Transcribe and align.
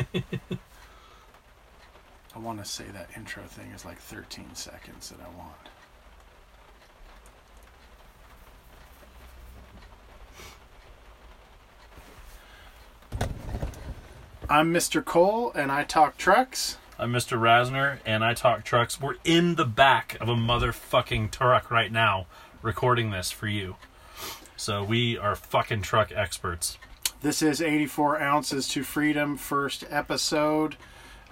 I 2.34 2.38
want 2.38 2.58
to 2.58 2.64
say 2.64 2.84
that 2.92 3.10
intro 3.16 3.42
thing 3.44 3.70
is 3.72 3.84
like 3.84 3.98
13 3.98 4.54
seconds 4.54 5.10
that 5.10 5.18
I 5.20 5.28
want. 5.36 5.68
I'm 14.48 14.72
Mr. 14.72 15.04
Cole 15.04 15.52
and 15.54 15.70
I 15.70 15.84
talk 15.84 16.16
trucks. 16.16 16.78
I'm 16.98 17.12
Mr. 17.12 17.38
Rasner, 17.38 17.98
and 18.04 18.22
I 18.22 18.34
talk 18.34 18.62
trucks. 18.62 19.00
We're 19.00 19.14
in 19.24 19.54
the 19.54 19.64
back 19.64 20.18
of 20.20 20.28
a 20.28 20.34
motherfucking 20.34 21.30
truck 21.30 21.70
right 21.70 21.90
now, 21.90 22.26
recording 22.60 23.10
this 23.10 23.30
for 23.30 23.46
you. 23.46 23.76
So 24.54 24.84
we 24.84 25.16
are 25.16 25.34
fucking 25.34 25.80
truck 25.80 26.12
experts. 26.12 26.76
This 27.22 27.42
is 27.42 27.60
84 27.60 28.18
Ounces 28.22 28.66
to 28.68 28.82
Freedom, 28.82 29.36
first 29.36 29.84
episode. 29.90 30.76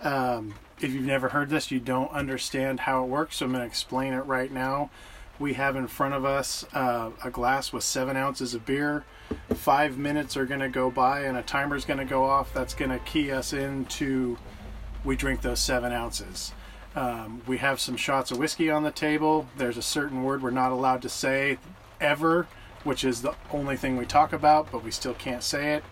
Um, 0.02 0.54
if 0.82 0.92
you've 0.92 1.06
never 1.06 1.30
heard 1.30 1.48
this, 1.48 1.70
you 1.70 1.80
don't 1.80 2.10
understand 2.10 2.80
how 2.80 3.04
it 3.04 3.06
works, 3.06 3.36
so 3.36 3.46
I'm 3.46 3.52
going 3.52 3.62
to 3.62 3.66
explain 3.66 4.12
it 4.12 4.26
right 4.26 4.52
now. 4.52 4.90
We 5.38 5.54
have 5.54 5.76
in 5.76 5.86
front 5.86 6.12
of 6.12 6.26
us 6.26 6.66
uh, 6.74 7.12
a 7.24 7.30
glass 7.30 7.72
with 7.72 7.84
seven 7.84 8.18
ounces 8.18 8.52
of 8.52 8.66
beer. 8.66 9.06
Five 9.54 9.96
minutes 9.96 10.36
are 10.36 10.44
going 10.44 10.60
to 10.60 10.68
go 10.68 10.90
by, 10.90 11.22
and 11.22 11.38
a 11.38 11.42
timer's 11.42 11.86
going 11.86 12.00
to 12.00 12.04
go 12.04 12.22
off. 12.22 12.52
That's 12.52 12.74
going 12.74 12.90
to 12.90 12.98
key 12.98 13.30
us 13.30 13.54
into 13.54 14.36
we 15.04 15.16
drink 15.16 15.40
those 15.40 15.60
seven 15.60 15.90
ounces. 15.90 16.52
Um, 16.96 17.40
we 17.46 17.56
have 17.58 17.80
some 17.80 17.96
shots 17.96 18.30
of 18.30 18.36
whiskey 18.36 18.70
on 18.70 18.82
the 18.82 18.90
table. 18.90 19.48
There's 19.56 19.78
a 19.78 19.82
certain 19.82 20.22
word 20.22 20.42
we're 20.42 20.50
not 20.50 20.70
allowed 20.70 21.00
to 21.00 21.08
say 21.08 21.56
ever, 21.98 22.46
which 22.84 23.04
is 23.04 23.22
the 23.22 23.34
only 23.52 23.76
thing 23.76 23.96
we 23.96 24.06
talk 24.06 24.32
about, 24.32 24.70
but 24.70 24.82
we 24.82 24.90
still 24.90 25.14
can't 25.14 25.42
say 25.42 25.74
it. 25.74 25.84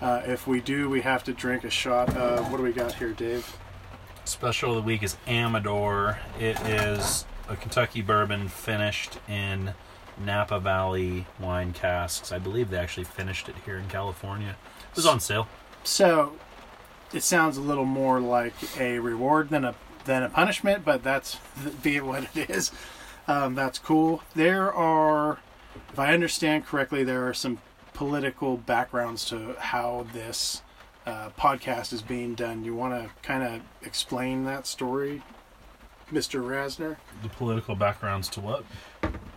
Uh, 0.00 0.22
if 0.26 0.46
we 0.46 0.60
do, 0.60 0.90
we 0.90 1.00
have 1.00 1.24
to 1.24 1.32
drink 1.32 1.64
a 1.64 1.70
shot 1.70 2.14
of 2.16 2.50
what 2.50 2.58
do 2.58 2.62
we 2.62 2.72
got 2.72 2.94
here, 2.94 3.12
Dave? 3.12 3.56
Special 4.24 4.70
of 4.70 4.76
the 4.76 4.82
week 4.82 5.02
is 5.02 5.16
Amador. 5.26 6.18
It 6.38 6.60
is 6.60 7.24
a 7.48 7.56
Kentucky 7.56 8.02
bourbon 8.02 8.48
finished 8.48 9.18
in 9.28 9.72
Napa 10.18 10.60
Valley 10.60 11.26
wine 11.38 11.72
casks. 11.72 12.32
I 12.32 12.38
believe 12.38 12.70
they 12.70 12.78
actually 12.78 13.04
finished 13.04 13.48
it 13.48 13.54
here 13.64 13.76
in 13.78 13.88
California. 13.88 14.56
It 14.90 14.96
was 14.96 15.06
on 15.06 15.20
sale. 15.20 15.48
So 15.84 16.36
it 17.12 17.22
sounds 17.22 17.56
a 17.56 17.60
little 17.60 17.84
more 17.84 18.20
like 18.20 18.54
a 18.78 18.98
reward 18.98 19.50
than 19.50 19.64
a 19.64 19.74
than 20.04 20.22
a 20.22 20.28
punishment, 20.28 20.84
but 20.84 21.02
that's 21.02 21.38
be 21.82 21.96
it 21.96 22.04
what 22.04 22.28
it 22.34 22.50
is. 22.50 22.72
Um, 23.28 23.54
that's 23.54 23.78
cool. 23.78 24.22
There 24.34 24.72
are, 24.72 25.38
if 25.92 25.98
I 25.98 26.12
understand 26.14 26.66
correctly, 26.66 27.04
there 27.04 27.26
are 27.28 27.34
some 27.34 27.58
political 27.94 28.56
backgrounds 28.56 29.24
to 29.26 29.54
how 29.58 30.06
this 30.12 30.62
uh, 31.06 31.30
podcast 31.38 31.92
is 31.92 32.02
being 32.02 32.34
done. 32.34 32.64
You 32.64 32.74
want 32.74 32.94
to 32.94 33.10
kind 33.22 33.42
of 33.42 33.60
explain 33.86 34.44
that 34.44 34.66
story, 34.66 35.22
Mr. 36.12 36.40
Rasner, 36.42 36.96
The 37.22 37.28
political 37.28 37.74
backgrounds 37.76 38.28
to 38.30 38.40
what? 38.40 38.64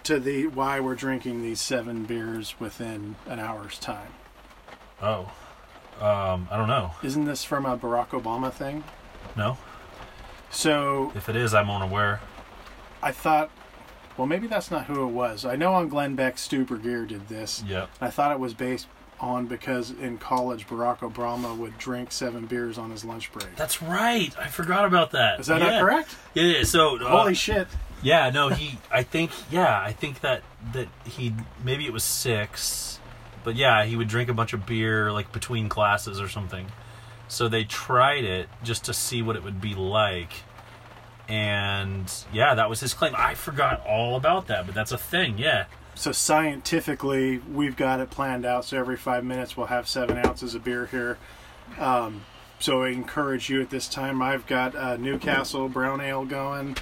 to 0.04 0.20
the 0.20 0.48
why 0.48 0.80
we're 0.80 0.96
drinking 0.96 1.44
these 1.44 1.62
seven 1.62 2.06
beers 2.06 2.59
within 2.59 3.16
an 3.28 3.40
hour's 3.40 3.78
time. 3.78 4.08
Oh, 5.02 5.31
um, 6.02 6.48
I 6.50 6.58
don't 6.58 6.68
know. 6.68 6.92
Isn't 7.03 7.26
this 7.26 7.44
from 7.44 7.66
a 7.66 7.78
Barack 7.78 8.08
Obama 8.09 8.52
thing? 8.52 8.84
No. 9.38 9.58
So 10.50 11.12
If 11.16 11.30
it 11.30 11.36
is, 11.36 11.53
I'm 11.53 11.70
unaware. 11.70 12.22
I 13.03 13.12
thought, 13.12 13.52
well, 14.20 14.28
maybe 14.28 14.48
that's 14.48 14.70
not 14.70 14.88
who 14.88 15.08
it 15.08 15.12
was. 15.12 15.45
I 15.45 15.56
know 15.56 15.73
on 15.73 15.88
Glenn 15.88 16.16
Beck, 16.16 16.38
Stu 16.38 16.66
Burguiere 16.66 17.08
did 17.08 17.30
this. 17.30 17.64
Yep. 17.66 17.89
I 18.02 18.09
thought 18.09 18.34
it 18.34 18.39
was 18.39 18.53
based 18.53 18.86
on 19.22 19.45
because 19.45 19.92
in 19.92 20.17
college 20.17 20.67
Barack 20.67 20.98
Obama 21.00 21.58
would 21.58 21.78
drink 21.78 22.12
seven 22.12 22.45
beers 22.45 22.78
on 22.78 22.92
his 22.92 23.06
lunch 23.06 23.31
break. 23.31 23.56
That's 23.56 23.81
right. 23.81 24.38
I 24.38 24.47
forgot 24.47 24.84
about 24.84 25.12
that. 25.12 25.40
Is 25.40 25.47
that 25.47 25.62
yeah. 25.62 25.70
not 25.70 25.81
correct? 25.81 26.17
Yeah. 26.34 26.44
yeah. 26.44 26.64
So, 26.64 26.97
uh, 26.97 27.08
Holy 27.08 27.34
shit! 27.34 27.70
yeah, 28.03 28.30
no, 28.30 28.50
he. 28.50 28.78
I 28.92 29.03
think. 29.03 29.31
Yeah, 29.50 29.80
I 29.80 29.94
think 29.94 30.19
that 30.19 30.41
that 30.74 30.90
he 31.06 31.34
maybe 31.63 31.86
it 31.86 31.94
was 31.94 32.03
six, 32.03 33.00
but 33.46 33.56
yeah, 33.56 33.86
he 33.86 33.96
would 33.96 34.09
drink 34.09 34.30
a 34.30 34.34
bunch 34.34 34.51
of 34.51 34.66
beer 34.66 35.13
like 35.13 35.31
between 35.31 35.69
classes 35.69 36.19
or 36.19 36.28
something. 36.28 36.68
So 37.30 37.47
they 37.47 37.63
tried 37.63 38.25
it 38.25 38.50
just 38.63 38.84
to 38.86 38.94
see 38.94 39.22
what 39.22 39.38
it 39.38 39.46
would 39.46 39.62
be 39.62 39.75
like. 39.75 40.31
And 41.29 42.12
yeah, 42.34 42.56
that 42.56 42.69
was 42.69 42.79
his 42.79 42.94
claim. 42.94 43.13
I 43.16 43.35
forgot 43.35 43.85
all 43.88 44.16
about 44.16 44.47
that, 44.47 44.66
but 44.66 44.73
that's 44.75 44.91
a 44.91 44.97
thing. 44.97 45.38
Yeah. 45.38 45.66
So 45.95 46.12
scientifically, 46.12 47.38
we've 47.38 47.75
got 47.75 48.00
it 48.00 48.09
planned 48.09 48.45
out. 48.45 48.66
So 48.66 48.78
every 48.79 48.97
five 48.97 49.23
minutes, 49.23 49.56
we'll 49.56 49.68
have 49.68 49.88
seven 49.88 50.18
ounces 50.18 50.56
of 50.56 50.63
beer 50.63 50.88
here. 50.88 51.18
Um, 51.78 52.23
so 52.59 52.84
I 52.84 52.89
encourage 52.89 53.50
you 53.50 53.62
at 53.62 53.69
this 53.69 53.88
time. 53.88 54.22
I've 54.22 54.47
got 54.47 54.75
uh, 54.75 54.97
Newcastle 54.97 55.69
Brown 55.69 56.01
Ale 56.01 56.25
going. 56.25 56.78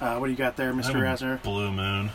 Uh, 0.00 0.18
what 0.18 0.26
do 0.26 0.30
you 0.32 0.36
got 0.38 0.56
there, 0.56 0.72
Mr. 0.72 0.94
Rasner? 0.94 1.42
Blue 1.42 1.70
Moon. 1.72 2.10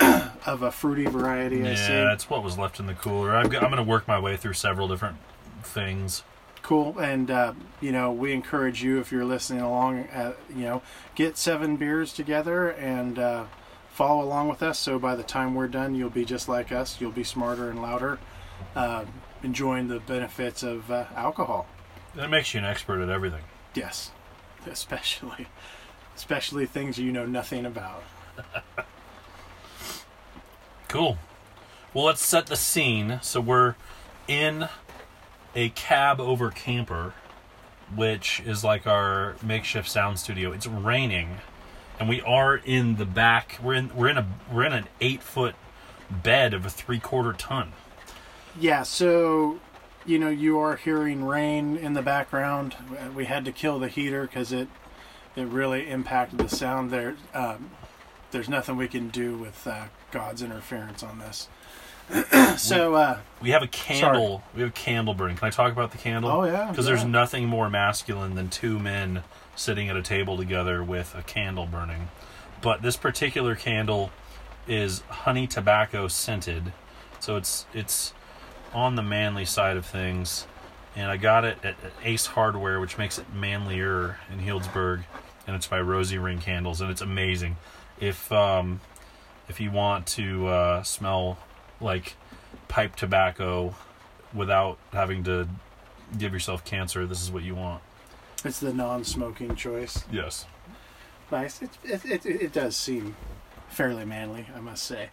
Of 0.46 0.62
a 0.62 0.70
fruity 0.70 1.04
variety, 1.04 1.62
I 1.62 1.70
Yeah, 1.72 1.74
see. 1.76 1.92
that's 1.92 2.30
what 2.30 2.42
was 2.42 2.56
left 2.56 2.80
in 2.80 2.86
the 2.86 2.94
cooler. 2.94 3.36
I've 3.36 3.50
got, 3.50 3.62
I'm 3.62 3.68
going 3.70 3.84
to 3.84 3.88
work 3.88 4.08
my 4.08 4.18
way 4.18 4.36
through 4.36 4.54
several 4.54 4.88
different 4.88 5.18
things. 5.62 6.22
Cool, 6.68 6.98
and 6.98 7.30
uh, 7.30 7.54
you 7.80 7.92
know 7.92 8.12
we 8.12 8.34
encourage 8.34 8.82
you 8.82 9.00
if 9.00 9.10
you're 9.10 9.24
listening 9.24 9.62
along, 9.62 10.00
uh, 10.08 10.34
you 10.54 10.64
know, 10.64 10.82
get 11.14 11.38
seven 11.38 11.78
beers 11.78 12.12
together 12.12 12.68
and 12.68 13.18
uh, 13.18 13.44
follow 13.88 14.22
along 14.22 14.50
with 14.50 14.62
us. 14.62 14.78
So 14.78 14.98
by 14.98 15.16
the 15.16 15.22
time 15.22 15.54
we're 15.54 15.68
done, 15.68 15.94
you'll 15.94 16.10
be 16.10 16.26
just 16.26 16.46
like 16.46 16.70
us. 16.70 17.00
You'll 17.00 17.10
be 17.10 17.24
smarter 17.24 17.70
and 17.70 17.80
louder, 17.80 18.18
uh, 18.76 19.06
enjoying 19.42 19.88
the 19.88 19.98
benefits 19.98 20.62
of 20.62 20.90
uh, 20.90 21.06
alcohol. 21.16 21.66
And 22.12 22.20
it 22.22 22.28
makes 22.28 22.52
you 22.52 22.58
an 22.58 22.66
expert 22.66 23.00
at 23.00 23.08
everything. 23.08 23.44
Yes, 23.74 24.10
especially, 24.70 25.46
especially 26.16 26.66
things 26.66 26.98
you 26.98 27.12
know 27.12 27.24
nothing 27.24 27.64
about. 27.64 28.02
Cool. 30.88 31.18
Well, 31.92 32.06
let's 32.06 32.24
set 32.24 32.46
the 32.46 32.56
scene. 32.56 33.20
So 33.22 33.42
we're 33.42 33.74
in 34.26 34.68
a 35.58 35.70
cab 35.70 36.20
over 36.20 36.52
camper, 36.52 37.12
which 37.92 38.40
is 38.46 38.62
like 38.62 38.86
our 38.86 39.34
makeshift 39.42 39.88
sound 39.88 40.20
studio. 40.20 40.52
It's 40.52 40.68
raining, 40.68 41.38
and 41.98 42.08
we 42.08 42.20
are 42.20 42.54
in 42.54 42.94
the 42.94 43.04
back. 43.04 43.58
We're 43.60 43.74
in 43.74 43.94
we're 43.96 44.08
in 44.08 44.18
a 44.18 44.26
we're 44.52 44.64
in 44.64 44.72
an 44.72 44.86
eight 45.00 45.20
foot 45.20 45.56
bed 46.08 46.54
of 46.54 46.64
a 46.64 46.70
three 46.70 47.00
quarter 47.00 47.32
ton. 47.32 47.72
Yeah, 48.58 48.84
so 48.84 49.58
you 50.06 50.20
know 50.20 50.28
you 50.28 50.60
are 50.60 50.76
hearing 50.76 51.24
rain 51.24 51.76
in 51.76 51.94
the 51.94 52.02
background. 52.02 52.76
We 53.12 53.24
had 53.24 53.44
to 53.46 53.50
kill 53.50 53.80
the 53.80 53.88
heater 53.88 54.22
because 54.22 54.52
it 54.52 54.68
it 55.34 55.48
really 55.48 55.90
impacted 55.90 56.38
the 56.38 56.48
sound. 56.48 56.92
There, 56.92 57.16
um, 57.34 57.72
there's 58.30 58.48
nothing 58.48 58.76
we 58.76 58.86
can 58.86 59.08
do 59.08 59.36
with 59.36 59.66
uh, 59.66 59.86
God's 60.12 60.40
interference 60.40 61.02
on 61.02 61.18
this. 61.18 61.48
so, 62.56 62.94
uh, 62.94 63.18
We 63.42 63.50
have 63.50 63.62
a 63.62 63.66
candle. 63.66 64.42
We 64.54 64.62
have 64.62 64.70
a 64.70 64.72
candle 64.72 65.14
burning. 65.14 65.36
Can 65.36 65.46
I 65.46 65.50
talk 65.50 65.72
about 65.72 65.92
the 65.92 65.98
candle? 65.98 66.30
Oh, 66.30 66.44
yeah, 66.44 66.70
Because 66.70 66.86
there's 66.86 67.04
nothing 67.04 67.46
more 67.46 67.68
masculine 67.68 68.34
than 68.34 68.48
two 68.48 68.78
men 68.78 69.22
sitting 69.56 69.88
at 69.88 69.96
a 69.96 70.02
table 70.02 70.36
together 70.36 70.82
with 70.82 71.14
a 71.14 71.22
candle 71.22 71.66
burning. 71.66 72.08
But 72.60 72.82
this 72.82 72.96
particular 72.96 73.54
candle 73.54 74.10
is 74.66 75.00
honey 75.08 75.46
tobacco 75.46 76.08
scented, 76.08 76.72
so 77.20 77.36
it's 77.36 77.66
it's 77.72 78.12
on 78.74 78.96
the 78.96 79.02
manly 79.02 79.44
side 79.44 79.76
of 79.76 79.86
things. 79.86 80.46
And 80.96 81.10
I 81.10 81.16
got 81.16 81.44
it 81.44 81.58
at, 81.62 81.76
at 81.84 81.92
Ace 82.02 82.26
Hardware, 82.26 82.80
which 82.80 82.98
makes 82.98 83.18
it 83.18 83.32
manlier 83.32 84.18
in 84.32 84.40
Healdsburg, 84.40 85.02
and 85.46 85.54
it's 85.54 85.68
by 85.68 85.80
Rosie 85.80 86.18
Ring 86.18 86.40
Candles, 86.40 86.80
and 86.80 86.90
it's 86.90 87.00
amazing. 87.00 87.56
If 88.00 88.30
um, 88.32 88.80
if 89.48 89.60
you 89.60 89.70
want 89.70 90.06
to 90.08 90.46
uh, 90.48 90.82
smell 90.82 91.38
like 91.80 92.16
pipe 92.68 92.96
tobacco 92.96 93.74
without 94.34 94.78
having 94.92 95.24
to 95.24 95.48
give 96.16 96.32
yourself 96.32 96.64
cancer, 96.64 97.06
this 97.06 97.22
is 97.22 97.30
what 97.30 97.42
you 97.42 97.54
want. 97.54 97.82
it's 98.44 98.60
the 98.60 98.72
non-smoking 98.72 99.56
choice. 99.56 100.04
Yes. 100.10 100.46
Nice. 101.30 101.60
It, 101.62 101.70
it, 101.84 102.04
it, 102.04 102.26
it 102.26 102.52
does 102.52 102.76
seem 102.76 103.16
fairly 103.68 104.04
manly, 104.04 104.46
I 104.54 104.60
must 104.60 104.84
say. 104.84 105.10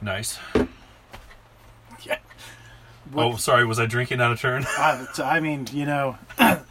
Nice. 0.00 0.38
Yeah. 2.02 2.18
Oh, 3.14 3.36
sorry. 3.36 3.64
Was 3.64 3.80
I 3.80 3.86
drinking 3.86 4.20
out 4.20 4.32
of 4.32 4.40
turn? 4.40 4.64
I, 4.68 5.06
I 5.22 5.40
mean, 5.40 5.66
you 5.72 5.86
know, 5.86 6.18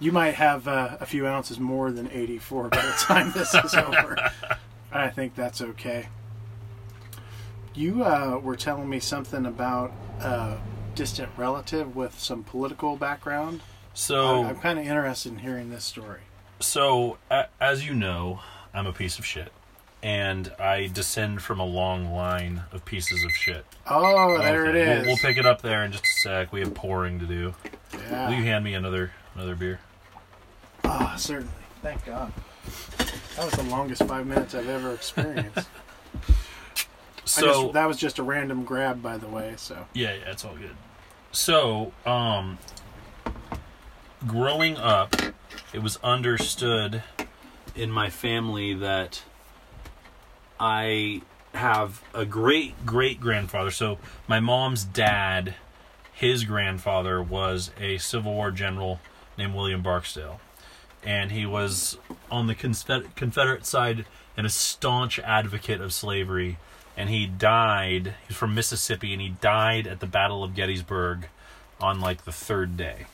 you 0.00 0.12
might 0.12 0.34
have 0.34 0.68
uh, 0.68 0.96
a 1.00 1.06
few 1.06 1.26
ounces 1.26 1.58
more 1.58 1.90
than 1.90 2.10
84 2.10 2.68
by 2.68 2.82
the 2.82 2.92
time 2.98 3.32
this 3.32 3.54
is 3.54 3.74
over. 3.74 4.30
I 4.92 5.08
think 5.08 5.34
that's 5.34 5.60
okay. 5.62 6.08
You 7.74 8.04
uh, 8.04 8.38
were 8.42 8.56
telling 8.56 8.88
me 8.88 9.00
something 9.00 9.46
about 9.46 9.92
a 10.20 10.58
distant 10.94 11.30
relative 11.36 11.96
with 11.96 12.18
some 12.18 12.42
political 12.44 12.96
background. 12.96 13.62
So, 13.94 14.42
I, 14.42 14.48
I'm 14.50 14.58
kind 14.60 14.78
of 14.78 14.86
interested 14.86 15.32
in 15.32 15.38
hearing 15.38 15.70
this 15.70 15.84
story. 15.84 16.20
so 16.60 17.18
a- 17.30 17.46
as 17.60 17.86
you 17.86 17.94
know, 17.94 18.40
I'm 18.74 18.86
a 18.86 18.92
piece 18.92 19.18
of 19.18 19.24
shit, 19.26 19.52
and 20.02 20.50
I 20.58 20.86
descend 20.88 21.42
from 21.42 21.60
a 21.60 21.64
long 21.66 22.12
line 22.12 22.62
of 22.72 22.84
pieces 22.84 23.24
of 23.24 23.30
shit. 23.32 23.64
Oh, 23.86 24.38
there 24.38 24.66
Okay, 24.66 24.70
it 24.70 24.88
is. 24.88 24.98
We'll, 24.98 25.06
we'll 25.08 25.16
pick 25.16 25.36
it 25.38 25.46
up 25.46 25.62
there 25.62 25.84
in 25.84 25.92
just 25.92 26.04
a 26.04 26.20
sec. 26.22 26.52
We 26.52 26.60
have 26.60 26.74
pouring 26.74 27.18
to 27.20 27.26
do. 27.26 27.54
Yeah. 27.94 28.28
Will 28.28 28.36
you 28.36 28.44
hand 28.44 28.64
me 28.64 28.74
another 28.74 29.12
another 29.34 29.54
beer? 29.54 29.80
Ah, 30.84 31.14
certainly. 31.18 31.52
Thank 31.82 32.04
God. 32.06 32.32
That 33.36 33.44
was 33.44 33.52
the 33.54 33.62
longest 33.64 34.04
five 34.04 34.26
minutes 34.26 34.54
I've 34.54 34.68
ever 34.68 34.92
experienced. 34.92 35.68
So 37.24 37.46
just, 37.46 37.72
that 37.74 37.86
was 37.86 37.96
just 37.96 38.18
a 38.18 38.22
random 38.22 38.64
grab, 38.64 39.02
by 39.02 39.16
the 39.16 39.28
way. 39.28 39.54
So 39.56 39.86
Yeah, 39.94 40.14
yeah, 40.14 40.30
it's 40.30 40.44
all 40.44 40.56
good. 40.56 40.76
So, 41.30 41.92
um, 42.04 42.58
growing 44.26 44.76
up, 44.76 45.16
it 45.72 45.82
was 45.82 45.98
understood 46.02 47.02
in 47.74 47.90
my 47.90 48.10
family 48.10 48.74
that 48.74 49.22
I 50.60 51.22
have 51.54 52.02
a 52.14 52.24
great 52.24 52.84
great 52.84 53.20
grandfather. 53.20 53.70
So, 53.70 53.98
my 54.28 54.40
mom's 54.40 54.84
dad, 54.84 55.54
his 56.12 56.44
grandfather 56.44 57.22
was 57.22 57.70
a 57.80 57.98
Civil 57.98 58.34
War 58.34 58.50
general 58.50 59.00
named 59.38 59.54
William 59.54 59.82
Barksdale. 59.82 60.40
And 61.04 61.32
he 61.32 61.46
was 61.46 61.98
on 62.30 62.46
the 62.46 62.54
Confederate 62.54 63.66
side 63.66 64.04
and 64.36 64.46
a 64.46 64.50
staunch 64.50 65.18
advocate 65.18 65.80
of 65.80 65.92
slavery 65.92 66.58
and 66.96 67.08
he 67.08 67.26
died. 67.26 68.14
He's 68.26 68.36
from 68.36 68.54
Mississippi, 68.54 69.12
and 69.12 69.22
he 69.22 69.30
died 69.40 69.86
at 69.86 70.00
the 70.00 70.06
Battle 70.06 70.44
of 70.44 70.54
Gettysburg 70.54 71.28
on 71.80 72.00
like 72.00 72.24
the 72.24 72.32
third 72.32 72.76
day. 72.76 73.06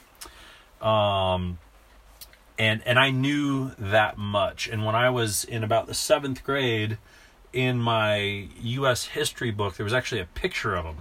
Um, 0.81 1.59
and 2.59 2.83
and 2.87 2.99
I 2.99 3.11
knew 3.11 3.73
that 3.79 4.19
much. 4.19 4.69
And 4.69 4.85
when 4.85 4.95
I 4.95 5.11
was 5.11 5.45
in 5.45 5.65
about 5.65 5.87
the 5.87 5.95
seventh 5.95 6.45
grade, 6.45 6.99
in 7.53 7.79
my 7.79 8.49
U.S. 8.61 9.07
history 9.07 9.51
book, 9.51 9.77
there 9.77 9.85
was 9.85 9.93
actually 9.93 10.21
a 10.21 10.27
picture 10.27 10.75
of 10.75 10.85
him, 10.85 10.97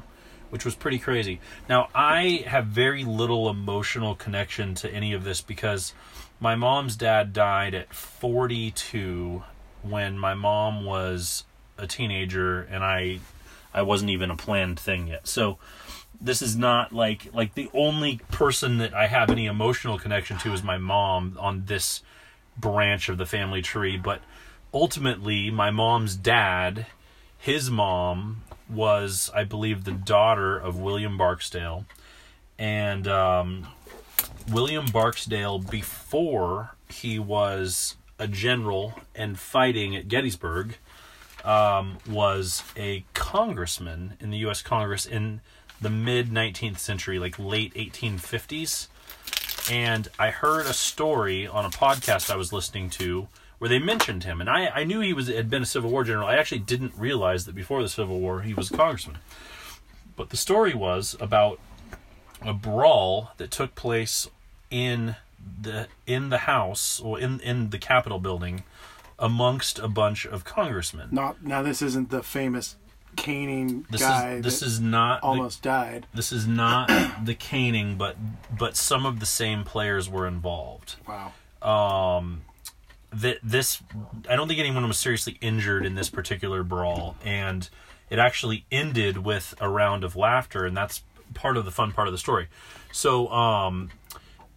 which 0.49 0.63
was 0.65 0.75
pretty 0.75 0.99
crazy. 0.99 1.39
Now 1.67 1.89
I 1.93 2.43
have 2.47 2.67
very 2.67 3.03
little 3.03 3.49
emotional 3.49 4.15
connection 4.15 4.75
to 4.75 4.91
any 4.91 5.13
of 5.13 5.23
this 5.23 5.41
because 5.41 5.93
my 6.39 6.55
mom's 6.55 6.95
dad 6.95 7.33
died 7.33 7.73
at 7.73 7.93
42 7.93 9.43
when 9.83 10.17
my 10.17 10.33
mom 10.33 10.85
was 10.85 11.43
a 11.77 11.87
teenager 11.87 12.61
and 12.61 12.83
I 12.83 13.19
I 13.73 13.81
wasn't 13.81 14.11
even 14.11 14.31
a 14.31 14.35
planned 14.35 14.79
thing 14.79 15.07
yet. 15.07 15.27
So 15.27 15.57
this 16.19 16.41
is 16.41 16.55
not 16.55 16.93
like 16.93 17.29
like 17.33 17.53
the 17.53 17.69
only 17.73 18.19
person 18.31 18.79
that 18.79 18.93
I 18.93 19.07
have 19.07 19.29
any 19.29 19.45
emotional 19.45 19.99
connection 19.99 20.37
to 20.39 20.53
is 20.53 20.63
my 20.63 20.77
mom 20.77 21.37
on 21.39 21.65
this 21.65 22.01
branch 22.57 23.09
of 23.09 23.17
the 23.17 23.25
family 23.25 23.61
tree, 23.61 23.97
but 23.97 24.21
ultimately 24.73 25.51
my 25.51 25.69
mom's 25.69 26.15
dad, 26.15 26.87
his 27.37 27.69
mom 27.69 28.43
was 28.69 29.29
I 29.33 29.43
believe 29.43 29.83
the 29.83 29.91
daughter 29.91 30.57
of 30.57 30.79
William 30.79 31.17
Barksdale 31.17 31.85
and 32.57 33.07
um 33.07 33.67
William 34.49 34.85
Barksdale 34.85 35.59
before 35.59 36.75
he 36.89 37.19
was 37.19 37.95
a 38.19 38.27
general 38.27 38.93
and 39.13 39.37
fighting 39.37 39.95
at 39.95 40.07
Gettysburg 40.07 40.77
um, 41.47 41.97
was 42.07 42.61
a 42.75 43.05
congressman 43.13 44.17
in 44.19 44.29
the 44.31 44.37
U.S. 44.39 44.61
Congress 44.61 45.05
in 45.05 45.39
the 45.79 45.89
mid 45.89 46.29
19th 46.29 46.77
century, 46.77 47.17
like 47.17 47.39
late 47.39 47.73
1850s. 47.73 48.87
And 49.71 50.09
I 50.19 50.29
heard 50.29 50.65
a 50.65 50.73
story 50.73 51.47
on 51.47 51.65
a 51.65 51.69
podcast 51.69 52.29
I 52.29 52.35
was 52.35 52.51
listening 52.51 52.89
to 52.91 53.29
where 53.59 53.69
they 53.69 53.79
mentioned 53.79 54.23
him, 54.23 54.39
and 54.39 54.49
I, 54.49 54.67
I 54.67 54.83
knew 54.83 54.99
he 54.99 55.13
was 55.13 55.29
had 55.29 55.49
been 55.49 55.63
a 55.63 55.65
Civil 55.65 55.89
War 55.89 56.03
general. 56.03 56.27
I 56.27 56.35
actually 56.35 56.59
didn't 56.59 56.93
realize 56.95 57.45
that 57.45 57.55
before 57.55 57.81
the 57.81 57.89
Civil 57.89 58.19
War 58.19 58.41
he 58.41 58.53
was 58.53 58.69
a 58.69 58.77
congressman. 58.77 59.17
But 60.15 60.29
the 60.29 60.37
story 60.37 60.73
was 60.73 61.15
about 61.19 61.59
a 62.41 62.53
brawl 62.53 63.31
that 63.37 63.51
took 63.51 63.73
place 63.73 64.29
in 64.69 65.15
the 65.61 65.87
in 66.05 66.29
the 66.29 66.39
House 66.39 66.99
or 66.99 67.19
in 67.19 67.39
in 67.39 67.69
the 67.71 67.79
Capitol 67.79 68.19
building 68.19 68.63
amongst 69.19 69.79
a 69.79 69.87
bunch 69.87 70.25
of 70.25 70.43
congressmen. 70.43 71.09
not 71.11 71.43
now. 71.43 71.61
This 71.61 71.81
isn't 71.81 72.09
the 72.09 72.23
famous 72.23 72.75
caning 73.15 73.85
This 73.89 74.01
guy 74.01 74.33
is 74.35 74.43
this 74.43 74.59
that 74.59 74.65
is 74.67 74.79
not 74.79 75.21
the, 75.21 75.27
almost 75.27 75.61
died. 75.63 76.05
this 76.13 76.31
is 76.31 76.47
not 76.47 76.87
the 77.23 77.35
caning, 77.35 77.97
but 77.97 78.15
but 78.57 78.77
some 78.77 79.05
of 79.05 79.19
the 79.19 79.25
same 79.25 79.63
players 79.63 80.09
were 80.09 80.27
involved. 80.27 80.95
Wow. 81.07 81.33
Um, 81.61 82.43
that 83.11 83.39
this 83.43 83.81
I 84.29 84.35
don't 84.35 84.47
think 84.47 84.59
anyone 84.59 84.87
was 84.87 84.97
seriously 84.97 85.37
injured 85.41 85.85
in 85.85 85.95
this 85.95 86.09
particular 86.09 86.63
brawl, 86.63 87.15
and 87.25 87.67
it 88.09 88.19
actually 88.19 88.65
ended 88.71 89.17
with 89.17 89.55
a 89.59 89.67
round 89.67 90.03
of 90.03 90.15
laughter, 90.15 90.65
and 90.65 90.77
that's 90.77 91.03
part 91.33 91.57
of 91.57 91.65
the 91.65 91.71
fun 91.71 91.91
part 91.91 92.07
of 92.07 92.13
the 92.13 92.17
story. 92.17 92.47
So, 92.91 93.27
um, 93.29 93.89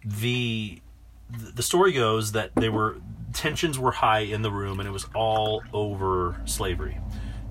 the 0.05 0.81
the 1.29 1.63
story 1.63 1.93
goes 1.93 2.33
that 2.33 2.51
they 2.55 2.69
were 2.69 2.97
tensions 3.33 3.77
were 3.77 3.91
high 3.91 4.19
in 4.19 4.41
the 4.41 4.51
room, 4.51 4.79
and 4.79 4.87
it 4.87 4.91
was 4.91 5.05
all 5.15 5.63
over 5.73 6.41
slavery. 6.45 6.97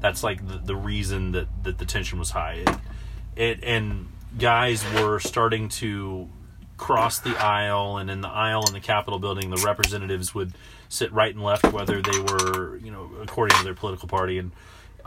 That's 0.00 0.22
like 0.22 0.46
the, 0.46 0.58
the 0.58 0.76
reason 0.76 1.32
that, 1.32 1.48
that 1.62 1.78
the 1.78 1.84
tension 1.84 2.18
was 2.18 2.30
high. 2.30 2.64
It, 2.64 2.76
it 3.36 3.64
and 3.64 4.08
guys 4.38 4.84
were 4.94 5.18
starting 5.18 5.68
to 5.68 6.28
cross 6.76 7.18
the 7.18 7.36
aisle, 7.36 7.98
and 7.98 8.10
in 8.10 8.20
the 8.20 8.28
aisle 8.28 8.64
in 8.66 8.72
the 8.72 8.80
Capitol 8.80 9.18
building, 9.18 9.50
the 9.50 9.62
representatives 9.64 10.34
would 10.34 10.52
sit 10.88 11.12
right 11.12 11.34
and 11.34 11.44
left, 11.44 11.70
whether 11.72 12.00
they 12.00 12.18
were, 12.18 12.76
you 12.78 12.90
know, 12.90 13.10
according 13.20 13.56
to 13.58 13.64
their 13.64 13.74
political 13.74 14.08
party. 14.08 14.38
And 14.38 14.52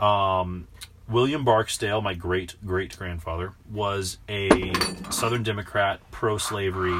um, 0.00 0.68
William 1.08 1.44
Barksdale, 1.44 2.00
my 2.00 2.14
great 2.14 2.54
great 2.64 2.96
grandfather, 2.96 3.52
was 3.70 4.18
a 4.28 4.72
Southern 5.10 5.42
Democrat, 5.42 6.00
pro 6.10 6.38
slavery, 6.38 6.98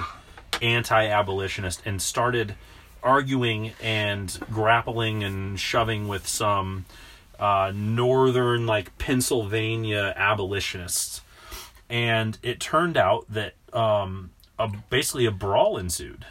anti 0.60 1.06
abolitionist, 1.06 1.82
and 1.84 2.02
started 2.02 2.56
arguing 3.04 3.72
and 3.82 4.38
grappling 4.50 5.22
and 5.22 5.60
shoving 5.60 6.08
with 6.08 6.26
some 6.26 6.86
uh, 7.38 7.72
northern, 7.74 8.66
like 8.66 8.96
Pennsylvania 8.98 10.12
abolitionists. 10.16 11.20
And 11.88 12.38
it 12.42 12.60
turned 12.60 12.96
out 12.96 13.26
that 13.28 13.54
um, 13.72 14.30
a, 14.58 14.68
basically 14.90 15.26
a 15.26 15.30
brawl 15.30 15.76
ensued. 15.76 16.24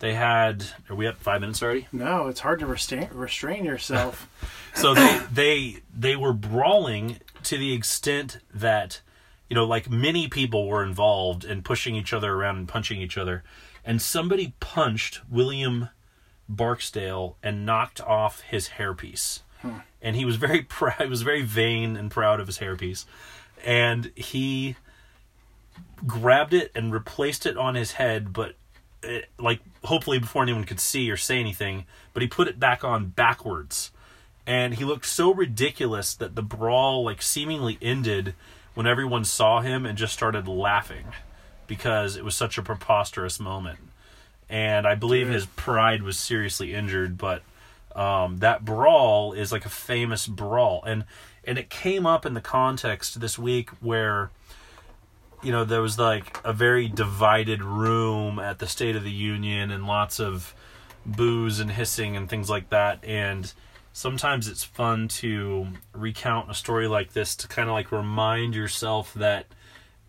They 0.00 0.14
had. 0.14 0.64
Are 0.90 0.96
we 0.96 1.06
up 1.06 1.18
five 1.18 1.40
minutes 1.40 1.62
already? 1.62 1.86
No, 1.92 2.26
it's 2.26 2.40
hard 2.40 2.58
to 2.58 2.66
restrain 2.66 3.08
restrain 3.12 3.64
yourself. 3.64 4.28
so 4.74 4.94
they 4.94 5.20
they 5.32 5.76
they 5.96 6.16
were 6.16 6.32
brawling 6.32 7.18
to 7.44 7.56
the 7.56 7.72
extent 7.72 8.38
that 8.52 9.00
you 9.48 9.54
know 9.54 9.64
like 9.64 9.90
many 9.90 10.28
people 10.28 10.66
were 10.66 10.82
involved 10.82 11.44
in 11.44 11.62
pushing 11.62 11.94
each 11.94 12.12
other 12.12 12.32
around 12.32 12.56
and 12.56 12.68
punching 12.68 13.00
each 13.00 13.18
other 13.18 13.44
and 13.84 14.00
somebody 14.00 14.54
punched 14.60 15.20
william 15.30 15.88
barksdale 16.56 17.36
and 17.42 17.66
knocked 17.66 18.00
off 18.00 18.40
his 18.42 18.70
hairpiece. 18.70 19.40
Hmm. 19.60 19.78
And 20.00 20.16
he 20.16 20.24
was 20.24 20.36
very 20.36 20.62
proud 20.78 21.02
he 21.02 21.08
was 21.08 21.22
very 21.22 21.42
vain 21.42 21.96
and 21.96 22.10
proud 22.10 22.40
of 22.40 22.46
his 22.46 22.58
hairpiece. 22.58 23.04
And 23.64 24.10
he 24.14 24.76
grabbed 26.06 26.52
it 26.52 26.70
and 26.74 26.92
replaced 26.92 27.46
it 27.46 27.56
on 27.56 27.74
his 27.74 27.92
head 27.92 28.32
but 28.32 28.56
it, 29.02 29.30
like 29.38 29.60
hopefully 29.84 30.18
before 30.18 30.42
anyone 30.42 30.64
could 30.64 30.80
see 30.80 31.08
or 31.10 31.16
say 31.16 31.38
anything 31.38 31.86
but 32.12 32.22
he 32.22 32.28
put 32.28 32.48
it 32.48 32.58
back 32.58 32.84
on 32.84 33.06
backwards. 33.06 33.90
And 34.44 34.74
he 34.74 34.84
looked 34.84 35.06
so 35.06 35.32
ridiculous 35.32 36.14
that 36.14 36.34
the 36.34 36.42
brawl 36.42 37.04
like 37.04 37.22
seemingly 37.22 37.78
ended 37.80 38.34
when 38.74 38.86
everyone 38.86 39.24
saw 39.24 39.60
him 39.60 39.86
and 39.86 39.96
just 39.96 40.12
started 40.12 40.48
laughing 40.48 41.06
because 41.68 42.16
it 42.16 42.24
was 42.24 42.34
such 42.34 42.58
a 42.58 42.62
preposterous 42.62 43.38
moment 43.38 43.78
and 44.52 44.86
i 44.86 44.94
believe 44.94 45.28
his 45.28 45.46
pride 45.46 46.02
was 46.02 46.16
seriously 46.16 46.72
injured 46.72 47.18
but 47.18 47.42
um, 47.94 48.38
that 48.38 48.64
brawl 48.64 49.32
is 49.32 49.52
like 49.52 49.64
a 49.64 49.70
famous 49.70 50.26
brawl. 50.26 50.82
And 50.84 51.04
and 51.44 51.58
it 51.58 51.70
came 51.70 52.06
up 52.06 52.24
in 52.24 52.34
the 52.34 52.40
context 52.40 53.20
this 53.20 53.38
week 53.38 53.70
where 53.80 54.30
you 55.42 55.52
know 55.52 55.64
there 55.64 55.82
was 55.82 55.98
like 55.98 56.40
a 56.44 56.52
very 56.52 56.88
divided 56.88 57.62
room 57.62 58.38
at 58.38 58.58
the 58.58 58.66
state 58.66 58.96
of 58.96 59.04
the 59.04 59.10
union 59.10 59.70
and 59.70 59.86
lots 59.86 60.20
of 60.20 60.54
booze 61.04 61.58
and 61.58 61.72
hissing 61.72 62.16
and 62.16 62.28
things 62.28 62.48
like 62.48 62.70
that. 62.70 63.04
And 63.04 63.52
sometimes 63.92 64.48
it's 64.48 64.64
fun 64.64 65.08
to 65.08 65.68
recount 65.92 66.50
a 66.50 66.54
story 66.54 66.86
like 66.86 67.12
this 67.12 67.34
to 67.36 67.48
kind 67.48 67.68
of 67.68 67.74
like 67.74 67.92
remind 67.92 68.54
yourself 68.54 69.12
that 69.14 69.46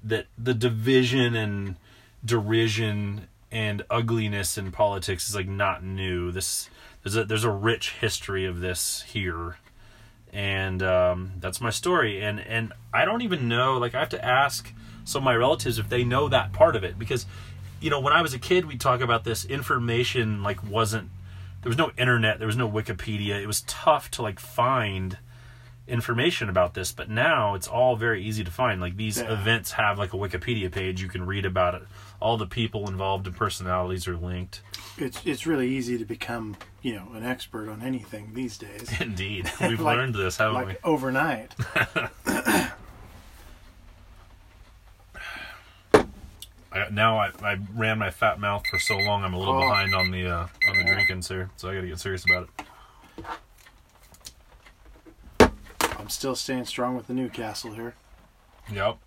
that 0.03 0.27
the 0.37 0.53
division 0.53 1.35
and 1.35 1.75
derision 2.23 3.27
and 3.53 3.85
ugliness 3.87 4.57
in 4.57 4.71
politics 4.71 5.29
is 5.29 5.35
like 5.35 5.47
not 5.47 5.83
new. 5.83 6.31
This 6.31 6.69
there's 7.03 7.15
a 7.15 7.23
there's 7.23 7.43
a 7.43 7.51
rich 7.51 7.91
history 7.91 8.45
of 8.45 8.59
this 8.59 9.03
here. 9.03 9.57
And 10.33 10.81
um, 10.81 11.33
that's 11.39 11.61
my 11.61 11.69
story. 11.69 12.21
And 12.21 12.39
and 12.39 12.73
i 12.91 13.05
don't 13.05 13.21
even 13.21 13.47
know 13.47 13.77
like 13.77 13.93
i 13.95 13.99
have 13.99 14.09
to 14.09 14.25
ask 14.25 14.73
some 15.05 15.21
of 15.21 15.25
my 15.25 15.35
relatives 15.35 15.77
if 15.77 15.87
they 15.87 16.03
know 16.03 16.27
that 16.27 16.51
part 16.51 16.75
of 16.75 16.83
it. 16.83 16.97
Because 16.97 17.27
you 17.79 17.91
know 17.91 17.99
when 17.99 18.13
i 18.13 18.21
was 18.21 18.33
a 18.33 18.39
kid 18.39 18.65
we'd 18.65 18.81
talk 18.81 19.01
about 19.01 19.23
this 19.23 19.45
information 19.45 20.41
like 20.41 20.63
wasn't 20.63 21.09
there 21.61 21.69
was 21.69 21.77
no 21.77 21.91
internet 21.97 22.39
there 22.39 22.47
was 22.47 22.57
no 22.57 22.69
wikipedia. 22.69 23.39
It 23.39 23.47
was 23.47 23.61
tough 23.61 24.09
to 24.11 24.23
like 24.23 24.39
find 24.39 25.19
information 25.87 26.47
about 26.49 26.73
this, 26.73 26.91
but 26.93 27.09
now 27.09 27.55
it's 27.55 27.67
all 27.67 27.95
very 27.97 28.23
easy 28.23 28.43
to 28.43 28.51
find. 28.51 28.79
Like 28.79 28.95
these 28.95 29.17
Yeah. 29.19 29.33
events 29.33 29.73
have 29.73 29.97
like 29.99 30.13
a 30.13 30.17
Wikipedia 30.17 30.71
page 30.71 31.01
you 31.01 31.09
can 31.09 31.25
read 31.25 31.45
about 31.45 31.75
it. 31.75 31.83
All 32.21 32.37
the 32.37 32.45
people 32.47 32.87
involved 32.89 33.27
and 33.27 33.35
personalities 33.35 34.07
are 34.07 34.15
linked. 34.15 34.61
It's 34.97 35.19
it's 35.25 35.45
really 35.45 35.67
easy 35.67 35.97
to 35.97 36.05
become 36.05 36.55
you 36.81 36.93
know 36.95 37.09
an 37.13 37.23
expert 37.25 37.69
on 37.69 37.81
anything 37.81 38.31
these 38.33 38.57
days. 38.57 38.89
Indeed, 39.01 39.51
we've 39.61 39.79
Like- 39.81 39.97
learned 39.97 40.15
this, 40.15 40.37
haven't 40.37 40.53
like 40.67 40.79
overnight. 40.85 41.53
I, 46.71 46.89
now 46.91 47.17
I, 47.19 47.29
I 47.43 47.57
ran 47.75 47.99
my 47.99 48.09
fat 48.09 48.39
mouth 48.39 48.65
for 48.67 48.79
so 48.79 48.97
long, 48.97 49.23
I'm 49.23 49.33
a 49.33 49.37
little 49.37 49.55
Oh. 49.55 49.59
behind 49.59 49.93
on 49.93 50.09
the 50.11 50.27
uh, 50.27 50.47
on 50.69 50.77
the 50.77 50.83
drinkings 50.85 51.27
here, 51.27 51.51
so 51.55 51.69
I 51.69 51.75
got 51.75 51.81
to 51.81 51.87
get 51.87 51.99
serious 51.99 52.23
about 52.25 52.43
it. 52.43 53.25
Still 56.13 56.35
staying 56.35 56.65
strong 56.65 56.95
with 56.95 57.07
the 57.07 57.13
Newcastle 57.13 57.71
here. 57.73 57.95
Yep. 58.71 58.97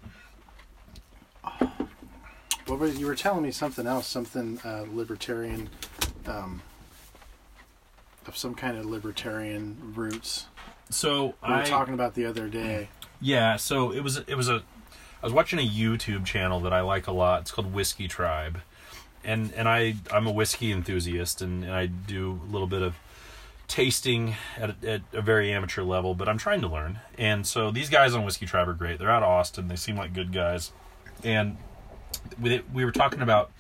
What 2.67 2.81
was 2.81 2.99
you 2.99 3.07
were 3.07 3.15
telling 3.15 3.45
me 3.45 3.53
something 3.53 3.87
else, 3.87 4.09
something 4.09 4.59
uh, 4.65 4.87
libertarian, 4.93 5.71
um, 6.27 6.63
of 8.27 8.37
some 8.37 8.57
kind 8.57 8.77
of 8.77 8.87
libertarian 8.87 9.93
roots. 9.95 10.47
So 10.91 11.37
We 11.45 11.49
were 11.49 11.55
I 11.55 11.65
talking 11.65 11.95
about 11.95 12.15
the 12.15 12.27
other 12.27 12.49
day. 12.49 12.89
Yeah, 13.21 13.55
so 13.55 13.93
it 13.93 14.01
was 14.01 14.17
it 14.27 14.35
was 14.35 14.49
a 14.49 14.65
I 15.23 15.27
was 15.27 15.33
watching 15.33 15.61
a 15.61 15.67
YouTube 15.67 16.25
channel 16.27 16.59
that 16.61 16.73
I 16.73 16.81
like 16.81 17.07
a 17.07 17.13
lot. 17.13 17.43
It's 17.43 17.53
called 17.53 17.73
Whiskey 17.73 18.09
Tribe. 18.09 18.59
And 19.25 19.53
and 19.55 19.69
I 19.69 19.95
I'm 20.13 20.27
a 20.27 20.33
whiskey 20.33 20.73
enthusiast 20.73 21.41
and, 21.41 21.63
and 21.63 21.73
I 21.73 21.87
do 21.87 22.41
a 22.49 22.51
little 22.51 22.67
bit 22.67 22.83
of 22.83 22.97
tasting 23.69 24.37
at 24.57 24.71
a, 24.83 24.91
at 24.91 25.03
a 25.13 25.21
very 25.21 25.53
amateur 25.53 25.83
level, 25.83 26.15
but 26.15 26.29
I'm 26.29 26.39
trying 26.39 26.61
to 26.61 26.69
learn. 26.69 27.01
And 27.19 27.47
so 27.47 27.71
these 27.71 27.91
guys 27.91 28.15
on 28.15 28.25
Whiskey 28.25 28.47
Tribe 28.47 28.69
are 28.69 28.75
great. 28.75 28.99
They're 28.99 29.11
out 29.11 29.23
of 29.23 29.29
Austin. 29.29 29.69
They 29.69 29.77
seem 29.77 29.97
like 29.97 30.13
good 30.13 30.33
guys. 30.33 30.73
And 31.25 31.57
we 32.41 32.63
we 32.73 32.85
were 32.85 32.93
talking 32.93 33.23
about 33.23 33.51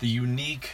the 0.00 0.08
unique 0.08 0.70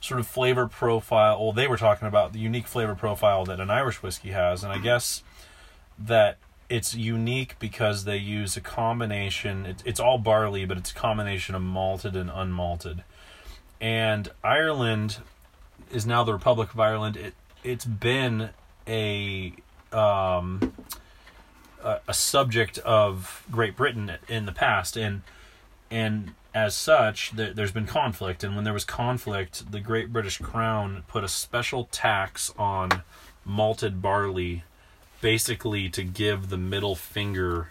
sort 0.00 0.20
of 0.20 0.26
flavor 0.26 0.66
profile. 0.66 1.42
Well, 1.42 1.52
they 1.52 1.66
were 1.66 1.76
talking 1.76 2.08
about 2.08 2.32
the 2.32 2.38
unique 2.38 2.66
flavor 2.66 2.94
profile 2.94 3.44
that 3.46 3.60
an 3.60 3.70
Irish 3.70 4.02
whiskey 4.02 4.30
has, 4.30 4.62
and 4.62 4.72
I 4.72 4.76
mm-hmm. 4.76 4.84
guess 4.84 5.22
that 5.98 6.38
it's 6.68 6.94
unique 6.94 7.56
because 7.58 8.04
they 8.04 8.16
use 8.16 8.56
a 8.56 8.60
combination. 8.60 9.66
It, 9.66 9.82
it's 9.84 10.00
all 10.00 10.18
barley, 10.18 10.64
but 10.64 10.76
it's 10.76 10.90
a 10.90 10.94
combination 10.94 11.54
of 11.54 11.62
malted 11.62 12.16
and 12.16 12.30
unmalted. 12.30 13.04
And 13.80 14.30
Ireland 14.42 15.18
is 15.92 16.06
now 16.06 16.24
the 16.24 16.32
Republic 16.32 16.72
of 16.72 16.80
Ireland. 16.80 17.16
It 17.16 17.34
it's 17.64 17.86
been 17.86 18.50
a 18.86 19.54
um, 19.92 20.72
a, 21.82 22.00
a 22.06 22.14
subject 22.14 22.78
of 22.78 23.44
Great 23.50 23.76
Britain 23.76 24.12
in 24.28 24.46
the 24.46 24.52
past, 24.52 24.96
and 24.96 25.22
and 25.90 26.34
as 26.54 26.74
such, 26.76 27.32
there, 27.32 27.52
there's 27.52 27.72
been 27.72 27.86
conflict. 27.86 28.44
And 28.44 28.54
when 28.54 28.64
there 28.64 28.72
was 28.72 28.84
conflict, 28.84 29.72
the 29.72 29.80
Great 29.80 30.12
British 30.12 30.38
Crown 30.38 31.02
put 31.08 31.24
a 31.24 31.28
special 31.28 31.88
tax 31.90 32.52
on 32.56 33.02
malted 33.44 34.00
barley 34.00 34.62
basically 35.20 35.88
to 35.88 36.04
give 36.04 36.50
the 36.50 36.56
middle 36.56 36.94
finger 36.94 37.70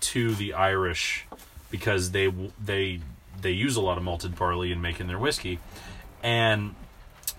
to 0.00 0.34
the 0.34 0.52
Irish 0.52 1.26
because 1.70 2.10
they 2.10 2.32
they 2.62 3.00
they 3.40 3.52
use 3.52 3.76
a 3.76 3.80
lot 3.80 3.96
of 3.96 4.04
malted 4.04 4.36
barley 4.36 4.72
in 4.72 4.80
making 4.80 5.06
their 5.06 5.18
whiskey, 5.18 5.58
and 6.22 6.74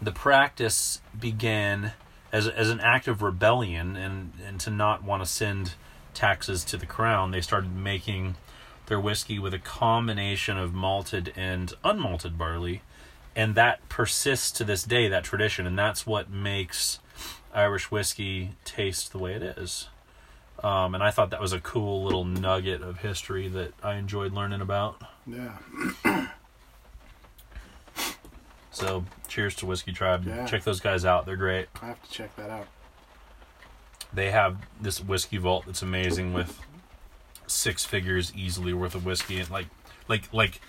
the 0.01 0.12
practice 0.12 1.01
began 1.18 1.94
as 2.32 2.48
as 2.48 2.70
an 2.70 2.79
act 2.79 3.08
of 3.08 3.22
rebellion 3.22 3.96
and 3.96 4.34
and 4.46 4.60
to 4.62 4.70
not 4.70 5.03
want 5.03 5.24
to 5.24 5.29
send 5.29 5.74
taxes 6.13 6.63
to 6.65 6.77
the 6.77 6.86
crown. 6.86 7.32
They 7.32 7.41
started 7.41 7.75
making 7.75 8.36
their 8.88 9.00
whiskey 9.00 9.39
with 9.39 9.53
a 9.53 9.60
combination 9.60 10.58
of 10.58 10.74
malted 10.74 11.34
and 11.36 11.74
unmalted 11.84 12.38
barley, 12.38 12.82
and 13.36 13.56
that 13.56 13.88
persists 13.89 14.51
to 14.51 14.63
this 14.63 14.84
day. 14.84 15.08
That 15.08 15.24
tradition, 15.24 15.65
and 15.65 15.77
that's 15.77 16.06
what 16.06 16.29
makes 16.29 17.00
Irish 17.53 17.91
whiskey 17.91 18.51
taste 18.65 19.12
the 19.12 19.20
way 19.20 19.34
it 19.34 19.44
is. 19.44 19.88
Um, 20.63 20.94
and 20.94 21.01
I 21.01 21.12
thought 21.12 21.29
that 21.29 21.39
was 21.39 21.53
a 21.53 21.60
cool 21.62 22.03
little 22.03 22.25
nugget 22.25 22.82
of 22.82 22.98
history 22.98 23.48
that 23.48 23.74
I 23.82 23.96
enjoyed 23.96 24.34
learning 24.34 24.60
about. 24.60 25.01
Yeah. 25.25 25.58
So, 28.80 29.04
cheers 29.28 29.56
to 29.56 29.66
Whiskey 29.66 29.92
Tribe. 29.92 30.26
Yeah. 30.26 30.46
Check 30.46 30.64
those 30.64 30.80
guys 30.80 31.04
out; 31.06 31.26
they're 31.26 31.36
great. 31.36 31.68
I 31.82 31.88
have 31.88 32.02
to 32.02 32.10
check 32.12 32.36
that 32.38 32.50
out. 32.50 32.68
They 34.14 34.32
have 34.32 34.58
this 34.82 35.04
whiskey 35.04 35.38
vault 35.38 35.66
that's 35.66 35.82
amazing 35.82 36.34
with 36.34 36.60
six 37.46 37.84
figures 37.84 38.32
easily 38.36 38.74
worth 38.74 38.96
of 38.96 39.06
whiskey 39.06 39.40
and 39.40 39.50
like, 39.50 39.68
like, 40.08 40.32
like 40.34 40.62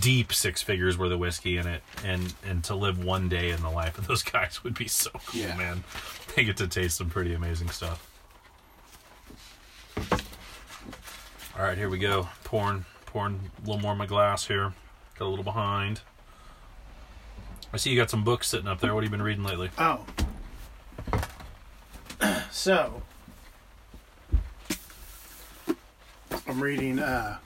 deep 0.00 0.32
six 0.32 0.60
figures 0.62 0.98
worth 0.98 1.12
of 1.12 1.18
whiskey 1.20 1.56
in 1.56 1.66
it. 1.66 1.82
And 2.04 2.34
and 2.46 2.64
to 2.64 2.74
live 2.74 3.02
one 3.02 3.28
day 3.28 3.50
in 3.50 3.62
the 3.62 3.70
life 3.70 3.96
of 3.96 4.06
those 4.08 4.22
guys 4.32 4.62
would 4.64 4.74
be 4.76 4.88
so 4.88 5.10
cool, 5.26 5.40
Yeah. 5.40 5.56
man. 5.56 5.84
They 6.34 6.44
get 6.44 6.56
to 6.58 6.66
taste 6.68 6.96
some 6.98 7.10
pretty 7.10 7.32
amazing 7.32 7.68
stuff. 7.70 8.08
All 11.56 11.62
right, 11.64 11.76
here 11.78 11.88
we 11.90 11.98
go. 11.98 12.28
Pouring, 12.44 12.84
pouring 13.06 13.38
a 13.58 13.60
little 13.66 13.80
more 13.80 13.92
in 13.92 13.98
my 13.98 14.06
glass 14.06 14.46
here. 14.46 14.72
Got 15.18 15.26
a 15.26 15.28
little 15.28 15.44
behind. 15.44 16.00
I 17.72 17.78
see 17.78 17.90
you 17.90 17.96
got 17.96 18.10
some 18.10 18.22
books 18.22 18.48
sitting 18.48 18.68
up 18.68 18.80
there. 18.80 18.94
What 18.94 19.02
have 19.02 19.10
you 19.10 19.16
been 19.16 19.24
reading 19.24 19.44
lately? 19.44 19.70
Oh. 19.78 20.04
So, 22.52 23.02
I'm 26.46 26.60
reading 26.60 26.98
uh, 26.98 27.38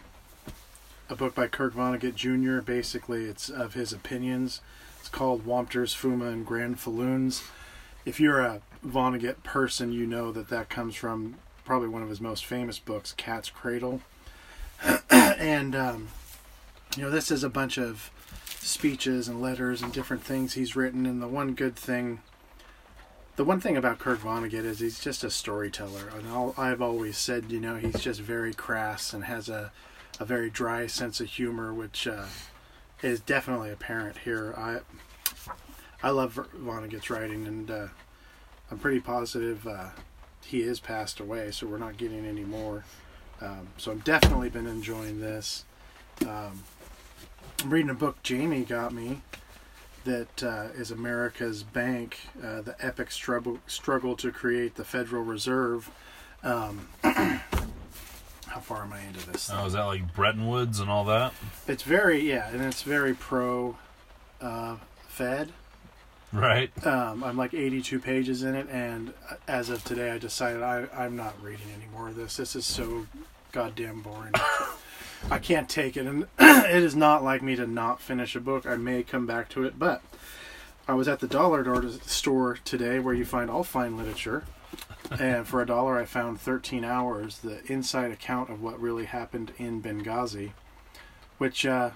a 1.08 1.14
book 1.14 1.34
by 1.34 1.46
Kurt 1.46 1.74
Vonnegut 1.76 2.16
Jr. 2.16 2.60
Basically, 2.60 3.26
it's 3.26 3.48
of 3.48 3.74
his 3.74 3.92
opinions. 3.92 4.60
It's 4.98 5.08
called 5.08 5.46
Wampeters, 5.46 5.94
Foma, 5.94 6.26
and 6.26 6.44
Granfalloons. 6.44 7.44
If 8.04 8.18
you're 8.18 8.40
a 8.40 8.60
Vonnegut 8.84 9.44
person, 9.44 9.92
you 9.92 10.06
know 10.06 10.32
that 10.32 10.48
that 10.48 10.68
comes 10.68 10.96
from 10.96 11.36
probably 11.64 11.88
one 11.88 12.02
of 12.02 12.08
his 12.08 12.20
most 12.20 12.44
famous 12.44 12.80
books, 12.80 13.14
Cat's 13.16 13.48
Cradle. 13.48 14.02
and, 15.10 15.76
um, 15.76 16.08
you 16.96 17.04
know, 17.04 17.10
this 17.10 17.30
is 17.30 17.44
a 17.44 17.48
bunch 17.48 17.78
of 17.78 18.10
speeches 18.66 19.28
and 19.28 19.40
letters 19.40 19.82
and 19.82 19.92
different 19.92 20.22
things 20.22 20.54
he's 20.54 20.76
written. 20.76 21.06
And 21.06 21.22
the 21.22 21.28
one 21.28 21.54
good 21.54 21.76
thing, 21.76 22.20
the 23.36 23.44
one 23.44 23.60
thing 23.60 23.76
about 23.76 23.98
Kurt 23.98 24.20
Vonnegut 24.20 24.64
is 24.64 24.80
he's 24.80 25.00
just 25.00 25.24
a 25.24 25.30
storyteller. 25.30 26.10
And 26.14 26.28
I'll, 26.28 26.54
I've 26.56 26.82
always 26.82 27.16
said, 27.16 27.50
you 27.50 27.60
know, 27.60 27.76
he's 27.76 28.00
just 28.00 28.20
very 28.20 28.52
crass 28.52 29.12
and 29.12 29.24
has 29.24 29.48
a, 29.48 29.72
a 30.18 30.24
very 30.24 30.50
dry 30.50 30.86
sense 30.86 31.20
of 31.20 31.28
humor, 31.28 31.72
which 31.72 32.06
uh, 32.06 32.26
is 33.02 33.20
definitely 33.20 33.70
apparent 33.70 34.18
here. 34.18 34.54
I 34.56 34.80
I 36.02 36.10
love 36.10 36.34
Vonnegut's 36.54 37.08
writing, 37.08 37.46
and 37.46 37.70
uh, 37.70 37.86
I'm 38.70 38.78
pretty 38.78 39.00
positive 39.00 39.66
uh, 39.66 39.88
he 40.46 40.62
is 40.62 40.78
passed 40.78 41.20
away, 41.20 41.50
so 41.50 41.66
we're 41.66 41.78
not 41.78 41.96
getting 41.96 42.24
any 42.24 42.44
more. 42.44 42.84
Um, 43.40 43.68
so 43.76 43.92
I've 43.92 44.04
definitely 44.04 44.48
been 44.48 44.66
enjoying 44.66 45.20
this. 45.20 45.64
Um, 46.26 46.62
I'm 47.62 47.70
reading 47.70 47.90
a 47.90 47.94
book 47.94 48.22
Jamie 48.22 48.62
got 48.62 48.92
me 48.92 49.22
that 50.04 50.42
uh, 50.42 50.68
is 50.74 50.90
America's 50.90 51.62
Bank, 51.62 52.20
uh, 52.42 52.60
the 52.60 52.76
epic 52.78 53.10
struggle 53.10 53.58
struggle 53.66 54.16
to 54.16 54.30
create 54.30 54.76
the 54.76 54.84
Federal 54.84 55.22
Reserve. 55.24 55.90
Um, 56.42 56.88
how 57.02 58.60
far 58.60 58.82
am 58.82 58.92
I 58.92 59.00
into 59.00 59.26
this? 59.30 59.50
Oh, 59.52 59.66
is 59.66 59.72
that 59.72 59.84
like 59.84 60.14
Bretton 60.14 60.46
Woods 60.46 60.78
and 60.80 60.88
all 60.88 61.04
that? 61.06 61.32
It's 61.66 61.82
very 61.82 62.20
yeah, 62.20 62.48
and 62.50 62.62
it's 62.62 62.82
very 62.82 63.14
pro 63.14 63.76
uh, 64.40 64.76
Fed. 65.08 65.52
Right. 66.32 66.70
Um, 66.86 67.24
I'm 67.24 67.36
like 67.36 67.54
82 67.54 67.98
pages 68.00 68.42
in 68.42 68.54
it, 68.54 68.68
and 68.70 69.14
uh, 69.30 69.36
as 69.48 69.70
of 69.70 69.82
today, 69.82 70.10
I 70.10 70.18
decided 70.18 70.62
I, 70.62 70.86
I'm 70.94 71.16
not 71.16 71.40
reading 71.42 71.68
any 71.74 71.86
more 71.92 72.08
of 72.08 72.16
this. 72.16 72.36
This 72.36 72.54
is 72.54 72.66
so 72.66 73.06
goddamn 73.52 74.02
boring. 74.02 74.34
I 75.28 75.38
can't 75.40 75.68
take 75.68 75.96
it, 75.96 76.06
and 76.06 76.26
it 76.38 76.82
is 76.82 76.94
not 76.94 77.24
like 77.24 77.42
me 77.42 77.56
to 77.56 77.66
not 77.66 78.00
finish 78.00 78.36
a 78.36 78.40
book. 78.40 78.64
I 78.64 78.76
may 78.76 79.02
come 79.02 79.26
back 79.26 79.48
to 79.50 79.64
it, 79.64 79.76
but 79.76 80.02
I 80.86 80.94
was 80.94 81.08
at 81.08 81.18
the 81.18 81.26
dollar 81.26 81.90
store 82.04 82.58
today, 82.64 83.00
where 83.00 83.14
you 83.14 83.24
find 83.24 83.50
all 83.50 83.64
fine 83.64 83.96
literature, 83.96 84.44
and 85.18 85.46
for 85.46 85.60
a 85.60 85.66
dollar, 85.66 85.98
I 85.98 86.04
found 86.04 86.40
13 86.40 86.84
hours, 86.84 87.38
the 87.38 87.60
inside 87.70 88.12
account 88.12 88.50
of 88.50 88.62
what 88.62 88.80
really 88.80 89.06
happened 89.06 89.52
in 89.58 89.82
Benghazi, 89.82 90.52
which 91.38 91.66
uh, 91.66 91.90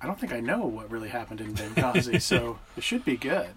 I 0.00 0.06
don't 0.06 0.18
think 0.18 0.32
I 0.32 0.40
know 0.40 0.66
what 0.66 0.90
really 0.90 1.10
happened 1.10 1.42
in 1.42 1.54
Benghazi, 1.54 2.22
so 2.22 2.58
it 2.76 2.82
should 2.82 3.04
be 3.04 3.18
good. 3.18 3.50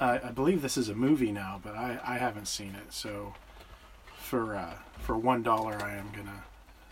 Uh, 0.00 0.18
I 0.24 0.30
believe 0.32 0.60
this 0.60 0.76
is 0.76 0.88
a 0.88 0.94
movie 0.94 1.30
now, 1.30 1.60
but 1.62 1.76
I, 1.76 2.00
I 2.04 2.18
haven't 2.18 2.48
seen 2.48 2.74
it. 2.74 2.92
So 2.92 3.34
for 4.18 4.56
uh, 4.56 4.74
for 4.98 5.16
one 5.16 5.44
dollar, 5.44 5.80
I 5.80 5.94
am 5.94 6.10
gonna 6.10 6.42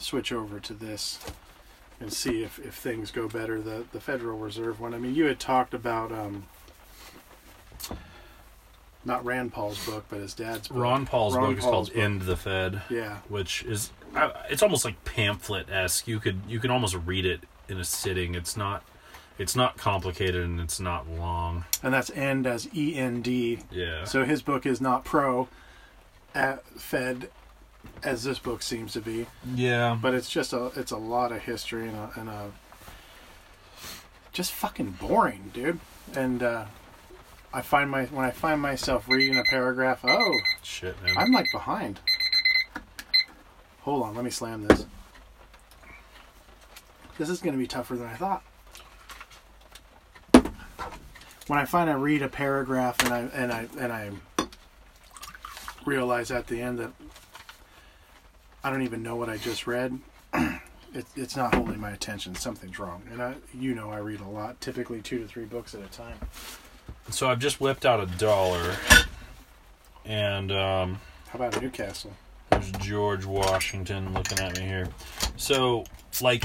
switch 0.03 0.33
over 0.33 0.61
to 0.61 0.75
this 0.75 1.19
and 2.01 2.13
see 2.13 2.43
if, 2.43 2.59
if 2.59 2.75
things 2.75 3.11
go 3.11 3.29
better. 3.29 3.61
The 3.61 3.85
the 3.93 4.01
Federal 4.01 4.39
Reserve 4.39 4.81
one. 4.81 4.95
I 4.95 4.99
mean, 4.99 5.15
you 5.15 5.25
had 5.27 5.39
talked 5.39 5.75
about 5.75 6.11
um, 6.13 6.45
not 9.05 9.25
Rand 9.25 9.53
Paul's 9.53 9.85
book, 9.85 10.05
but 10.09 10.21
his 10.21 10.35
dad's 10.35 10.69
book. 10.69 10.79
Ron 10.79 11.07
Paul's 11.07 11.35
Ron 11.35 11.51
book 11.51 11.59
is 11.59 11.65
called 11.65 11.89
book. 11.89 11.97
"End 11.97 12.23
the 12.23 12.37
Fed," 12.37 12.83
Yeah, 12.89 13.19
which 13.29 13.63
is 13.65 13.91
it's 14.49 14.63
almost 14.63 14.85
like 14.85 15.03
pamphlet 15.05 15.69
esque. 15.71 16.07
You 16.07 16.21
could 16.21 16.41
you 16.47 16.61
can 16.61 16.71
almost 16.71 16.97
read 17.05 17.27
it 17.27 17.41
in 17.69 17.79
a 17.79 17.85
sitting. 17.85 18.35
It's 18.35 18.57
not 18.57 18.85
it's 19.39 19.57
not 19.57 19.77
complicated 19.77 20.45
and 20.45 20.61
it's 20.61 20.79
not 20.79 21.09
long. 21.09 21.65
and 21.83 21.93
that's 21.93 22.11
end 22.11 22.47
as 22.47 22.69
E 22.75 22.95
N 22.97 23.23
D. 23.23 23.61
Yeah. 23.71 24.05
So 24.05 24.25
his 24.25 24.43
book 24.43 24.67
is 24.67 24.81
not 24.81 25.05
pro 25.05 25.49
at 26.35 26.65
Fed 26.67 27.31
as 28.03 28.25
this 28.25 28.39
book 28.39 28.63
seems 28.63 28.93
to 28.95 29.01
be, 29.01 29.27
yeah. 29.55 29.97
but 30.01 30.15
it's 30.15 30.29
just 30.29 30.53
a 30.53 30.67
it's 30.77 30.91
a 30.91 30.97
lot 30.97 31.33
of 31.33 31.43
history 31.43 31.89
and 31.89 31.97
a, 31.97 32.11
and 32.17 32.29
a 32.29 32.51
just 34.33 34.53
fucking 34.53 34.93
boring, 35.01 35.51
dude. 35.53 35.79
And 36.15 36.43
uh, 36.43 36.65
I 37.53 37.63
find 37.63 37.91
my 37.91 38.05
when 38.07 38.25
I 38.25 38.31
find 38.31 38.61
myself 38.61 39.09
reading 39.09 39.39
a 39.39 39.45
paragraph, 39.45 40.01
oh, 40.05 40.33
Shit, 40.63 41.01
man. 41.03 41.15
I'm 41.17 41.33
like 41.33 41.47
behind. 41.53 42.01
Hold 43.83 44.05
on, 44.05 44.15
let 44.15 44.25
me 44.25 44.31
slam 44.31 44.67
this. 44.67 44.87
This 47.19 47.29
is 47.29 47.41
going 47.41 47.53
to 47.53 47.59
be 47.59 47.67
tougher 47.67 47.97
than 47.97 48.07
I 48.07 48.15
thought. 48.15 48.43
When 51.47 51.59
I 51.59 51.65
find 51.65 51.91
I 51.91 51.95
read 51.95 52.23
a 52.23 52.29
paragraph 52.29 53.05
and 53.05 53.13
I 53.13 53.21
and 53.35 53.53
I 53.53 53.69
and 53.79 53.93
I 53.93 54.11
realize 55.85 56.31
at 56.31 56.47
the 56.47 56.63
end 56.63 56.79
that 56.79 56.93
I 58.65 58.71
don't 58.71 58.83
even 58.83 59.03
know 59.03 59.17
what 59.17 59.29
I 59.29 59.37
just 59.39 59.67
read, 59.67 59.99
it, 60.35 61.05
it's 61.17 61.37
not 61.37 61.55
holding 61.55 61.81
my 61.81 61.91
attention. 61.91 62.35
Something's 62.35 62.79
wrong, 62.79 63.03
and 63.11 63.21
I, 63.23 63.35
you 63.53 63.75
know, 63.75 63.91
I 63.91 63.99
read 63.99 64.21
a 64.21 64.29
lot, 64.29 64.61
typically 64.61 65.01
two 65.03 65.19
to 65.19 65.27
three 65.27 65.45
books 65.45 65.75
at 65.75 65.81
a 65.83 65.87
time. 65.89 66.19
So 67.11 67.29
I've 67.29 67.41
just 67.41 67.61
whipped 67.61 67.85
out 67.85 68.01
a 68.01 68.07
dollar, 68.19 68.77
and 70.05 70.53
um, 70.53 71.01
How 71.29 71.39
about 71.39 71.61
Newcastle? 71.61 72.13
there's 72.51 72.71
George 72.73 73.25
Washington 73.25 74.13
looking 74.13 74.39
at 74.39 74.59
me 74.59 74.65
here. 74.65 74.89
So, 75.37 75.85
like 76.21 76.45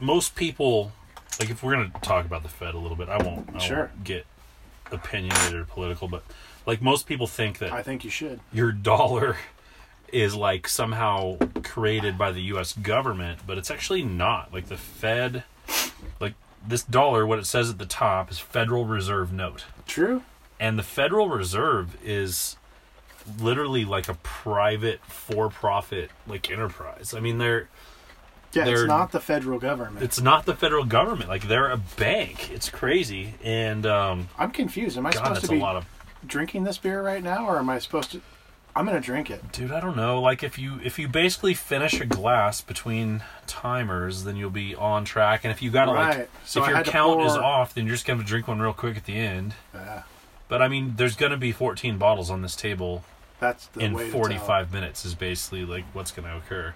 most 0.00 0.34
people, 0.34 0.92
like 1.38 1.50
if 1.50 1.62
we're 1.62 1.72
gonna 1.72 1.90
talk 2.02 2.26
about 2.26 2.42
the 2.42 2.48
Fed 2.48 2.74
a 2.74 2.78
little 2.78 2.96
bit, 2.96 3.08
I 3.08 3.22
won't. 3.22 3.48
I 3.54 3.58
Sure. 3.58 3.78
won't 3.78 4.04
get 4.04 4.26
opinionated 4.92 5.54
or 5.54 5.64
political, 5.64 6.08
but 6.08 6.22
like 6.66 6.82
most 6.82 7.06
people 7.06 7.26
think 7.26 7.58
that 7.58 7.72
I 7.72 7.82
think 7.82 8.04
you 8.04 8.10
should. 8.10 8.40
your 8.52 8.72
dollar 8.92 9.36
is 10.12 10.34
like 10.34 10.68
somehow 10.68 11.36
created 11.62 12.16
by 12.18 12.32
the 12.32 12.40
US 12.54 12.72
government, 12.72 13.40
but 13.46 13.58
it's 13.58 13.70
actually 13.70 14.02
not. 14.02 14.52
Like 14.52 14.66
the 14.68 14.76
Fed 14.76 15.44
like 16.20 16.34
this 16.66 16.82
dollar 16.82 17.26
what 17.26 17.38
it 17.38 17.46
says 17.46 17.70
at 17.70 17.78
the 17.78 17.86
top 17.86 18.30
is 18.30 18.38
Federal 18.38 18.84
Reserve 18.84 19.32
note. 19.32 19.64
True. 19.86 20.22
And 20.58 20.78
the 20.78 20.82
Federal 20.82 21.28
Reserve 21.28 21.96
is 22.04 22.56
literally 23.40 23.84
like 23.84 24.08
a 24.08 24.14
private 24.14 25.00
for-profit 25.06 26.10
like 26.26 26.50
enterprise. 26.50 27.14
I 27.16 27.20
mean 27.20 27.38
they're 27.38 27.68
Yeah, 28.52 28.64
They're- 28.64 28.74
it's 28.84 28.88
not 28.88 29.12
the 29.12 29.20
federal 29.20 29.58
government. 29.58 30.02
it's 30.04 30.20
not 30.20 30.46
the 30.46 30.54
federal 30.54 30.84
government. 30.84 31.28
Like 31.28 31.48
they're 31.48 31.70
a 31.70 31.76
bank. 31.76 32.50
It's 32.50 32.70
crazy. 32.70 33.34
And 33.44 33.84
um 33.86 34.28
I'm 34.38 34.50
confused. 34.50 34.96
Am 34.96 35.06
I 35.06 35.12
god 35.12 35.24
supposed 35.40 35.46
to 35.46 35.80
be 35.80 35.86
drinking 36.26 36.64
this 36.64 36.78
beer 36.78 37.02
right 37.02 37.22
now, 37.22 37.46
or 37.46 37.58
am 37.58 37.68
I 37.68 37.78
supposed 37.78 38.12
to? 38.12 38.20
I'm 38.76 38.84
gonna 38.84 39.00
drink 39.00 39.30
it. 39.30 39.52
Dude, 39.52 39.72
I 39.72 39.80
don't 39.80 39.96
know. 39.96 40.20
Like 40.20 40.42
if 40.42 40.58
you 40.58 40.78
if 40.84 40.98
you 40.98 41.08
basically 41.08 41.54
finish 41.54 41.98
a 41.98 42.04
glass 42.04 42.60
between 42.60 43.22
timers, 43.46 44.24
then 44.24 44.36
you'll 44.36 44.50
be 44.50 44.74
on 44.74 45.06
track. 45.06 45.44
And 45.44 45.50
if 45.50 45.62
you 45.62 45.70
gotta 45.70 45.92
like 45.92 46.30
So 46.44 46.62
if 46.62 46.68
I 46.68 46.72
your 46.72 46.84
count 46.84 47.22
is 47.22 47.32
off, 47.32 47.72
then 47.72 47.86
you're 47.86 47.94
just 47.94 48.06
gonna 48.06 48.22
drink 48.22 48.46
one 48.48 48.60
real 48.60 48.74
quick 48.74 48.98
at 48.98 49.06
the 49.06 49.16
end. 49.16 49.54
Ah, 49.74 50.04
But 50.48 50.60
I 50.60 50.68
mean, 50.68 50.94
there's 50.96 51.16
gonna 51.16 51.38
be 51.38 51.52
14 51.52 51.96
bottles 51.96 52.30
on 52.30 52.42
this 52.42 52.54
table 52.54 53.02
that's 53.40 53.66
the 53.68 53.80
in 53.80 53.94
way 53.94 54.04
to 54.04 54.10
tell. 54.10 54.20
45 54.20 54.72
minutes. 54.72 55.06
Is 55.06 55.14
basically 55.14 55.64
like 55.64 55.84
what's 55.94 56.10
gonna 56.10 56.36
occur. 56.36 56.74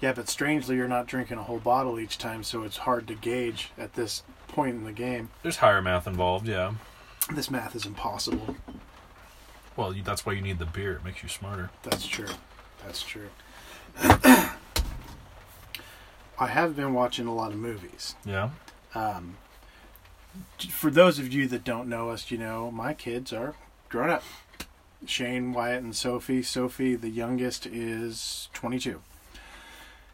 Yeah, 0.00 0.14
but 0.14 0.30
strangely, 0.30 0.76
you're 0.76 0.88
not 0.88 1.06
drinking 1.06 1.36
a 1.36 1.42
whole 1.42 1.58
bottle 1.58 2.00
each 2.00 2.16
time, 2.16 2.42
so 2.42 2.62
it's 2.62 2.78
hard 2.78 3.06
to 3.08 3.14
gauge 3.14 3.70
at 3.76 3.92
this 3.92 4.22
point 4.48 4.74
in 4.76 4.84
the 4.84 4.92
game. 4.92 5.28
There's 5.42 5.58
higher 5.58 5.82
math 5.82 6.06
involved, 6.06 6.48
yeah. 6.48 6.72
This 7.30 7.50
math 7.50 7.76
is 7.76 7.84
impossible. 7.84 8.56
Well, 9.76 9.94
you, 9.94 10.02
that's 10.02 10.26
why 10.26 10.32
you 10.32 10.40
need 10.42 10.58
the 10.58 10.66
beer. 10.66 10.94
It 10.94 11.04
makes 11.04 11.22
you 11.22 11.28
smarter. 11.28 11.70
That's 11.82 12.06
true. 12.06 12.28
That's 12.84 13.02
true. 13.02 13.28
I 16.38 16.46
have 16.46 16.74
been 16.74 16.94
watching 16.94 17.26
a 17.26 17.34
lot 17.34 17.52
of 17.52 17.58
movies. 17.58 18.14
Yeah. 18.24 18.50
Um, 18.94 19.36
for 20.70 20.90
those 20.90 21.18
of 21.18 21.32
you 21.32 21.46
that 21.48 21.64
don't 21.64 21.88
know 21.88 22.10
us, 22.10 22.30
you 22.30 22.38
know, 22.38 22.70
my 22.70 22.94
kids 22.94 23.32
are 23.32 23.54
grown 23.88 24.10
up. 24.10 24.22
Shane, 25.06 25.52
Wyatt, 25.52 25.82
and 25.82 25.94
Sophie. 25.96 26.42
Sophie, 26.42 26.94
the 26.94 27.08
youngest, 27.10 27.66
is 27.66 28.48
22. 28.54 29.00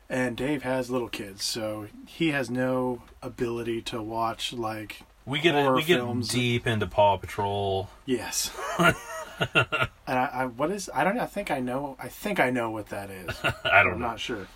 And 0.08 0.36
Dave 0.36 0.62
has 0.62 0.90
little 0.90 1.08
kids, 1.08 1.42
so 1.42 1.88
he 2.06 2.30
has 2.30 2.48
no 2.48 3.02
ability 3.22 3.82
to 3.82 4.00
watch, 4.00 4.52
like, 4.52 5.02
We 5.24 5.40
get 5.40 5.54
Horror 5.54 5.74
we 5.74 5.82
get 5.82 5.96
films. 5.98 6.28
deep 6.28 6.64
into 6.66 6.86
Paw 6.86 7.16
Patrol. 7.16 7.90
yes. 8.04 8.50
and 9.54 10.18
I, 10.18 10.30
I, 10.32 10.46
what 10.46 10.70
is, 10.70 10.90
I 10.94 11.04
don't 11.04 11.16
know, 11.16 11.22
I 11.22 11.26
think 11.26 11.50
I 11.50 11.60
know, 11.60 11.96
I 11.98 12.08
think 12.08 12.40
I 12.40 12.50
know 12.50 12.70
what 12.70 12.88
that 12.88 13.10
is. 13.10 13.34
I 13.64 13.82
don't 13.82 13.94
I'm 13.94 14.00
know. 14.00 14.06
not 14.08 14.20
sure. 14.20 14.46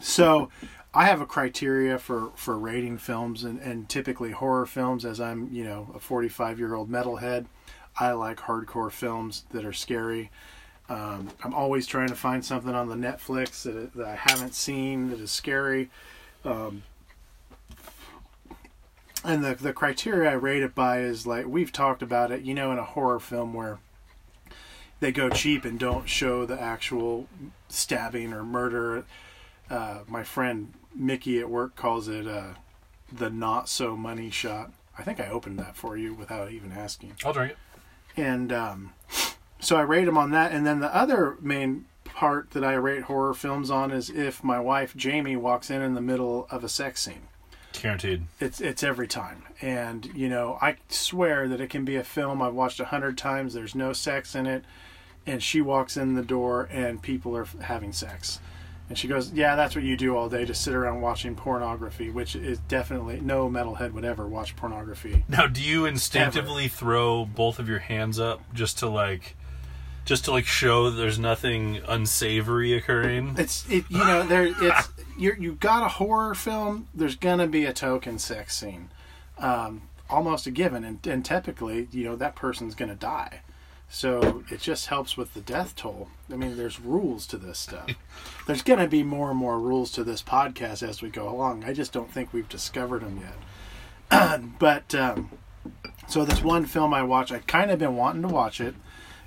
So, 0.00 0.50
I 0.96 1.04
have 1.04 1.20
a 1.20 1.26
criteria 1.26 1.98
for 1.98 2.30
for 2.36 2.58
rating 2.58 2.96
films, 2.96 3.44
and, 3.44 3.60
and 3.60 3.86
typically 3.86 4.30
horror 4.30 4.64
films. 4.64 5.04
As 5.04 5.20
I'm, 5.20 5.52
you 5.52 5.62
know, 5.62 5.90
a 5.94 5.98
45 5.98 6.58
year 6.58 6.74
old 6.74 6.90
metalhead, 6.90 7.46
I 7.98 8.12
like 8.12 8.38
hardcore 8.38 8.90
films 8.90 9.44
that 9.50 9.64
are 9.66 9.74
scary. 9.74 10.30
Um, 10.88 11.28
I'm 11.42 11.52
always 11.52 11.86
trying 11.86 12.08
to 12.08 12.14
find 12.14 12.44
something 12.44 12.74
on 12.74 12.88
the 12.88 12.94
Netflix 12.94 13.62
that, 13.64 13.92
that 13.94 14.06
I 14.06 14.14
haven't 14.16 14.54
seen 14.54 15.10
that 15.10 15.20
is 15.20 15.30
scary. 15.30 15.90
Um, 16.44 16.82
and 19.26 19.44
the 19.44 19.54
the 19.54 19.72
criteria 19.72 20.30
I 20.30 20.34
rate 20.34 20.62
it 20.62 20.74
by 20.74 21.00
is 21.00 21.26
like 21.26 21.46
we've 21.46 21.72
talked 21.72 22.02
about 22.02 22.30
it. 22.30 22.42
You 22.42 22.54
know, 22.54 22.72
in 22.72 22.78
a 22.78 22.84
horror 22.84 23.20
film 23.20 23.54
where 23.54 23.78
they 25.00 25.12
go 25.12 25.28
cheap 25.28 25.64
and 25.64 25.78
don't 25.78 26.08
show 26.08 26.46
the 26.46 26.60
actual 26.60 27.28
stabbing 27.68 28.32
or 28.32 28.44
murder. 28.44 29.04
Uh, 29.68 30.00
my 30.06 30.22
friend 30.22 30.72
Mickey 30.94 31.40
at 31.40 31.50
work 31.50 31.76
calls 31.76 32.08
it 32.08 32.26
uh, 32.26 32.54
the 33.12 33.28
not 33.28 33.68
so 33.68 33.96
money 33.96 34.30
shot. 34.30 34.72
I 34.98 35.02
think 35.02 35.20
I 35.20 35.28
opened 35.28 35.58
that 35.58 35.76
for 35.76 35.96
you 35.96 36.14
without 36.14 36.50
even 36.50 36.72
asking. 36.72 37.14
I'll 37.24 37.32
drink 37.32 37.52
it. 37.52 37.58
And 38.18 38.52
um, 38.52 38.94
so 39.60 39.76
I 39.76 39.82
rate 39.82 40.06
them 40.06 40.16
on 40.16 40.30
that. 40.30 40.52
And 40.52 40.66
then 40.66 40.80
the 40.80 40.94
other 40.94 41.36
main 41.40 41.84
part 42.04 42.52
that 42.52 42.64
I 42.64 42.74
rate 42.74 43.02
horror 43.02 43.34
films 43.34 43.70
on 43.70 43.90
is 43.90 44.08
if 44.08 44.42
my 44.42 44.58
wife 44.58 44.96
Jamie 44.96 45.36
walks 45.36 45.68
in 45.68 45.82
in 45.82 45.94
the 45.94 46.00
middle 46.00 46.46
of 46.50 46.64
a 46.64 46.68
sex 46.68 47.02
scene 47.02 47.28
Guaranteed. 47.82 48.22
it's 48.40 48.60
it's 48.60 48.82
every 48.82 49.08
time. 49.08 49.44
And 49.60 50.06
you 50.14 50.28
know 50.28 50.58
i 50.60 50.76
swear 50.88 51.48
that 51.48 51.60
it 51.60 51.70
can 51.70 51.84
be 51.84 51.96
a 51.96 52.04
film 52.04 52.42
i've 52.42 52.54
watched 52.54 52.80
a 52.80 52.84
hundred 52.86 53.16
times 53.16 53.54
there's 53.54 53.74
no 53.74 53.92
sex 53.92 54.34
in 54.34 54.46
it 54.46 54.64
and 55.26 55.42
she 55.42 55.60
walks 55.60 55.96
in 55.96 56.14
the 56.14 56.22
door 56.22 56.68
and 56.70 57.02
people 57.02 57.36
are 57.36 57.46
having 57.62 57.92
sex. 57.92 58.38
And 58.88 58.96
she 58.96 59.08
goes 59.08 59.32
yeah 59.32 59.56
that's 59.56 59.74
what 59.74 59.84
you 59.84 59.96
do 59.96 60.16
all 60.16 60.28
day 60.28 60.44
just 60.44 60.62
sit 60.62 60.74
around 60.74 61.00
watching 61.00 61.34
pornography 61.34 62.10
which 62.10 62.36
is 62.36 62.58
definitely 62.68 63.20
no 63.20 63.48
metalhead 63.48 63.92
would 63.92 64.04
ever 64.04 64.26
watch 64.26 64.54
pornography. 64.56 65.24
Now, 65.28 65.46
do 65.46 65.60
you 65.62 65.86
instinctively 65.86 66.68
throw 66.68 67.24
both 67.24 67.58
of 67.58 67.68
your 67.68 67.80
hands 67.80 68.20
up 68.20 68.40
just 68.54 68.78
to 68.78 68.88
like, 68.88 69.36
just 70.06 70.24
to 70.24 70.30
like 70.30 70.46
show 70.46 70.88
there's 70.88 71.18
nothing 71.18 71.82
unsavory 71.86 72.72
occurring? 72.72 73.34
it's 73.36 73.68
it 73.68 73.84
you 73.90 73.98
know 73.98 74.22
there 74.22 74.54
it's 74.58 74.88
you 75.18 75.52
got 75.52 75.82
a 75.82 75.88
horror 75.88 76.34
film 76.34 76.88
there's 76.94 77.16
gonna 77.16 77.46
be 77.46 77.66
a 77.66 77.72
token 77.72 78.18
sex 78.18 78.56
scene 78.56 78.88
um 79.38 79.82
almost 80.08 80.46
a 80.46 80.50
given 80.50 80.84
and, 80.84 81.04
and 81.06 81.24
typically 81.24 81.88
you 81.90 82.04
know 82.04 82.16
that 82.16 82.34
person's 82.34 82.74
gonna 82.74 82.94
die. 82.94 83.40
So 83.88 84.42
it 84.50 84.60
just 84.60 84.88
helps 84.88 85.16
with 85.16 85.34
the 85.34 85.40
death 85.40 85.76
toll. 85.76 86.08
I 86.32 86.36
mean 86.36 86.56
there's 86.56 86.80
rules 86.80 87.26
to 87.28 87.36
this 87.36 87.58
stuff. 87.58 87.90
There's 88.46 88.62
gonna 88.62 88.88
be 88.88 89.02
more 89.02 89.30
and 89.30 89.38
more 89.38 89.60
rules 89.60 89.92
to 89.92 90.04
this 90.04 90.22
podcast 90.22 90.82
as 90.86 91.02
we 91.02 91.08
go 91.08 91.28
along. 91.28 91.64
I 91.64 91.72
just 91.72 91.92
don't 91.92 92.10
think 92.10 92.32
we've 92.32 92.48
discovered 92.48 93.02
them 93.02 93.20
yet. 93.20 94.40
But 94.58 94.94
um 94.94 95.30
so 96.08 96.24
this 96.24 96.42
one 96.42 96.64
film 96.64 96.94
i 96.94 97.02
watched 97.02 97.32
i 97.32 97.38
kind 97.40 97.72
of 97.72 97.80
been 97.80 97.96
wanting 97.96 98.22
to 98.22 98.28
watch 98.28 98.60
it 98.60 98.76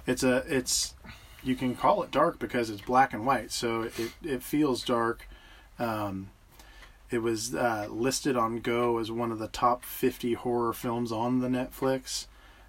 it's 0.05 0.23
a 0.23 0.43
it's 0.47 0.95
you 1.43 1.55
can 1.55 1.75
call 1.75 2.03
it 2.03 2.11
dark 2.11 2.39
because 2.39 2.69
it's 2.69 2.81
black 2.81 3.13
and 3.13 3.25
white 3.25 3.51
so 3.51 3.83
it, 3.83 4.11
it 4.23 4.43
feels 4.43 4.83
dark. 4.83 5.27
Um, 5.77 6.31
it 7.09 7.19
was 7.19 7.55
uh, 7.55 7.87
listed 7.89 8.35
on 8.37 8.59
go 8.59 8.99
as 8.99 9.09
one 9.09 9.31
of 9.31 9.39
the 9.39 9.47
top 9.47 9.83
50 9.83 10.33
horror 10.33 10.73
films 10.73 11.11
on 11.11 11.39
the 11.39 11.47
netflix 11.47 12.27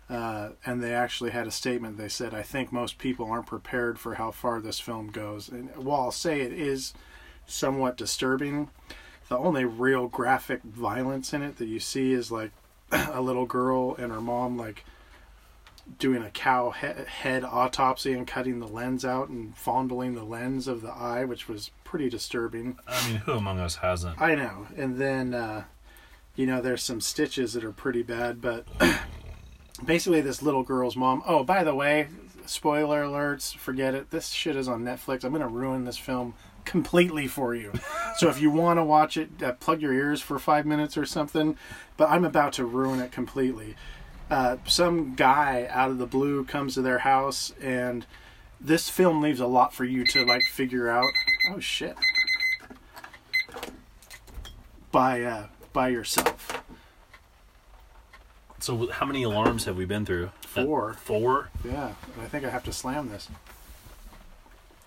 uh, 0.09 0.51
and 0.67 0.83
they 0.83 0.93
actually 0.93 1.31
had 1.31 1.47
a 1.47 1.53
statement. 1.53 1.97
They 1.97 2.09
said 2.09 2.35
i 2.35 2.43
think 2.43 2.73
most 2.73 2.99
people 2.99 3.31
aren't 3.31 3.47
prepared 3.47 3.99
for 3.99 4.15
how 4.15 4.31
far 4.31 4.61
this 4.61 4.81
film 4.81 5.09
goes. 5.09 5.49
And 5.49 5.75
while 5.77 6.03
i'll 6.03 6.13
say 6.13 6.41
it 6.41 6.53
is 6.53 6.95
somewhat 7.47 7.97
disturbing 7.97 8.71
the 9.31 9.39
only 9.39 9.65
real 9.65 10.09
graphic 10.09 10.63
violence 10.65 11.33
in 11.33 11.41
it 11.41 11.57
that 11.59 11.67
you 11.67 11.81
see 11.81 12.13
is 12.13 12.31
like 12.31 12.51
a 12.93 13.21
little 13.21 13.47
girl 13.47 13.95
and 13.95 14.13
her 14.13 14.21
mom 14.21 14.59
like 14.59 14.85
doing 15.99 16.23
a 16.23 16.31
cow 16.31 16.71
he- 16.71 17.05
head 17.07 17.45
autopsy 17.45 18.13
and 18.13 18.27
cutting 18.27 18.61
the 18.61 18.67
lens 18.67 19.05
out 19.05 19.29
and 19.29 19.57
fondling 19.57 20.15
the 20.15 20.25
lens 20.25 20.69
of 20.69 20.83
the 20.83 20.91
eye, 20.91 21.25
which 21.25 21.49
was 21.49 21.71
pretty 21.85 22.09
disturbing. 22.09 22.79
I 22.87 23.09
mean, 23.09 23.17
who 23.19 23.33
among 23.33 23.59
us 23.59 23.77
hasn't? 23.77 24.21
I 24.21 24.35
know. 24.35 24.67
And 24.77 24.99
then, 24.99 25.35
uh, 25.35 25.65
you 26.37 26.47
know, 26.47 26.61
there's 26.61 26.83
some 26.83 27.01
stitches 27.01 27.53
that 27.55 27.65
are 27.65 27.73
pretty 27.73 28.03
bad, 28.03 28.41
but 28.41 28.67
basically, 29.85 30.21
this 30.21 30.43
little 30.43 30.63
girl's 30.63 30.97
mom. 30.97 31.23
Oh, 31.27 31.45
by 31.45 31.65
the 31.65 31.75
way, 31.75 32.09
spoiler 32.47 33.03
alerts, 33.05 33.55
forget 33.55 33.95
it. 33.95 34.11
This 34.11 34.29
shit 34.31 34.57
is 34.57 34.69
on 34.69 34.83
Netflix. 34.83 35.25
I'm 35.25 35.33
going 35.33 35.43
to 35.43 35.49
ruin 35.49 35.85
this 35.85 35.99
film 35.99 36.35
completely 36.65 37.27
for 37.27 37.55
you. 37.55 37.73
so 38.17 38.29
if 38.29 38.41
you 38.41 38.51
want 38.51 38.79
to 38.79 38.85
watch 38.85 39.17
it, 39.17 39.43
uh, 39.43 39.53
plug 39.53 39.81
your 39.81 39.93
ears 39.93 40.21
for 40.21 40.39
five 40.39 40.67
minutes 40.67 40.97
or 40.97 41.07
something, 41.07 41.57
but 41.97 42.11
I'm 42.11 42.25
about 42.25 42.53
to 42.55 42.65
ruin 42.65 43.01
it 43.01 43.13
completely. 43.13 43.77
Uh, 44.31 44.57
some 44.65 45.15
guy 45.17 45.67
out 45.71 45.91
of 45.91 45.99
the 45.99 46.07
blue 46.07 46.45
comes 46.45 46.75
to 46.75 46.83
their 46.83 47.01
house, 47.01 47.53
and 47.61 48.07
this 48.61 48.89
film 48.89 49.21
leaves 49.21 49.41
a 49.41 49.47
lot 49.47 49.75
for 49.75 49.85
you 49.85 50.05
to 50.07 50.25
like 50.25 50.43
figure 50.53 50.89
out. 50.89 51.11
Oh 51.53 51.59
shit! 51.59 51.97
By 54.93 55.23
uh, 55.23 55.47
by 55.73 55.89
yourself. 55.89 56.63
So, 58.61 58.89
how 58.89 59.07
many 59.07 59.23
alarms 59.23 59.65
have 59.65 59.77
we 59.77 59.87
been 59.87 60.05
through? 60.05 60.31
Four. 60.43 60.95
Four. 60.95 61.49
Yeah, 61.65 61.95
I 62.21 62.27
think 62.27 62.45
I 62.45 62.51
have 62.51 62.65
to 62.65 62.73
slam 62.73 63.09
this. 63.09 63.29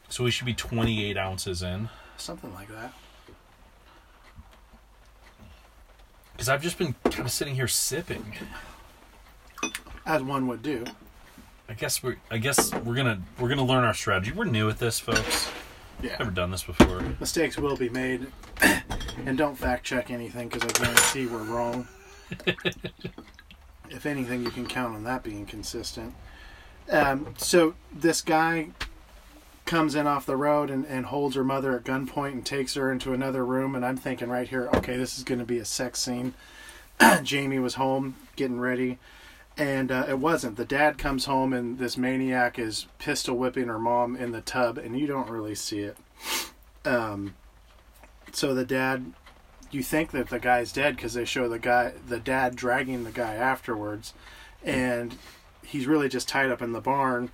So 0.10 0.24
we 0.24 0.30
should 0.30 0.46
be 0.46 0.54
28 0.54 1.18
ounces 1.18 1.64
in. 1.64 1.90
Something 2.18 2.54
like 2.54 2.68
that. 2.68 2.94
Because 6.34 6.50
I've 6.50 6.62
just 6.62 6.78
been 6.78 6.94
kind 7.06 7.22
of 7.26 7.32
sitting 7.32 7.56
here 7.56 7.68
sipping. 7.68 8.36
As 10.06 10.22
one 10.22 10.48
would 10.48 10.62
do. 10.62 10.86
I 11.70 11.74
guess 11.74 12.04
we're. 12.04 12.18
I 12.30 12.38
guess 12.38 12.74
we're 12.74 12.96
gonna 12.96 13.22
we're 13.40 13.50
gonna 13.50 13.66
learn 13.66 13.84
our 13.84 13.94
strategy. 13.94 14.32
We're 14.32 14.46
new 14.46 14.70
at 14.70 14.80
this, 14.80 15.00
folks. 15.00 15.50
Yeah. 16.02 16.18
Never 16.20 16.32
done 16.32 16.52
this 16.52 16.64
before. 16.64 17.02
Mistakes 17.20 17.58
will 17.58 17.78
be 17.78 17.90
made. 17.90 18.28
and 19.26 19.38
don't 19.38 19.56
fact 19.56 19.86
check 19.86 20.12
anything 20.12 20.50
because 20.50 20.64
I 20.64 20.84
guarantee 20.84 21.28
we're 21.28 21.44
wrong. 21.44 21.88
if 23.90 24.06
anything, 24.06 24.44
you 24.44 24.52
can 24.52 24.68
count 24.68 24.96
on 24.96 25.04
that 25.06 25.24
being 25.24 25.46
consistent. 25.46 26.14
Um, 26.90 27.34
so 27.38 27.76
this 27.94 28.22
guy 28.22 28.70
comes 29.66 29.96
in 29.96 30.08
off 30.08 30.26
the 30.26 30.36
road 30.36 30.70
and, 30.70 30.86
and 30.86 31.06
holds 31.06 31.36
her 31.36 31.44
mother 31.44 31.76
at 31.76 31.86
gunpoint 31.86 32.34
and 32.34 32.46
takes 32.46 32.74
her 32.74 32.92
into 32.92 33.14
another 33.14 33.46
room. 33.46 33.76
And 33.76 33.86
I'm 33.86 33.98
thinking 33.98 34.30
right 34.30 34.48
here, 34.48 34.70
okay, 34.74 34.98
this 34.98 35.18
is 35.18 35.24
going 35.24 35.40
to 35.40 35.46
be 35.46 35.60
a 35.60 35.66
sex 35.66 36.00
scene. 36.00 36.34
Jamie 37.24 37.60
was 37.60 37.76
home 37.76 38.16
getting 38.36 38.60
ready. 38.60 39.00
And 39.58 39.92
uh, 39.92 40.06
it 40.10 40.18
wasn't. 40.18 40.58
The 40.58 40.66
dad 40.66 40.98
comes 40.98 41.26
home 41.26 41.54
and 41.54 41.78
this 41.78 41.96
maniac 41.98 42.58
is 42.58 42.88
pistol 42.98 43.38
whipping 43.38 43.68
her 43.68 43.78
mom 43.78 44.16
in 44.16 44.32
the 44.32 44.42
tub, 44.42 44.78
and 44.78 45.00
you 45.00 45.06
don't 45.06 45.30
really 45.30 45.56
see 45.56 45.82
it. 45.82 45.98
Um, 46.86 47.36
so 48.32 48.56
the 48.56 48.66
dad, 48.66 49.14
you 49.70 49.84
think 49.84 50.12
that 50.12 50.30
the 50.30 50.40
guy's 50.40 50.72
dead 50.72 50.96
because 50.96 51.14
they 51.14 51.26
show 51.26 51.48
the 51.48 51.60
guy, 51.60 51.94
the 52.08 52.20
dad 52.20 52.56
dragging 52.56 53.04
the 53.04 53.12
guy 53.12 53.36
afterwards, 53.36 54.14
and 54.64 55.18
he's 55.64 55.86
really 55.86 56.10
just 56.10 56.28
tied 56.28 56.50
up 56.50 56.62
in 56.62 56.72
the 56.72 56.82
barn. 56.82 57.30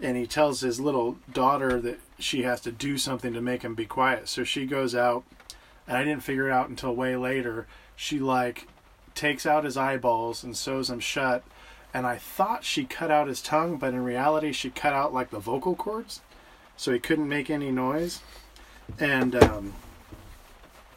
And 0.00 0.16
he 0.16 0.28
tells 0.28 0.60
his 0.60 0.80
little 0.80 1.18
daughter 1.32 1.80
that 1.80 1.98
she 2.20 2.44
has 2.44 2.60
to 2.60 2.70
do 2.70 2.98
something 2.98 3.32
to 3.32 3.40
make 3.40 3.62
him 3.62 3.74
be 3.74 3.84
quiet. 3.84 4.28
So 4.28 4.44
she 4.44 4.64
goes 4.64 4.94
out, 4.94 5.24
and 5.88 5.96
I 5.96 6.04
didn't 6.04 6.22
figure 6.22 6.48
it 6.48 6.52
out 6.52 6.68
until 6.68 6.94
way 6.94 7.16
later. 7.16 7.66
She 7.96 8.20
like 8.20 8.68
takes 9.18 9.44
out 9.44 9.64
his 9.64 9.76
eyeballs 9.76 10.44
and 10.44 10.56
sews 10.56 10.88
them 10.88 11.00
shut. 11.00 11.42
And 11.92 12.06
I 12.06 12.16
thought 12.16 12.64
she 12.64 12.84
cut 12.84 13.10
out 13.10 13.28
his 13.28 13.42
tongue, 13.42 13.76
but 13.76 13.92
in 13.92 14.04
reality, 14.04 14.52
she 14.52 14.70
cut 14.70 14.92
out 14.92 15.12
like 15.12 15.30
the 15.30 15.38
vocal 15.38 15.74
cords, 15.74 16.20
so 16.76 16.92
he 16.92 16.98
couldn't 16.98 17.28
make 17.28 17.50
any 17.50 17.70
noise. 17.70 18.20
And 18.98 19.34
um, 19.34 19.74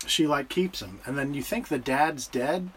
she 0.06 0.28
like 0.28 0.50
keeps 0.50 0.82
him, 0.82 1.00
and 1.06 1.18
then 1.18 1.34
you 1.34 1.42
think 1.42 1.68
the 1.68 1.80
dad's 1.80 2.28
dead, 2.28 2.70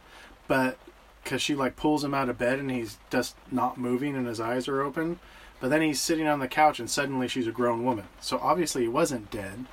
but 0.48 0.78
because 1.22 1.42
she 1.42 1.54
like 1.54 1.76
pulls 1.76 2.04
him 2.04 2.14
out 2.14 2.28
of 2.28 2.38
bed 2.38 2.58
and 2.58 2.70
he's 2.70 2.98
just 3.10 3.34
not 3.50 3.78
moving 3.78 4.14
and 4.14 4.26
his 4.26 4.40
eyes 4.40 4.68
are 4.68 4.82
open. 4.82 5.18
But 5.58 5.70
then 5.70 5.80
he's 5.80 6.00
sitting 6.00 6.26
on 6.26 6.40
the 6.40 6.48
couch 6.48 6.78
and 6.78 6.90
suddenly 6.90 7.28
she's 7.28 7.46
a 7.46 7.52
grown 7.52 7.82
woman. 7.82 8.04
So 8.20 8.38
obviously 8.42 8.82
he 8.82 8.88
wasn't 8.88 9.30
dead. 9.30 9.64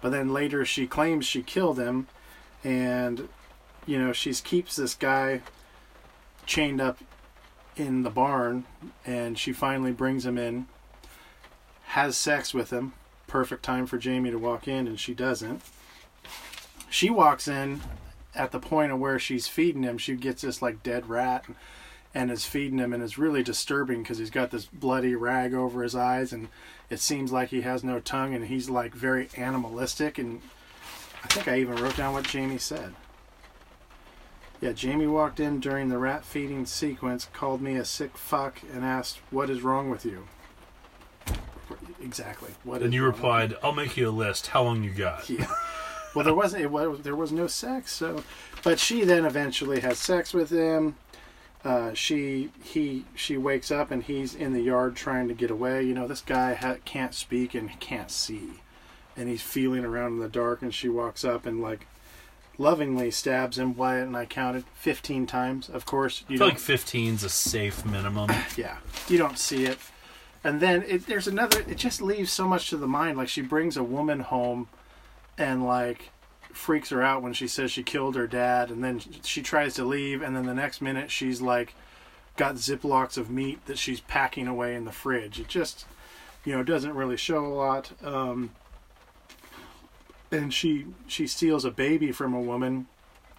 But 0.00 0.10
then 0.10 0.32
later 0.32 0.64
she 0.64 0.86
claims 0.86 1.26
she 1.26 1.42
killed 1.42 1.78
him, 1.78 2.06
and 2.62 3.28
you 3.86 3.98
know 3.98 4.12
she 4.12 4.32
keeps 4.34 4.76
this 4.76 4.94
guy 4.94 5.42
chained 6.46 6.80
up 6.80 6.98
in 7.76 8.02
the 8.02 8.10
barn, 8.10 8.64
and 9.06 9.38
she 9.38 9.52
finally 9.52 9.92
brings 9.92 10.26
him 10.26 10.36
in, 10.36 10.66
has 11.84 12.16
sex 12.16 12.52
with 12.52 12.70
him. 12.70 12.92
Perfect 13.26 13.62
time 13.62 13.86
for 13.86 13.98
Jamie 13.98 14.30
to 14.30 14.38
walk 14.38 14.66
in, 14.66 14.86
and 14.86 14.98
she 14.98 15.14
doesn't. 15.14 15.62
She 16.88 17.08
walks 17.08 17.46
in 17.46 17.80
at 18.34 18.50
the 18.50 18.58
point 18.58 18.92
of 18.92 18.98
where 18.98 19.18
she's 19.18 19.46
feeding 19.46 19.84
him. 19.84 19.98
She 19.98 20.14
gets 20.14 20.42
this 20.42 20.60
like 20.60 20.82
dead 20.82 21.08
rat 21.08 21.44
and 22.12 22.30
is 22.30 22.44
feeding 22.44 22.78
him, 22.78 22.92
and 22.92 23.02
it's 23.02 23.18
really 23.18 23.42
disturbing 23.42 24.02
because 24.02 24.18
he's 24.18 24.30
got 24.30 24.50
this 24.50 24.66
bloody 24.66 25.14
rag 25.14 25.54
over 25.54 25.82
his 25.82 25.94
eyes, 25.94 26.32
and 26.32 26.48
it 26.88 26.98
seems 26.98 27.30
like 27.30 27.50
he 27.50 27.60
has 27.60 27.84
no 27.84 28.00
tongue, 28.00 28.34
and 28.34 28.46
he's 28.46 28.68
like 28.68 28.92
very 28.92 29.28
animalistic. 29.36 30.18
And 30.18 30.40
I 31.22 31.28
think 31.28 31.46
I 31.46 31.60
even 31.60 31.76
wrote 31.76 31.96
down 31.96 32.12
what 32.14 32.24
Jamie 32.24 32.58
said. 32.58 32.94
Yeah, 34.60 34.72
Jamie 34.72 35.06
walked 35.06 35.40
in 35.40 35.58
during 35.58 35.88
the 35.88 35.98
rat 35.98 36.24
feeding 36.24 36.66
sequence, 36.66 37.28
called 37.32 37.62
me 37.62 37.76
a 37.76 37.84
sick 37.84 38.16
fuck, 38.18 38.60
and 38.72 38.84
asked, 38.84 39.20
"What 39.30 39.48
is 39.48 39.62
wrong 39.62 39.88
with 39.88 40.04
you?" 40.04 40.26
Exactly. 42.02 42.50
What? 42.64 42.82
And 42.82 42.92
you 42.92 43.04
replied, 43.04 43.54
"I'll 43.62 43.72
make 43.72 43.96
you 43.96 44.08
a 44.08 44.10
list. 44.10 44.48
How 44.48 44.62
long 44.62 44.82
you 44.82 44.90
got?" 44.90 45.28
yeah. 45.30 45.46
Well, 46.14 46.24
there 46.24 46.34
wasn't. 46.34 46.64
It 46.64 46.70
was, 46.70 47.00
there 47.02 47.16
was 47.16 47.30
no 47.30 47.46
sex. 47.46 47.92
So, 47.92 48.24
but 48.64 48.80
she 48.80 49.04
then 49.04 49.24
eventually 49.24 49.80
has 49.80 49.98
sex 49.98 50.34
with 50.34 50.50
him. 50.50 50.96
Uh, 51.64 51.92
she 51.92 52.50
he 52.62 53.04
she 53.14 53.36
wakes 53.36 53.70
up 53.70 53.90
and 53.90 54.02
he's 54.02 54.34
in 54.34 54.52
the 54.52 54.62
yard 54.62 54.96
trying 54.96 55.28
to 55.28 55.34
get 55.34 55.50
away. 55.50 55.82
You 55.84 55.94
know, 55.94 56.08
this 56.08 56.22
guy 56.22 56.54
ha- 56.54 56.76
can't 56.84 57.14
speak 57.14 57.54
and 57.54 57.78
can't 57.80 58.10
see, 58.10 58.60
and 59.16 59.28
he's 59.28 59.42
feeling 59.42 59.84
around 59.84 60.14
in 60.14 60.18
the 60.18 60.28
dark. 60.28 60.62
And 60.62 60.74
she 60.74 60.88
walks 60.88 61.24
up 61.24 61.46
and 61.46 61.62
like 61.62 61.86
lovingly 62.60 63.10
stabs 63.10 63.58
him. 63.58 63.74
Wyatt 63.74 64.06
and 64.06 64.16
I 64.16 64.26
counted 64.26 64.64
fifteen 64.74 65.26
times. 65.26 65.68
Of 65.68 65.86
course, 65.86 66.24
I 66.28 66.32
you 66.32 66.38
feel 66.38 66.48
don't. 66.48 66.68
like 66.68 66.80
15's 66.80 67.24
a 67.24 67.28
safe 67.28 67.84
minimum. 67.84 68.30
yeah, 68.56 68.76
you 69.08 69.18
don't 69.18 69.38
see 69.38 69.64
it. 69.64 69.78
And 70.44 70.60
then 70.60 70.84
it, 70.86 71.06
there's 71.06 71.26
another. 71.26 71.60
It 71.60 71.76
just 71.76 72.00
leaves 72.00 72.30
so 72.30 72.46
much 72.46 72.70
to 72.70 72.76
the 72.76 72.86
mind. 72.86 73.18
Like 73.18 73.28
she 73.28 73.42
brings 73.42 73.76
a 73.76 73.82
woman 73.82 74.20
home, 74.20 74.68
and 75.36 75.64
like 75.64 76.10
freaks 76.52 76.90
her 76.90 77.02
out 77.02 77.22
when 77.22 77.32
she 77.32 77.48
says 77.48 77.72
she 77.72 77.82
killed 77.82 78.14
her 78.16 78.26
dad, 78.26 78.70
and 78.70 78.84
then 78.84 79.00
she 79.24 79.42
tries 79.42 79.74
to 79.74 79.84
leave, 79.84 80.22
and 80.22 80.36
then 80.36 80.46
the 80.46 80.54
next 80.54 80.80
minute 80.80 81.10
she's 81.10 81.40
like 81.40 81.74
got 82.36 82.54
ziplocs 82.54 83.18
of 83.18 83.30
meat 83.30 83.64
that 83.66 83.78
she's 83.78 84.00
packing 84.00 84.46
away 84.46 84.74
in 84.74 84.84
the 84.84 84.92
fridge. 84.92 85.38
It 85.38 85.48
just, 85.48 85.84
you 86.44 86.56
know, 86.56 86.62
doesn't 86.62 86.94
really 86.94 87.16
show 87.16 87.44
a 87.44 87.48
lot. 87.54 87.92
Um, 88.02 88.52
and 90.30 90.52
she 90.52 90.86
she 91.06 91.26
steals 91.26 91.64
a 91.64 91.70
baby 91.70 92.12
from 92.12 92.34
a 92.34 92.40
woman, 92.40 92.86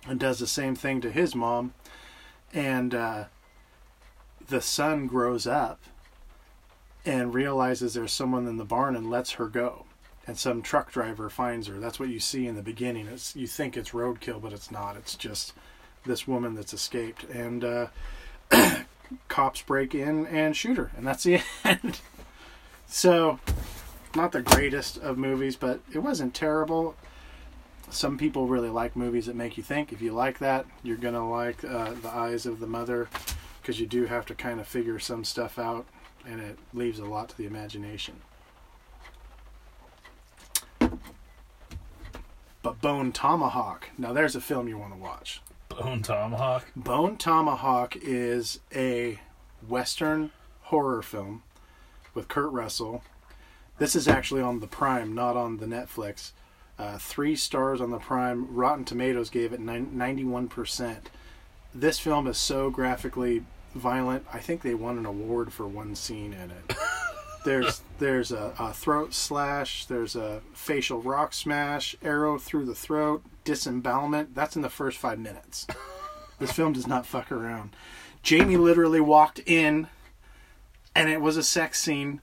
and 0.08 0.20
does 0.20 0.40
the 0.40 0.48
same 0.48 0.76
thing 0.76 1.02
to 1.02 1.12
his 1.12 1.36
mom, 1.36 1.74
and 2.54 2.94
uh, 2.94 3.26
the 4.48 4.62
son 4.62 5.08
grows 5.08 5.48
up 5.48 5.80
and 7.06 7.34
realizes 7.34 7.94
there's 7.94 8.14
someone 8.14 8.48
in 8.48 8.58
the 8.58 8.66
barn 8.66 8.96
and 8.96 9.10
lets 9.10 9.32
her 9.34 9.48
go. 9.48 9.86
And 10.28 10.38
some 10.38 10.62
truck 10.62 10.92
driver 10.92 11.30
finds 11.30 11.68
her. 11.68 11.80
That's 11.80 12.00
what 12.00 12.10
you 12.10 12.20
see 12.20 12.46
in 12.46 12.56
the 12.56 12.62
beginning. 12.62 13.08
It's 13.08 13.36
you 13.36 13.48
think 13.48 13.76
it's 13.76 13.90
roadkill 13.90 14.42
but 14.42 14.54
it's 14.54 14.70
not. 14.70 14.96
It's 14.96 15.16
just 15.16 15.54
this 16.06 16.28
woman 16.28 16.54
that's 16.54 16.74
escaped. 16.74 17.24
And 17.24 17.64
uh, 17.64 17.88
cops 19.28 19.62
break 19.64 19.96
in 19.96 20.28
and 20.28 20.56
shoot 20.56 20.78
her. 20.78 20.92
And 20.96 21.08
that's 21.08 21.24
the 21.24 21.42
end. 21.66 22.02
So 22.86 23.40
not 24.16 24.32
the 24.32 24.42
greatest 24.42 24.98
of 24.98 25.18
movies 25.18 25.56
but 25.56 25.80
it 25.94 26.00
wasn't 26.00 26.34
terrible 26.34 26.96
some 27.90 28.18
people 28.18 28.48
really 28.48 28.70
like 28.70 28.96
movies 28.96 29.26
that 29.26 29.36
make 29.36 29.58
you 29.58 29.64
think 29.64 29.92
if 29.92 30.02
you 30.02 30.12
like 30.14 30.40
that 30.40 30.66
you're 30.84 30.98
gonna 30.98 31.30
like 31.30 31.64
uh, 31.64 31.94
the 32.02 32.10
eyes 32.10 32.46
of 32.46 32.60
the 32.60 32.68
mother 32.68 33.10
because 33.62 33.80
you 33.80 33.86
do 33.86 34.06
have 34.06 34.26
to 34.26 34.34
kind 34.34 34.60
of 34.60 34.68
figure 34.68 35.00
some 35.00 35.24
stuff 35.24 35.60
out 35.60 35.86
and 36.26 36.42
it 36.42 36.58
leaves 36.74 37.00
a 37.00 37.06
lot 37.06 37.30
to 37.30 37.38
the 37.38 37.46
imagination. 37.46 38.22
But 42.64 42.80
Bone 42.80 43.12
Tomahawk, 43.12 43.90
now 43.98 44.14
there's 44.14 44.36
a 44.36 44.42
film 44.42 44.68
you 44.68 44.78
want 44.78 44.94
to 44.94 45.00
watch. 45.00 45.42
Bone 45.70 46.04
Tomahawk. 46.04 46.68
Bone 46.76 47.18
Tomahawk 47.18 47.96
is 47.96 48.60
a 48.76 49.20
Western 49.68 50.32
horror 50.64 51.02
film 51.02 51.44
with 52.14 52.28
Kurt 52.28 52.52
Russell. 52.52 53.04
This 53.82 53.96
is 53.96 54.08
actually 54.08 54.44
on 54.44 54.60
the 54.60 54.68
Prime, 54.68 55.16
not 55.16 55.36
on 55.36 55.58
the 55.58 55.66
Netflix. 55.66 56.34
Uh, 56.78 57.00
three 57.00 57.36
stars 57.36 57.82
on 57.82 57.90
the 57.90 57.98
Prime. 57.98 58.46
Rotten 58.56 58.86
Tomatoes 58.86 59.32
gave 59.32 59.54
it 59.54 59.60
91%. 59.60 60.98
This 61.74 61.98
film 61.98 62.28
is 62.28 62.38
so 62.38 62.70
graphically 62.70 63.44
violent. 63.74 64.28
I 64.32 64.38
think 64.38 64.62
they 64.62 64.76
won 64.76 65.00
an 65.00 65.08
award 65.08 65.52
for 65.52 65.68
one 65.68 65.96
scene 65.96 66.32
in 66.32 66.52
it. 66.52 66.78
there's 67.44 67.82
there's 67.98 68.32
a, 68.32 68.54
a 68.60 68.72
throat 68.72 69.16
slash. 69.16 69.88
There's 69.88 70.16
a 70.16 70.44
facial 70.54 71.02
rock 71.02 71.34
smash, 71.34 71.96
arrow 72.04 72.38
through 72.38 72.68
the 72.68 72.76
throat, 72.76 73.24
disembowelment. 73.46 74.36
That's 74.36 74.56
in 74.56 74.62
the 74.62 74.70
first 74.70 75.00
five 75.00 75.18
minutes. 75.18 75.66
This 76.38 76.52
film 76.52 76.74
does 76.74 76.86
not 76.86 77.08
fuck 77.08 77.32
around. 77.32 77.76
Jamie 78.22 78.58
literally 78.58 79.02
walked 79.02 79.40
in, 79.40 79.88
and 80.96 81.10
it 81.10 81.20
was 81.20 81.36
a 81.36 81.42
sex 81.42 81.82
scene. 81.82 82.22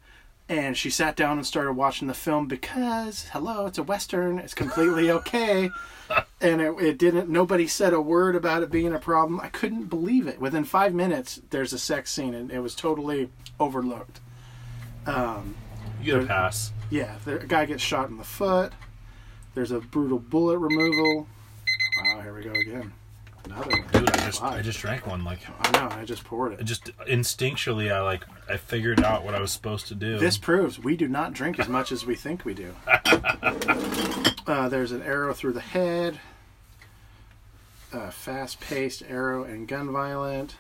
And 0.49 0.77
she 0.77 0.89
sat 0.89 1.15
down 1.15 1.37
and 1.37 1.47
started 1.47 1.75
watching 1.75 2.09
the 2.09 2.15
film 2.15 2.47
because, 2.47 3.29
hello, 3.33 3.67
it's 3.67 3.77
a 3.77 3.83
western. 3.83 4.39
It's 4.39 4.55
completely 4.55 5.11
okay. 5.19 5.71
And 6.41 6.63
it, 6.63 6.75
it 6.81 6.99
didn't 6.99 7.29
nobody 7.29 7.67
said 7.67 7.93
a 7.93 8.01
word 8.01 8.35
about 8.35 8.63
it 8.63 8.71
being 8.71 8.95
a 8.95 8.99
problem. 8.99 9.41
I 9.41 9.49
couldn't 9.49 9.85
believe 9.91 10.27
it. 10.27 10.41
Within 10.41 10.65
five 10.65 10.95
minutes 10.95 11.43
there's 11.51 11.75
a 11.75 11.79
sex 11.79 12.11
scene 12.11 12.33
and 12.33 12.51
it 12.51 12.61
was 12.61 12.75
totally 12.75 13.29
overlooked. 13.61 14.21
Um, 15.05 15.55
You 16.03 16.15
get 16.15 16.23
a 16.23 16.27
pass. 16.27 16.73
yeah 16.91 17.17
the 17.27 17.39
guy 17.39 17.67
gets 17.67 17.83
shot 17.83 18.09
in 18.09 18.17
the 18.17 18.25
foot. 18.25 18.73
There's 19.55 19.71
a 19.71 19.81
brutal 19.81 20.19
bullet 20.19 20.57
removal. 20.59 21.27
Wow 22.07 22.23
here 22.23 22.35
we 22.35 22.43
go 22.43 22.53
again 22.53 22.93
another 23.51 23.71
one 23.71 23.85
Dude, 23.93 24.11
I 24.11 24.27
just 24.27 24.43
I 24.43 24.63
just 24.63 24.81
drank 24.81 25.07
one. 25.07 25.25
Like 25.25 25.41
i 25.61 25.71
know 25.73 25.89
i 25.97 26.05
just 26.05 26.25
poured 26.25 26.53
it 26.53 26.65
just 26.65 26.97
instinctually, 27.07 27.93
I 27.93 28.01
like 28.03 28.25
I 28.49 28.57
figured 28.57 29.03
out 29.03 29.25
what 29.25 29.35
I 29.35 29.41
was 29.41 29.53
supposed 29.53 29.87
to 29.89 29.95
do. 29.95 30.19
this 30.19 30.39
proves 30.39 30.79
we 30.79 30.97
do 30.97 31.09
not 31.09 31.33
drink 31.33 31.59
as 31.59 31.69
much 31.69 31.93
as 31.93 32.07
we 32.07 32.15
think 32.15 32.45
we 32.45 32.55
do 32.55 32.75
uh, 34.47 34.69
there's 34.69 34.93
an 34.93 35.03
arrow 35.03 35.35
through 35.35 35.53
the 35.53 35.61
head 35.61 36.21
uh, 37.93 38.11
fast-paced 38.11 39.03
arrow 39.09 39.45
and 39.45 39.69
gun 39.69 39.91
violent. 39.93 40.57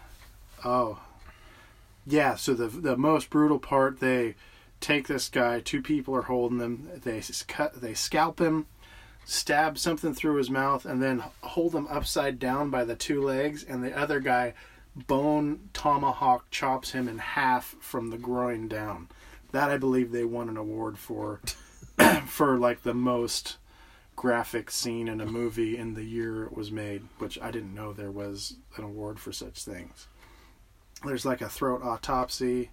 Oh, 0.64 1.01
yeah. 2.07 2.35
So 2.37 2.55
the 2.55 2.68
the 2.68 2.96
most 2.96 3.31
brutal 3.31 3.59
part, 3.59 4.01
they 4.01 4.35
take 4.81 5.09
this 5.09 5.29
guy. 5.29 5.61
Two 5.61 5.83
people 5.83 6.14
are 6.16 6.22
holding 6.22 6.59
them. 6.59 6.88
They 7.05 7.22
cut. 7.46 7.81
They 7.81 7.94
scalp 7.94 8.40
him, 8.40 8.66
stab 9.28 9.76
something 9.76 10.14
through 10.14 10.36
his 10.36 10.48
mouth, 10.48 10.86
and 10.86 11.02
then 11.02 11.22
hold 11.42 11.74
him 11.74 11.86
upside 11.90 12.38
down 12.38 12.70
by 12.70 12.82
the 12.82 12.96
two 12.96 13.22
legs. 13.22 13.62
And 13.62 13.84
the 13.84 13.94
other 13.94 14.20
guy, 14.20 14.54
bone 14.96 15.68
tomahawk, 15.74 16.50
chops 16.50 16.92
him 16.92 17.06
in 17.06 17.18
half 17.18 17.76
from 17.78 18.08
the 18.08 18.16
groin 18.16 18.68
down. 18.68 19.10
That 19.52 19.70
I 19.70 19.76
believe 19.76 20.12
they 20.12 20.24
won 20.24 20.48
an 20.48 20.56
award 20.56 20.98
for, 20.98 21.42
for 22.26 22.56
like 22.56 22.84
the 22.84 22.94
most 22.94 23.58
graphic 24.16 24.70
scene 24.70 25.08
in 25.08 25.20
a 25.20 25.26
movie 25.26 25.76
in 25.76 25.92
the 25.92 26.04
year 26.04 26.44
it 26.44 26.56
was 26.56 26.72
made, 26.72 27.02
which 27.18 27.38
I 27.38 27.50
didn't 27.50 27.74
know 27.74 27.92
there 27.92 28.10
was 28.10 28.56
an 28.78 28.84
award 28.84 29.20
for 29.20 29.30
such 29.30 29.62
things. 29.62 30.06
There's 31.04 31.26
like 31.26 31.42
a 31.42 31.50
throat 31.50 31.82
autopsy. 31.84 32.70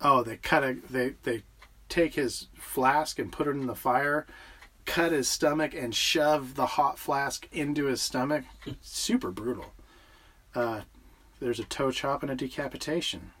Oh, 0.00 0.22
they 0.22 0.38
cut 0.38 0.64
a 0.64 0.78
they 0.88 1.14
they 1.24 1.42
take 1.90 2.14
his 2.14 2.48
flask 2.54 3.18
and 3.18 3.30
put 3.30 3.46
it 3.46 3.50
in 3.50 3.66
the 3.66 3.74
fire, 3.74 4.26
cut 4.88 5.12
his 5.12 5.28
stomach 5.28 5.74
and 5.74 5.94
shove 5.94 6.54
the 6.54 6.66
hot 6.66 6.98
flask 6.98 7.48
into 7.52 7.86
his 7.86 8.02
stomach. 8.02 8.44
Super 8.80 9.30
brutal. 9.30 9.72
Uh, 10.54 10.82
there's 11.40 11.60
a 11.60 11.64
toe 11.64 11.90
chop 11.90 12.22
and 12.22 12.30
a 12.30 12.34
decapitation. 12.34 13.32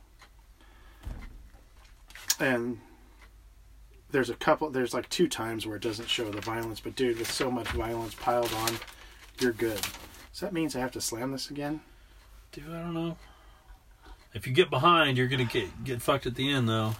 And 2.38 2.78
there's 4.10 4.30
a 4.30 4.34
couple 4.34 4.70
there's 4.70 4.94
like 4.94 5.08
two 5.08 5.28
times 5.28 5.66
where 5.66 5.76
it 5.76 5.82
doesn't 5.82 6.08
show 6.08 6.30
the 6.30 6.40
violence 6.40 6.80
but 6.80 6.96
dude 6.96 7.18
with 7.18 7.30
so 7.30 7.50
much 7.50 7.68
violence 7.68 8.14
piled 8.14 8.50
on 8.54 8.70
you're 9.38 9.52
good 9.52 9.78
so 10.32 10.46
that 10.46 10.54
means 10.54 10.74
i 10.74 10.80
have 10.80 10.92
to 10.92 10.98
slam 11.00 11.30
this 11.30 11.50
again 11.50 11.78
Dude, 12.52 12.64
I 12.70 12.80
don't 12.80 12.94
know. 12.94 13.16
If 14.34 14.46
you 14.46 14.52
get 14.52 14.70
behind, 14.70 15.18
you're 15.18 15.28
gonna 15.28 15.44
get 15.44 15.84
get 15.84 16.00
fucked 16.02 16.26
at 16.26 16.34
the 16.34 16.50
end, 16.50 16.68
though. 16.68 16.94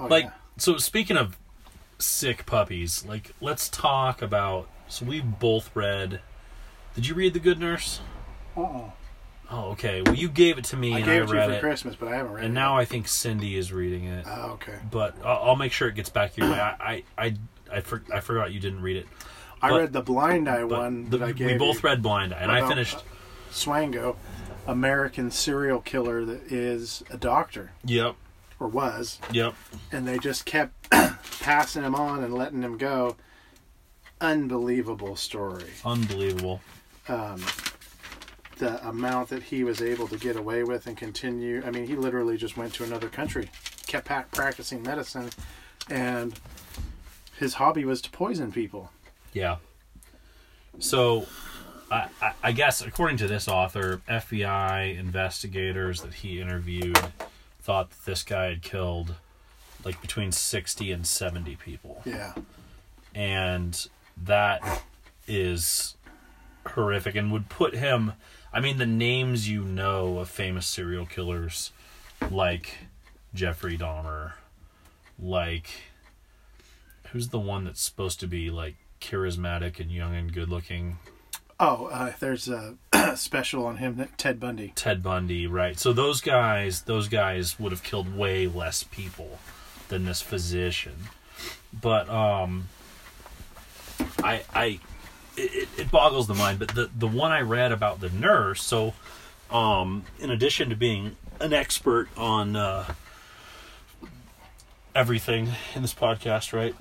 oh 0.00 0.06
like, 0.06 0.24
yeah. 0.24 0.32
so 0.56 0.76
speaking 0.78 1.16
of 1.16 1.38
sick 2.02 2.44
puppies, 2.46 3.04
like, 3.06 3.32
let's 3.40 3.68
talk 3.68 4.20
about. 4.22 4.68
So 4.88 5.06
we 5.06 5.20
both 5.20 5.74
read. 5.74 6.20
Did 6.94 7.06
you 7.06 7.14
read 7.14 7.32
The 7.34 7.40
Good 7.40 7.58
Nurse? 7.58 8.00
uh-uh. 8.56 8.90
Oh, 9.50 9.70
okay. 9.72 10.02
Well, 10.02 10.14
you 10.14 10.28
gave 10.30 10.56
it 10.58 10.64
to 10.66 10.76
me, 10.76 10.94
i 10.94 10.96
and 10.98 11.04
gave 11.04 11.08
I 11.08 11.16
it 11.24 11.26
to 11.26 11.34
you 11.34 11.42
for 11.50 11.52
it, 11.56 11.60
christmas 11.60 11.94
but 11.96 12.08
i 12.08 12.16
haven't 12.16 12.32
read 12.32 12.42
it. 12.42 12.46
and 12.46 12.54
it 12.56 12.60
now 12.60 12.76
I 12.76 12.84
think 12.86 13.06
Cindy 13.08 13.56
is 13.56 13.70
reading 13.72 14.04
it. 14.04 14.24
oh 14.26 14.52
okay 14.52 14.76
But 14.90 15.16
I'll, 15.24 15.50
I'll 15.50 15.56
make 15.56 15.72
sure 15.72 15.88
it 15.88 15.94
gets 15.94 16.08
back 16.08 16.36
your 16.38 16.50
way. 16.50 16.58
I, 16.58 16.70
I, 16.80 17.02
I, 17.26 17.34
I, 17.70 17.80
for, 17.80 18.02
I 18.12 18.20
forgot 18.20 18.52
you 18.52 18.60
didn't 18.60 18.80
read 18.82 18.96
it. 18.96 19.06
i 19.60 19.68
but- 19.70 19.80
read 19.80 19.92
the 19.92 20.00
blind 20.02 20.48
eye 20.48 20.64
one 20.64 21.10
the- 21.10 21.18
that 21.18 21.38
i 21.40 21.46
we 21.46 21.54
both 21.58 21.76
you. 21.82 21.88
read 21.88 22.00
Blind 22.02 22.32
Eye, 22.34 22.38
and 22.40 22.50
I 22.50 22.66
finished. 22.66 22.96
uh, 22.96 23.00
swango 23.50 24.16
american 24.66 25.30
serial 25.30 25.80
killer 25.80 26.24
that 26.24 26.50
is 26.50 27.02
a 27.10 27.16
doctor 27.18 27.72
Yep, 27.84 28.14
or 28.62 28.68
was 28.68 29.18
yep. 29.32 29.54
and 29.90 30.06
they 30.06 30.18
just 30.18 30.44
kept 30.44 30.90
passing 31.40 31.82
him 31.82 31.94
on 31.94 32.22
and 32.22 32.32
letting 32.32 32.62
him 32.62 32.78
go 32.78 33.16
unbelievable 34.20 35.16
story 35.16 35.70
Unbelievable. 35.84 36.60
um, 37.08 37.42
the 38.62 38.88
amount 38.88 39.28
that 39.30 39.42
he 39.42 39.64
was 39.64 39.82
able 39.82 40.06
to 40.06 40.16
get 40.16 40.36
away 40.36 40.62
with 40.62 40.86
and 40.86 40.96
continue. 40.96 41.64
I 41.66 41.72
mean, 41.72 41.84
he 41.84 41.96
literally 41.96 42.36
just 42.36 42.56
went 42.56 42.72
to 42.74 42.84
another 42.84 43.08
country, 43.08 43.50
kept 43.88 44.06
practicing 44.30 44.84
medicine, 44.84 45.30
and 45.90 46.38
his 47.36 47.54
hobby 47.54 47.84
was 47.84 48.00
to 48.02 48.10
poison 48.10 48.52
people. 48.52 48.92
Yeah. 49.32 49.56
So, 50.78 51.26
I, 51.90 52.08
I 52.40 52.52
guess 52.52 52.82
according 52.82 53.16
to 53.16 53.26
this 53.26 53.48
author, 53.48 54.00
FBI 54.08 54.96
investigators 54.96 56.02
that 56.02 56.14
he 56.14 56.40
interviewed 56.40 56.98
thought 57.62 57.90
that 57.90 58.04
this 58.04 58.22
guy 58.22 58.46
had 58.46 58.62
killed 58.62 59.14
like 59.84 60.00
between 60.00 60.32
sixty 60.32 60.92
and 60.92 61.06
seventy 61.06 61.56
people, 61.56 62.02
Yeah, 62.04 62.34
and 63.14 63.86
that 64.22 64.82
is 65.26 65.96
horrific, 66.66 67.14
and 67.14 67.32
would 67.32 67.48
put 67.48 67.74
him. 67.74 68.12
I 68.52 68.60
mean, 68.60 68.78
the 68.78 68.86
names 68.86 69.48
you 69.48 69.62
know 69.62 70.18
of 70.18 70.28
famous 70.28 70.66
serial 70.66 71.06
killers, 71.06 71.72
like 72.30 72.78
Jeffrey 73.34 73.78
Dahmer, 73.78 74.32
like 75.18 75.68
who's 77.12 77.28
the 77.28 77.38
one 77.38 77.64
that's 77.64 77.80
supposed 77.80 78.20
to 78.20 78.26
be 78.26 78.50
like 78.50 78.74
charismatic 79.00 79.80
and 79.80 79.90
young 79.90 80.14
and 80.14 80.32
good 80.32 80.48
looking 80.48 80.98
Oh, 81.64 81.86
uh, 81.92 82.12
there's 82.18 82.48
a 82.48 82.74
special 83.14 83.66
on 83.66 83.76
him, 83.76 84.08
Ted 84.16 84.40
Bundy. 84.40 84.72
Ted 84.74 85.00
Bundy, 85.00 85.46
right? 85.46 85.78
So 85.78 85.92
those 85.92 86.20
guys, 86.20 86.82
those 86.82 87.06
guys 87.06 87.56
would 87.60 87.70
have 87.70 87.84
killed 87.84 88.16
way 88.16 88.48
less 88.48 88.82
people 88.82 89.38
than 89.86 90.04
this 90.04 90.20
physician. 90.20 90.94
But 91.72 92.08
um, 92.10 92.68
I, 94.24 94.42
I, 94.52 94.80
it, 95.36 95.68
it 95.78 95.90
boggles 95.92 96.26
the 96.26 96.34
mind. 96.34 96.58
But 96.58 96.74
the 96.74 96.90
the 96.98 97.06
one 97.06 97.30
I 97.30 97.42
read 97.42 97.70
about 97.70 98.00
the 98.00 98.10
nurse, 98.10 98.60
so 98.60 98.94
um, 99.48 100.02
in 100.18 100.32
addition 100.32 100.68
to 100.70 100.74
being 100.74 101.16
an 101.38 101.52
expert 101.52 102.08
on 102.16 102.56
uh, 102.56 102.92
everything 104.96 105.50
in 105.76 105.82
this 105.82 105.94
podcast, 105.94 106.52
right? 106.52 106.74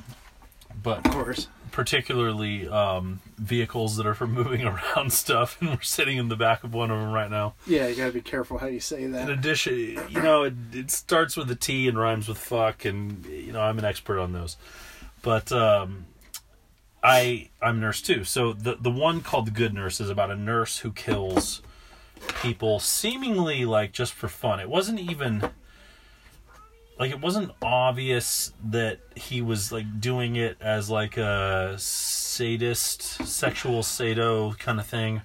But 0.81 1.05
Of 1.05 1.11
course. 1.11 1.47
Particularly 1.71 2.67
um, 2.67 3.21
vehicles 3.37 3.97
that 3.97 4.05
are 4.05 4.13
for 4.13 4.27
moving 4.27 4.63
around 4.65 5.13
stuff, 5.13 5.59
and 5.61 5.71
we're 5.71 5.81
sitting 5.81 6.17
in 6.17 6.27
the 6.27 6.35
back 6.35 6.63
of 6.63 6.73
one 6.73 6.91
of 6.91 6.99
them 6.99 7.11
right 7.11 7.29
now. 7.29 7.53
Yeah, 7.65 7.87
you 7.87 7.95
got 7.95 8.07
to 8.07 8.11
be 8.11 8.21
careful 8.21 8.57
how 8.57 8.67
you 8.67 8.79
say 8.79 9.07
that. 9.07 9.29
In 9.29 9.37
addition, 9.37 9.97
you 10.09 10.21
know, 10.21 10.43
it, 10.43 10.53
it 10.73 10.91
starts 10.91 11.35
with 11.37 11.49
a 11.51 11.55
T 11.55 11.87
and 11.87 11.97
rhymes 11.97 12.27
with 12.27 12.37
fuck, 12.37 12.85
and 12.85 13.25
you 13.25 13.51
know, 13.51 13.61
I'm 13.61 13.79
an 13.79 13.85
expert 13.85 14.19
on 14.19 14.33
those. 14.33 14.57
But 15.21 15.51
um, 15.51 16.05
I 17.03 17.49
I'm 17.61 17.77
a 17.77 17.79
nurse 17.79 18.01
too. 18.01 18.23
So 18.23 18.53
the 18.53 18.75
the 18.75 18.91
one 18.91 19.21
called 19.21 19.47
the 19.47 19.51
Good 19.51 19.73
Nurse 19.73 19.99
is 19.99 20.09
about 20.09 20.31
a 20.31 20.35
nurse 20.35 20.79
who 20.79 20.91
kills 20.91 21.61
people 22.41 22.79
seemingly 22.79 23.65
like 23.65 23.91
just 23.91 24.13
for 24.13 24.27
fun. 24.27 24.59
It 24.59 24.69
wasn't 24.69 24.99
even 24.99 25.49
like 27.01 27.09
it 27.09 27.19
wasn't 27.19 27.51
obvious 27.63 28.53
that 28.63 28.99
he 29.15 29.41
was 29.41 29.71
like 29.71 29.99
doing 29.99 30.35
it 30.35 30.55
as 30.61 30.87
like 30.87 31.17
a 31.17 31.73
sadist, 31.79 33.01
sexual 33.27 33.81
sado 33.81 34.51
kind 34.59 34.79
of 34.79 34.85
thing. 34.85 35.23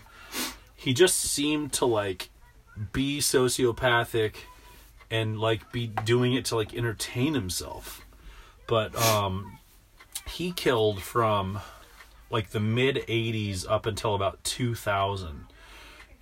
He 0.75 0.95
just 0.95 1.19
seemed 1.19 1.75
to 1.75 1.85
like 1.85 2.31
be 2.95 3.19
sociopathic 3.19 4.37
and 5.11 5.39
like 5.39 5.71
be 5.71 5.87
doing 5.87 6.33
it 6.33 6.47
to 6.47 6.57
like 6.57 6.75
entertain 6.75 7.35
himself. 7.35 8.07
But 8.67 8.97
um 8.97 9.59
he 10.27 10.53
killed 10.53 11.03
from 11.03 11.61
like 12.31 12.53
the 12.53 12.61
mid 12.61 13.05
80s 13.07 13.67
up 13.69 13.85
until 13.85 14.15
about 14.15 14.43
2000 14.45 15.45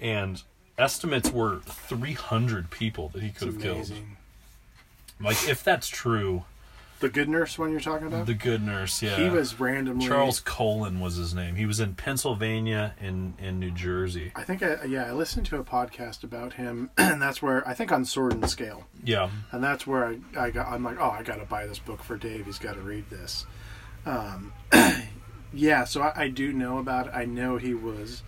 and 0.00 0.42
estimates 0.76 1.30
were 1.30 1.60
300 1.60 2.70
people 2.70 3.10
that 3.10 3.22
he 3.22 3.30
could 3.30 3.46
have 3.46 3.60
killed. 3.60 3.92
Like 5.24 5.48
if 5.48 5.64
that's 5.64 5.88
true 5.88 6.44
The 7.00 7.08
good 7.08 7.28
nurse 7.28 7.58
one 7.58 7.70
you're 7.70 7.80
talking 7.80 8.06
about? 8.06 8.26
The 8.26 8.34
good 8.34 8.62
nurse, 8.62 9.02
yeah. 9.02 9.16
He 9.16 9.28
was 9.28 9.58
randomly 9.58 10.06
Charles 10.06 10.40
Cullen 10.40 11.00
was 11.00 11.16
his 11.16 11.34
name. 11.34 11.56
He 11.56 11.66
was 11.66 11.80
in 11.80 11.94
Pennsylvania 11.94 12.94
and 13.00 13.34
in 13.38 13.58
New 13.58 13.70
Jersey. 13.70 14.32
I 14.36 14.44
think 14.44 14.62
I 14.62 14.84
yeah, 14.84 15.04
I 15.06 15.12
listened 15.12 15.46
to 15.46 15.58
a 15.58 15.64
podcast 15.64 16.22
about 16.24 16.54
him 16.54 16.90
and 16.98 17.20
that's 17.20 17.42
where 17.42 17.66
I 17.66 17.74
think 17.74 17.92
on 17.92 18.04
Sword 18.04 18.34
and 18.34 18.48
Scale. 18.48 18.84
Yeah. 19.02 19.30
And 19.50 19.62
that's 19.62 19.86
where 19.86 20.06
I, 20.06 20.18
I 20.38 20.50
got 20.50 20.68
I'm 20.68 20.84
like, 20.84 20.98
oh 21.00 21.10
I 21.10 21.22
gotta 21.22 21.44
buy 21.46 21.66
this 21.66 21.78
book 21.78 22.02
for 22.02 22.16
Dave, 22.16 22.46
he's 22.46 22.58
gotta 22.58 22.80
read 22.80 23.08
this. 23.10 23.46
Um 24.06 24.52
yeah, 25.52 25.84
so 25.84 26.02
I, 26.02 26.24
I 26.24 26.28
do 26.28 26.52
know 26.52 26.78
about 26.78 27.08
it. 27.08 27.12
I 27.14 27.24
know 27.24 27.56
he 27.56 27.74
was 27.74 28.22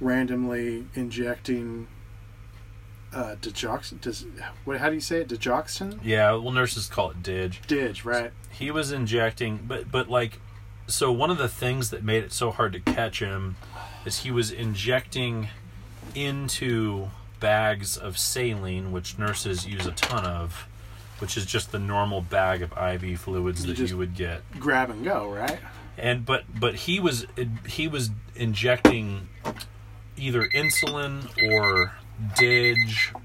randomly 0.00 0.86
injecting 0.94 1.86
uh 3.14 3.36
digoxin 3.40 4.00
does 4.00 4.24
what 4.64 4.78
how 4.78 4.88
do 4.88 4.94
you 4.94 5.00
say 5.00 5.20
it? 5.20 5.28
Digoxin? 5.28 6.00
Yeah, 6.02 6.32
well 6.32 6.50
nurses 6.50 6.86
call 6.88 7.10
it 7.10 7.22
dig. 7.22 7.56
Dig, 7.66 8.04
right. 8.04 8.32
He 8.50 8.70
was 8.70 8.92
injecting 8.92 9.60
but 9.66 9.90
but 9.90 10.08
like 10.08 10.40
so 10.86 11.12
one 11.12 11.30
of 11.30 11.38
the 11.38 11.48
things 11.48 11.90
that 11.90 12.02
made 12.02 12.24
it 12.24 12.32
so 12.32 12.50
hard 12.50 12.72
to 12.72 12.80
catch 12.80 13.20
him 13.20 13.56
is 14.04 14.20
he 14.20 14.30
was 14.30 14.50
injecting 14.50 15.48
into 16.14 17.08
bags 17.40 17.96
of 17.96 18.18
saline, 18.18 18.92
which 18.92 19.18
nurses 19.18 19.66
use 19.66 19.86
a 19.86 19.92
ton 19.92 20.24
of, 20.26 20.66
which 21.18 21.36
is 21.36 21.46
just 21.46 21.72
the 21.72 21.78
normal 21.78 22.20
bag 22.20 22.62
of 22.62 22.72
IV 22.72 23.20
fluids 23.20 23.64
You 23.64 23.74
that 23.74 23.90
you 23.90 23.96
would 23.96 24.14
get. 24.14 24.42
Grab 24.58 24.90
and 24.90 25.04
go, 25.04 25.30
right? 25.30 25.58
and 25.98 26.24
but 26.24 26.44
but 26.58 26.74
he 26.74 26.98
was 26.98 27.26
he 27.66 27.86
was 27.86 28.10
injecting 28.34 29.28
either 30.16 30.48
insulin 30.54 31.28
or 31.52 31.92
dig 32.36 32.78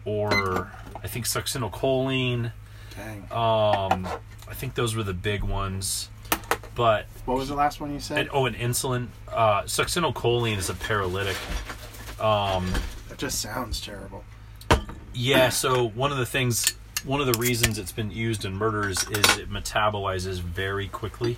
or 0.06 0.72
I 1.04 1.08
think 1.08 1.26
succinylcholine. 1.26 2.52
Dang. 2.96 3.22
Um, 3.32 4.08
I 4.50 4.54
think 4.54 4.76
those 4.76 4.96
were 4.96 5.04
the 5.04 5.14
big 5.14 5.44
ones. 5.44 6.10
But 6.76 7.08
What 7.26 7.38
was 7.38 7.48
the 7.50 7.56
last 7.56 7.82
one 7.82 7.92
you 7.94 8.00
said? 8.00 8.18
and, 8.20 8.30
oh, 8.32 8.46
and 8.46 8.56
insulin. 8.56 9.08
Uh, 9.32 9.64
succinylcholine 9.64 10.58
is 10.58 10.70
a 10.70 10.76
paralytic. 10.76 11.36
Um, 12.20 12.72
that 13.10 13.18
just 13.18 13.40
sounds 13.42 13.82
terrible. 13.82 14.24
yeah. 15.14 15.50
So 15.50 15.88
one 15.90 16.12
of 16.12 16.18
the 16.18 16.26
things, 16.26 16.76
one 17.04 17.20
of 17.20 17.26
the 17.28 17.38
reasons 17.40 17.78
it's 17.80 17.92
been 17.92 18.12
used 18.12 18.46
in 18.46 18.54
murders 18.56 19.04
is 19.10 19.38
it 19.38 19.50
metabolizes 19.52 20.40
very 20.40 20.88
quickly. 20.88 21.38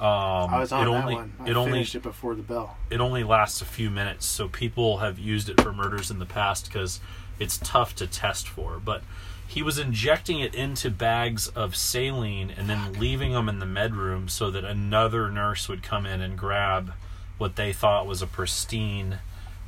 Um, 0.00 0.54
I 0.54 0.60
was 0.60 0.72
on 0.72 0.82
it 0.82 0.90
that 0.90 0.96
only, 0.96 1.14
one. 1.14 1.32
I 1.40 1.50
It 1.50 1.56
only 1.56 1.72
finished 1.72 1.94
it 1.96 2.02
before 2.02 2.34
the 2.34 2.42
bell. 2.42 2.76
it 2.90 3.00
only 3.00 3.24
lasts 3.24 3.60
a 3.60 3.64
few 3.64 3.90
minutes, 3.90 4.26
so 4.26 4.48
people 4.48 4.98
have 4.98 5.18
used 5.18 5.48
it 5.48 5.60
for 5.60 5.72
murders 5.72 6.10
in 6.10 6.18
the 6.18 6.26
past 6.26 6.66
because 6.66 7.00
it's 7.38 7.58
tough 7.58 7.94
to 7.96 8.06
test 8.06 8.48
for. 8.48 8.78
But 8.78 9.02
he 9.46 9.62
was 9.62 9.78
injecting 9.78 10.40
it 10.40 10.54
into 10.54 10.90
bags 10.90 11.48
of 11.48 11.74
saline 11.74 12.50
and 12.56 12.68
then 12.68 12.92
leaving 12.94 13.32
them 13.32 13.48
in 13.48 13.58
the 13.58 13.66
med 13.66 13.94
room 13.94 14.28
so 14.28 14.50
that 14.50 14.64
another 14.64 15.30
nurse 15.30 15.68
would 15.68 15.82
come 15.82 16.04
in 16.06 16.20
and 16.20 16.36
grab 16.38 16.92
what 17.38 17.56
they 17.56 17.72
thought 17.72 18.06
was 18.06 18.20
a 18.20 18.26
pristine 18.26 19.18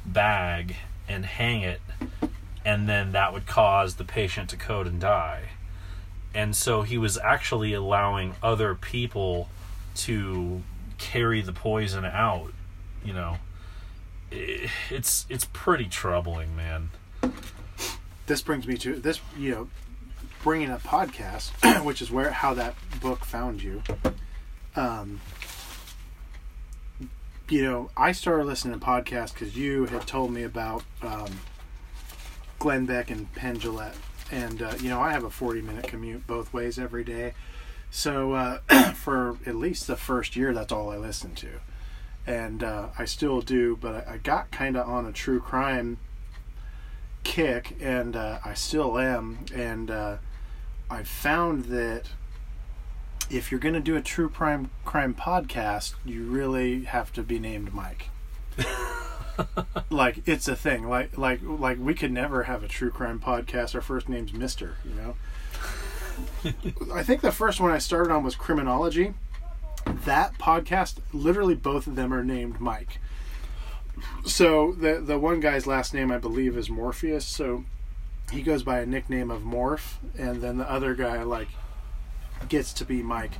bag 0.05 0.77
and 1.09 1.25
hang 1.25 1.62
it, 1.62 1.81
and 2.64 2.88
then 2.88 3.12
that 3.12 3.33
would 3.33 3.47
cause 3.47 3.97
the 3.97 4.05
patient 4.05 4.51
to 4.51 4.57
code 4.57 4.87
and 4.87 5.01
die. 5.01 5.51
And 6.35 6.55
so 6.55 6.83
he 6.83 6.99
was 6.99 7.19
actually 7.19 7.73
allowing 7.73 8.35
other 8.43 8.75
people 8.75 9.49
to 9.94 10.62
carry 10.98 11.40
the 11.40 11.53
poison 11.53 12.05
out 12.05 12.53
you 13.05 13.12
know 13.12 13.37
i- 14.33 14.70
it's 14.90 15.26
it's 15.29 15.46
pretty 15.53 15.87
troubling 15.87 16.55
man 16.57 16.90
This 18.26 18.42
brings 18.42 18.66
me 18.66 18.76
to 18.76 18.94
this, 18.94 19.20
you 19.37 19.50
know, 19.50 19.68
bringing 20.44 20.70
up 20.70 20.83
podcast, 20.85 21.50
which 21.85 22.00
is 22.00 22.12
where 22.12 22.31
how 22.31 22.55
that 22.55 22.76
book 23.00 23.24
found 23.24 23.61
you. 23.61 23.83
Um, 24.76 25.20
you 27.48 27.62
know, 27.64 27.90
I 27.96 28.12
started 28.12 28.44
listening 28.46 28.79
to 28.79 28.85
podcasts 28.87 29.33
because 29.33 29.57
you 29.57 29.87
had 29.87 30.07
told 30.07 30.31
me 30.33 30.44
about 30.44 30.85
um, 31.03 31.40
Glenn 32.61 32.87
Beck 32.87 33.11
and 33.11 33.33
Penn 33.35 33.59
Jillette. 33.59 33.96
And, 34.31 34.62
uh, 34.62 34.74
you 34.81 34.88
know, 34.90 35.00
I 35.00 35.11
have 35.11 35.24
a 35.24 35.31
40 35.31 35.62
minute 35.62 35.88
commute 35.88 36.24
both 36.29 36.53
ways 36.53 36.79
every 36.79 37.03
day. 37.03 37.35
So 37.90 38.33
uh, 38.33 38.59
for 38.94 39.38
at 39.46 39.57
least 39.57 39.87
the 39.87 39.96
first 39.96 40.37
year, 40.37 40.53
that's 40.53 40.72
all 40.72 40.90
I 40.90 40.96
listened 40.96 41.37
to. 41.38 41.61
And 42.26 42.62
uh, 42.62 42.88
I 42.98 43.05
still 43.05 43.40
do, 43.40 43.76
but 43.76 44.07
I, 44.09 44.14
I 44.14 44.16
got 44.18 44.50
kind 44.50 44.76
of 44.76 44.88
on 44.88 45.07
a 45.07 45.12
true 45.12 45.40
crime 45.40 45.98
kick, 47.24 47.76
and 47.81 48.14
uh, 48.14 48.38
I 48.44 48.55
still 48.55 48.98
am. 48.98 49.44
And 49.55 49.90
uh, 49.90 50.16
I 50.88 51.03
found 51.03 51.66
that 51.66 52.05
if 53.31 53.50
you're 53.50 53.61
going 53.61 53.74
to 53.74 53.81
do 53.81 53.96
a 53.96 54.03
true 54.03 54.29
crime 54.29 54.70
crime 54.85 55.14
podcast, 55.14 55.94
you 56.05 56.24
really 56.24 56.85
have 56.85 57.12
to 57.14 57.22
be 57.22 57.38
named 57.38 57.72
Mike. 57.72 58.11
like 59.90 60.22
it's 60.26 60.48
a 60.48 60.57
thing. 60.57 60.88
Like 60.88 61.16
like 61.16 61.40
like 61.42 61.79
we 61.81 61.94
could 61.94 62.12
never 62.12 62.44
have 62.44 62.62
a 62.62 62.68
true 62.68 62.90
crime 62.90 63.18
podcast. 63.18 63.74
Our 63.74 63.81
first 63.81 64.09
name's 64.09 64.33
Mister. 64.33 64.76
You 64.85 64.94
know. 64.94 65.16
I 66.95 67.03
think 67.03 67.21
the 67.21 67.33
first 67.33 67.61
one 67.61 67.71
I 67.71 67.79
started 67.79 68.13
on 68.13 68.25
was 68.25 68.35
criminology. 68.35 69.15
That 70.05 70.35
podcast, 70.35 70.99
literally 71.13 71.55
both 71.55 71.87
of 71.87 71.97
them 71.97 72.13
are 72.13 72.25
named 72.25 72.61
Mike. 72.61 72.99
So 74.25 74.73
the 74.73 75.01
the 75.01 75.19
one 75.19 75.41
guy's 75.41 75.67
last 75.67 75.93
name 75.93 76.11
I 76.11 76.19
believe 76.19 76.57
is 76.57 76.71
Morpheus. 76.71 77.25
So 77.25 77.65
he 78.31 78.43
goes 78.43 78.63
by 78.63 78.81
a 78.81 78.87
nickname 78.87 79.31
of 79.31 79.43
Morph, 79.43 79.95
and 80.19 80.41
then 80.41 80.59
the 80.59 80.71
other 80.71 80.95
guy 80.95 81.23
like 81.23 81.49
gets 82.49 82.73
to 82.75 82.85
be 82.85 83.03
Mike. 83.03 83.33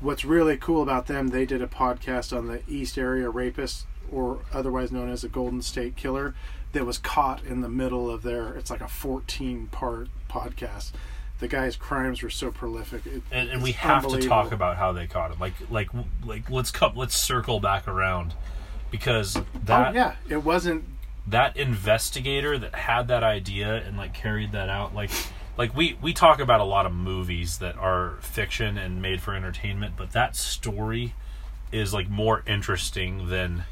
What's 0.00 0.24
really 0.24 0.56
cool 0.56 0.82
about 0.82 1.06
them, 1.06 1.28
they 1.28 1.46
did 1.46 1.62
a 1.62 1.66
podcast 1.66 2.36
on 2.36 2.48
the 2.48 2.62
East 2.68 2.98
Area 2.98 3.30
Rapist, 3.30 3.86
or 4.10 4.40
otherwise 4.52 4.90
known 4.90 5.10
as 5.10 5.22
a 5.22 5.28
Golden 5.28 5.62
State 5.62 5.96
Killer, 5.96 6.34
that 6.72 6.84
was 6.84 6.98
caught 6.98 7.44
in 7.44 7.60
the 7.60 7.68
middle 7.68 8.10
of 8.10 8.22
their. 8.22 8.54
It's 8.54 8.70
like 8.70 8.80
a 8.80 8.88
14 8.88 9.68
part 9.68 10.08
podcast. 10.28 10.92
The 11.42 11.48
guy's 11.48 11.74
crimes 11.74 12.22
were 12.22 12.30
so 12.30 12.52
prolific. 12.52 13.04
It, 13.04 13.20
and, 13.32 13.50
and 13.50 13.62
we 13.64 13.72
have 13.72 14.06
to 14.06 14.20
talk 14.20 14.52
about 14.52 14.76
how 14.76 14.92
they 14.92 15.08
caught 15.08 15.32
him 15.32 15.40
like 15.40 15.54
like 15.72 15.88
like 16.24 16.48
let's 16.48 16.70
come 16.70 16.92
let's 16.94 17.16
circle 17.16 17.58
back 17.58 17.88
around 17.88 18.32
because 18.92 19.36
oh, 19.36 19.44
that 19.64 19.90
oh 19.90 19.92
yeah, 19.92 20.14
it 20.28 20.44
wasn't. 20.44 20.84
that 21.26 21.56
investigator 21.56 22.58
that 22.58 22.76
had 22.76 23.08
that 23.08 23.24
idea 23.24 23.74
and 23.74 23.96
like 23.96 24.14
carried 24.14 24.52
that 24.52 24.68
out 24.68 24.94
like 24.94 25.10
like 25.58 25.74
we 25.76 25.98
we 26.00 26.12
talk 26.12 26.38
about 26.38 26.60
a 26.60 26.64
lot 26.64 26.86
of 26.86 26.92
movies 26.92 27.58
that 27.58 27.76
are 27.76 28.18
fiction 28.20 28.78
and 28.78 29.02
made 29.02 29.20
for 29.20 29.34
entertainment 29.34 29.94
but 29.96 30.12
that 30.12 30.36
story 30.36 31.12
is 31.72 31.92
like 31.92 32.08
more 32.08 32.44
interesting 32.46 33.28
than 33.30 33.64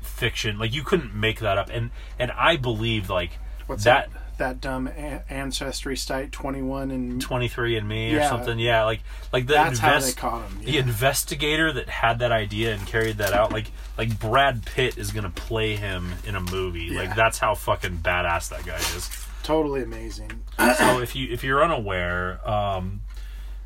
fiction 0.00 0.58
like 0.58 0.74
you 0.74 0.82
couldn't 0.82 1.14
make 1.14 1.38
that 1.38 1.56
up 1.56 1.70
and 1.72 1.90
and 2.18 2.32
i 2.32 2.56
believe 2.56 3.08
like 3.08 3.38
What's 3.66 3.84
that 3.84 4.12
that? 4.12 4.22
That 4.38 4.60
dumb 4.60 4.86
a- 4.86 5.22
ancestry 5.30 5.96
site 5.96 6.30
21 6.32 6.90
and 6.90 7.20
23 7.22 7.76
and 7.78 7.88
me 7.88 8.12
or 8.12 8.16
Yeah. 8.18 8.28
something 8.28 8.58
yeah 8.58 8.84
like 8.84 9.00
like 9.32 9.46
the 9.46 9.54
that's 9.54 9.78
how 9.78 9.98
they 9.98 10.12
caught 10.12 10.46
him. 10.50 10.62
the 10.62 10.76
investigator 10.78 11.72
that 11.72 11.88
had 11.88 12.18
that 12.18 12.32
idea 12.32 12.74
and 12.74 12.86
carried 12.86 13.16
that 13.18 13.32
out 13.32 13.50
like 13.52 13.70
like 13.96 14.18
brad 14.20 14.66
pitt 14.66 14.98
is 14.98 15.10
gonna 15.12 15.30
play 15.30 15.74
him 15.76 16.12
in 16.26 16.34
a 16.36 16.40
movie 16.40 16.84
Yeah. 16.92 17.00
like 17.00 17.16
that's 17.16 17.38
how 17.38 17.54
fucking 17.54 17.98
badass 17.98 18.50
that 18.50 18.66
guy 18.66 18.76
is 18.76 19.08
totally 19.42 19.82
amazing. 19.82 20.30
so 20.76 21.00
if 21.00 21.14
you 21.16 21.32
if 21.32 21.42
you're 21.44 21.62
unaware, 21.62 22.40
um, 22.48 23.00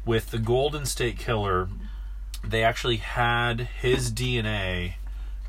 with 0.04 0.30
the 0.30 0.38
Golden 0.38 0.84
State 0.86 1.18
Killer, 1.18 1.68
they 2.44 2.62
actually 2.62 2.96
had 2.98 3.60
his 3.80 4.10
DNA, 4.12 4.94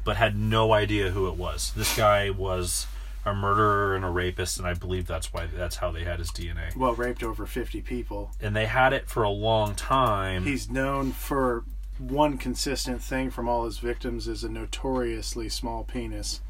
but 0.05 0.15
had 0.17 0.37
no 0.37 0.71
idea 0.73 1.11
who 1.11 1.27
it 1.27 1.35
was. 1.35 1.71
This 1.75 1.95
guy 1.97 2.29
was 2.29 2.87
a 3.25 3.33
murderer 3.33 3.95
and 3.95 4.03
a 4.03 4.09
rapist, 4.09 4.57
and 4.57 4.67
I 4.67 4.73
believe 4.73 5.07
that's 5.07 5.31
why 5.33 5.45
that's 5.45 5.77
how 5.77 5.91
they 5.91 6.03
had 6.03 6.19
his 6.19 6.31
DNA. 6.31 6.75
Well, 6.75 6.93
raped 6.93 7.23
over 7.23 7.45
50 7.45 7.81
people. 7.81 8.31
And 8.41 8.55
they 8.55 8.65
had 8.65 8.93
it 8.93 9.07
for 9.09 9.23
a 9.23 9.29
long 9.29 9.75
time. 9.75 10.45
He's 10.45 10.69
known 10.69 11.11
for 11.11 11.63
one 11.99 12.37
consistent 12.37 13.01
thing 13.03 13.29
from 13.29 13.47
all 13.47 13.65
his 13.65 13.77
victims 13.77 14.27
is 14.27 14.43
a 14.43 14.49
notoriously 14.49 15.49
small 15.49 15.83
penis. 15.83 16.41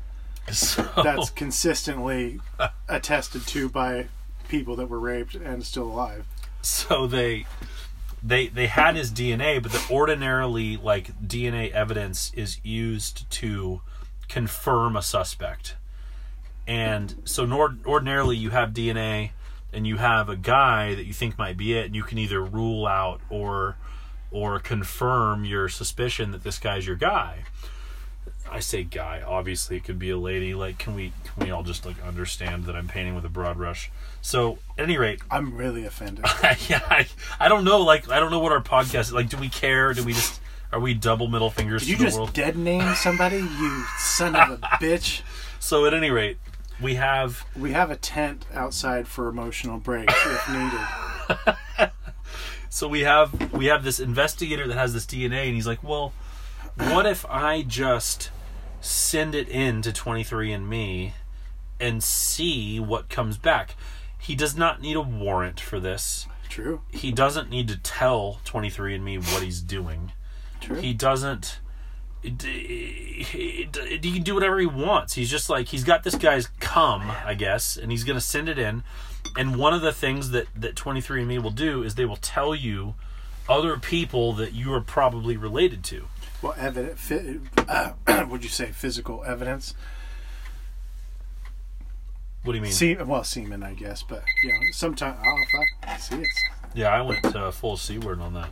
so, 0.51 0.89
That's 1.03 1.29
consistently 1.29 2.39
attested 2.87 3.45
to 3.47 3.69
by 3.69 4.07
people 4.47 4.75
that 4.77 4.87
were 4.87 4.99
raped 4.99 5.35
and 5.35 5.65
still 5.65 5.83
alive. 5.83 6.25
so 6.61 7.05
they 7.07 7.45
they 8.23 8.47
they 8.47 8.67
had 8.67 8.95
his 8.95 9.11
DNA, 9.11 9.61
but 9.61 9.71
the 9.71 9.83
ordinarily 9.89 10.77
like 10.77 11.19
DNA 11.27 11.71
evidence 11.71 12.31
is 12.33 12.63
used 12.63 13.29
to 13.31 13.81
confirm 14.29 14.95
a 14.95 15.01
suspect. 15.01 15.75
And 16.67 17.15
so 17.25 17.45
nor- 17.45 17.77
ordinarily 17.85 18.37
you 18.37 18.51
have 18.51 18.69
DNA 18.71 19.31
and 19.73 19.85
you 19.87 19.97
have 19.97 20.29
a 20.29 20.35
guy 20.35 20.95
that 20.95 21.05
you 21.05 21.13
think 21.13 21.37
might 21.37 21.57
be 21.57 21.73
it 21.73 21.85
and 21.85 21.95
you 21.95 22.03
can 22.03 22.17
either 22.17 22.41
rule 22.43 22.85
out 22.87 23.21
or 23.29 23.77
or 24.31 24.59
confirm 24.59 25.43
your 25.43 25.67
suspicion 25.67 26.31
that 26.31 26.43
this 26.43 26.57
guy's 26.57 26.87
your 26.87 26.95
guy. 26.95 27.43
I 28.49 28.59
say 28.59 28.83
guy. 28.83 29.21
Obviously, 29.25 29.77
it 29.77 29.83
could 29.85 29.97
be 29.99 30.09
a 30.09 30.17
lady. 30.17 30.53
Like, 30.53 30.77
can 30.77 30.93
we 30.93 31.13
can 31.23 31.45
we 31.45 31.51
all 31.51 31.63
just 31.63 31.85
like 31.85 31.95
understand 32.05 32.65
that 32.65 32.75
I'm 32.75 32.87
painting 32.87 33.15
with 33.15 33.23
a 33.25 33.29
broad 33.29 33.57
brush? 33.57 33.89
So, 34.21 34.59
at 34.77 34.83
any 34.83 34.97
rate, 34.97 35.21
I'm 35.31 35.55
really 35.55 35.85
offended. 35.85 36.25
yeah, 36.67 36.81
I, 36.89 37.07
I 37.39 37.47
don't 37.47 37.63
know. 37.63 37.79
Like, 37.81 38.09
I 38.09 38.19
don't 38.19 38.29
know 38.29 38.39
what 38.39 38.51
our 38.51 38.61
podcast 38.61 38.99
is. 39.01 39.13
Like, 39.13 39.29
do 39.29 39.37
we 39.37 39.47
care? 39.49 39.93
Do 39.93 40.03
we 40.03 40.13
just 40.13 40.41
are 40.73 40.79
we 40.79 40.93
double 40.93 41.27
middle 41.27 41.49
fingers 41.49 41.81
Did 41.85 41.97
to 41.97 41.99
you 41.99 42.05
just 42.05 42.17
world? 42.17 42.33
dead 42.33 42.57
name 42.57 42.93
somebody? 42.95 43.37
You 43.37 43.85
son 43.99 44.35
of 44.35 44.49
a 44.51 44.57
bitch. 44.81 45.21
So, 45.59 45.85
at 45.85 45.93
any 45.93 46.09
rate, 46.11 46.37
we 46.81 46.95
have 46.95 47.45
We 47.55 47.71
have 47.71 47.91
a 47.91 47.95
tent 47.95 48.45
outside 48.53 49.07
for 49.07 49.27
emotional 49.27 49.77
breaks 49.77 50.13
if 50.25 50.49
needed. 51.79 51.91
so 52.69 52.87
we 52.87 53.01
have 53.01 53.53
we 53.53 53.67
have 53.67 53.83
this 53.83 53.99
investigator 53.99 54.67
that 54.67 54.77
has 54.77 54.93
this 54.93 55.05
DNA, 55.05 55.45
and 55.45 55.55
he's 55.55 55.67
like, 55.67 55.83
well, 55.83 56.13
what 56.75 57.05
if 57.05 57.25
I 57.25 57.61
just 57.61 58.31
send 58.79 59.35
it 59.35 59.47
in 59.47 59.81
to 59.83 59.91
23andMe 59.91 61.11
and 61.79 62.03
see 62.03 62.79
what 62.79 63.09
comes 63.09 63.37
back? 63.37 63.75
He 64.17 64.35
does 64.35 64.55
not 64.55 64.81
need 64.81 64.95
a 64.95 65.01
warrant 65.01 65.59
for 65.59 65.79
this. 65.79 66.27
True. 66.49 66.81
He 66.91 67.11
doesn't 67.11 67.49
need 67.49 67.67
to 67.69 67.77
tell 67.77 68.41
23andMe 68.45 69.33
what 69.33 69.41
he's 69.41 69.61
doing. 69.61 70.11
True. 70.59 70.75
He 70.75 70.93
doesn't. 70.93 71.59
He, 72.21 73.67
can 73.67 74.23
do 74.23 74.35
whatever 74.35 74.59
he 74.59 74.65
wants. 74.65 75.13
He's 75.13 75.29
just 75.29 75.49
like 75.49 75.67
he's 75.69 75.83
got 75.83 76.03
this 76.03 76.15
guy's 76.15 76.47
cum, 76.59 77.11
I 77.25 77.33
guess, 77.33 77.77
and 77.77 77.91
he's 77.91 78.03
gonna 78.03 78.21
send 78.21 78.47
it 78.47 78.59
in. 78.59 78.83
And 79.37 79.55
one 79.55 79.73
of 79.73 79.81
the 79.81 79.91
things 79.91 80.31
that 80.31 80.47
that 80.55 80.75
23andMe 80.75 81.41
will 81.41 81.51
do 81.51 81.83
is 81.83 81.95
they 81.95 82.05
will 82.05 82.17
tell 82.17 82.53
you 82.53 82.95
other 83.49 83.77
people 83.77 84.33
that 84.33 84.53
you 84.53 84.73
are 84.73 84.81
probably 84.81 85.35
related 85.35 85.83
to. 85.85 86.05
well, 86.41 86.53
evident. 86.57 86.97
Fi- 86.99 87.39
uh, 87.67 88.25
would 88.29 88.43
you 88.43 88.49
say 88.49 88.67
physical 88.67 89.23
evidence? 89.25 89.73
What 92.43 92.53
do 92.53 92.57
you 92.57 92.63
mean? 92.63 92.71
See, 92.71 92.95
well, 92.95 93.23
semen, 93.23 93.61
I 93.63 93.73
guess, 93.73 94.03
but 94.03 94.23
you 94.43 94.49
know, 94.49 94.59
sometimes. 94.73 95.17
Oh 95.25 95.37
fuck! 95.51 95.99
See, 95.99 96.15
it's 96.15 96.43
yeah, 96.73 96.87
I 96.89 97.01
went 97.01 97.35
uh, 97.35 97.51
full 97.51 97.77
c 97.77 97.97
word 97.97 98.19
on 98.19 98.33
that. 98.33 98.49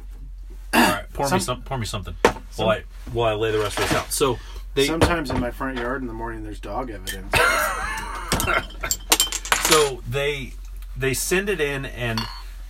All 0.74 0.82
right, 0.82 1.14
pour 1.14 1.26
me 1.26 1.30
Some- 1.30 1.40
some, 1.40 1.62
pour 1.64 1.78
me 1.78 1.86
something 1.86 2.16
while 2.60 2.70
I 2.70 2.84
while 3.12 3.32
I 3.32 3.36
lay 3.36 3.52
the 3.52 3.60
rest 3.60 3.80
of 3.80 3.90
this 3.90 3.98
out. 3.98 4.12
So 4.12 4.40
they 4.76 4.86
sometimes 4.86 5.30
in 5.30 5.40
my 5.40 5.52
front 5.52 5.78
yard 5.78 6.02
in 6.02 6.08
the 6.08 6.14
morning. 6.14 6.44
There's 6.44 6.60
dog 6.60 6.90
evidence. 6.90 7.34
so 9.70 10.02
they 10.08 10.54
they 10.96 11.14
send 11.14 11.50
it 11.50 11.62
in 11.62 11.86
and 11.86 12.20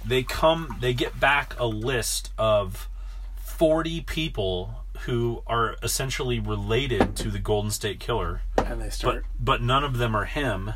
they 0.05 0.23
come 0.23 0.77
they 0.79 0.93
get 0.93 1.19
back 1.19 1.57
a 1.59 1.65
list 1.65 2.31
of 2.37 2.87
40 3.37 4.01
people 4.01 4.83
who 5.01 5.43
are 5.47 5.75
essentially 5.81 6.39
related 6.39 7.15
to 7.17 7.29
the 7.29 7.39
golden 7.39 7.71
state 7.71 7.99
killer 7.99 8.41
and 8.57 8.81
they 8.81 8.85
but 8.85 8.93
start. 8.93 9.25
but 9.39 9.61
none 9.61 9.83
of 9.83 9.97
them 9.97 10.15
are 10.15 10.25
him 10.25 10.73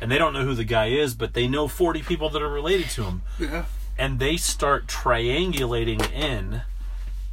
and 0.00 0.10
they 0.10 0.18
don't 0.18 0.32
know 0.32 0.44
who 0.44 0.54
the 0.54 0.64
guy 0.64 0.88
is 0.88 1.14
but 1.14 1.34
they 1.34 1.46
know 1.46 1.68
40 1.68 2.02
people 2.02 2.28
that 2.30 2.42
are 2.42 2.48
related 2.48 2.90
to 2.90 3.04
him 3.04 3.22
yeah. 3.38 3.64
and 3.98 4.18
they 4.18 4.36
start 4.36 4.86
triangulating 4.86 6.10
in 6.12 6.62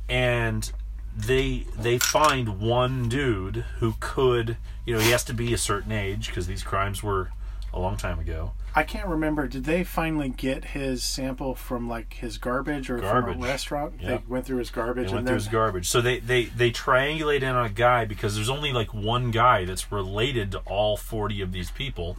and 0.08 0.72
they 1.16 1.66
they 1.78 1.98
find 1.98 2.60
one 2.60 3.10
dude 3.10 3.66
who 3.80 3.96
could 4.00 4.58
you 4.86 4.94
know 4.94 5.00
he 5.00 5.12
has 5.12 5.24
to 5.26 5.34
be 5.34 5.54
a 5.54 5.58
certain 5.58 5.92
age 5.92 6.28
because 6.28 6.48
these 6.48 6.64
crimes 6.64 7.04
were 7.04 7.32
a 7.74 7.80
long 7.80 7.98
time 7.98 8.20
ago 8.20 8.52
I 8.76 8.84
can't 8.84 9.08
remember. 9.08 9.48
Did 9.48 9.66
they 9.66 9.84
finally 9.84 10.30
get 10.30 10.66
his 10.66 11.04
sample 11.04 11.54
from 11.54 11.88
like 11.88 12.16
his 12.16 12.40
garbage 12.40 12.90
or 12.90 12.98
Garbage. 12.98 13.36
from 13.36 13.44
a 13.44 13.48
restaurant? 13.48 13.94
Yeah. 14.00 14.08
They 14.10 14.24
went 14.28 14.46
through 14.46 14.58
his 14.58 14.72
garbage 14.72 15.08
They 15.10 15.14
went 15.14 15.20
and 15.20 15.28
through 15.28 15.36
his 15.36 15.48
garbage. 15.48 15.88
So 15.88 16.02
they, 16.02 16.20
they, 16.20 16.46
they 16.46 16.72
triangulate 16.72 17.44
in 17.44 17.56
on 17.56 17.68
a 17.68 17.70
guy 17.70 18.06
because 18.06 18.34
there's 18.36 18.50
only 18.50 18.74
like 18.74 18.92
one 18.92 19.30
guy 19.30 19.66
that's 19.66 19.92
related 19.92 20.52
to 20.54 20.60
all 20.60 20.98
40 20.98 21.42
of 21.42 21.52
these 21.52 21.70
people. 21.70 22.18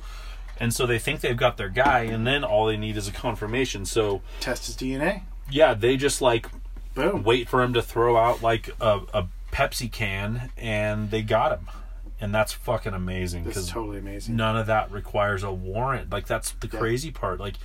And 0.60 0.72
so 0.72 0.86
they 0.86 1.00
think 1.00 1.20
they've 1.20 1.36
got 1.36 1.56
their 1.56 1.68
guy, 1.68 2.02
and 2.02 2.24
then 2.24 2.44
all 2.44 2.66
they 2.66 2.76
need 2.76 2.96
is 2.96 3.08
a 3.08 3.12
confirmation. 3.12 3.84
So, 3.84 4.22
test 4.38 4.66
his 4.66 4.76
DNA. 4.76 5.22
yeah, 5.50 5.74
they 5.74 5.96
just 5.96 6.22
like 6.22 6.48
Boom. 6.94 7.22
wait 7.24 7.48
for 7.48 7.62
him 7.62 7.72
to 7.74 7.82
throw 7.82 8.16
out 8.16 8.42
like 8.42 8.68
a, 8.80 9.00
a 9.12 9.26
Pepsi 9.52 9.90
can, 9.90 10.50
and 10.56 11.10
they 11.10 11.22
got 11.22 11.52
him. 11.58 11.68
And 12.20 12.34
that's 12.34 12.52
fucking 12.52 12.94
amazing 12.94 13.44
This 13.44 13.56
is 13.56 13.68
totally 13.68 13.98
amazing. 13.98 14.36
none 14.36 14.56
of 14.56 14.66
that 14.68 14.90
requires 14.90 15.42
a 15.42 15.52
warrant. 15.52 16.10
Like, 16.10 16.26
that's 16.26 16.52
the 16.52 16.68
Yeah. 16.72 16.78
crazy 16.78 17.10
part. 17.10 17.38
Like, 17.40 17.56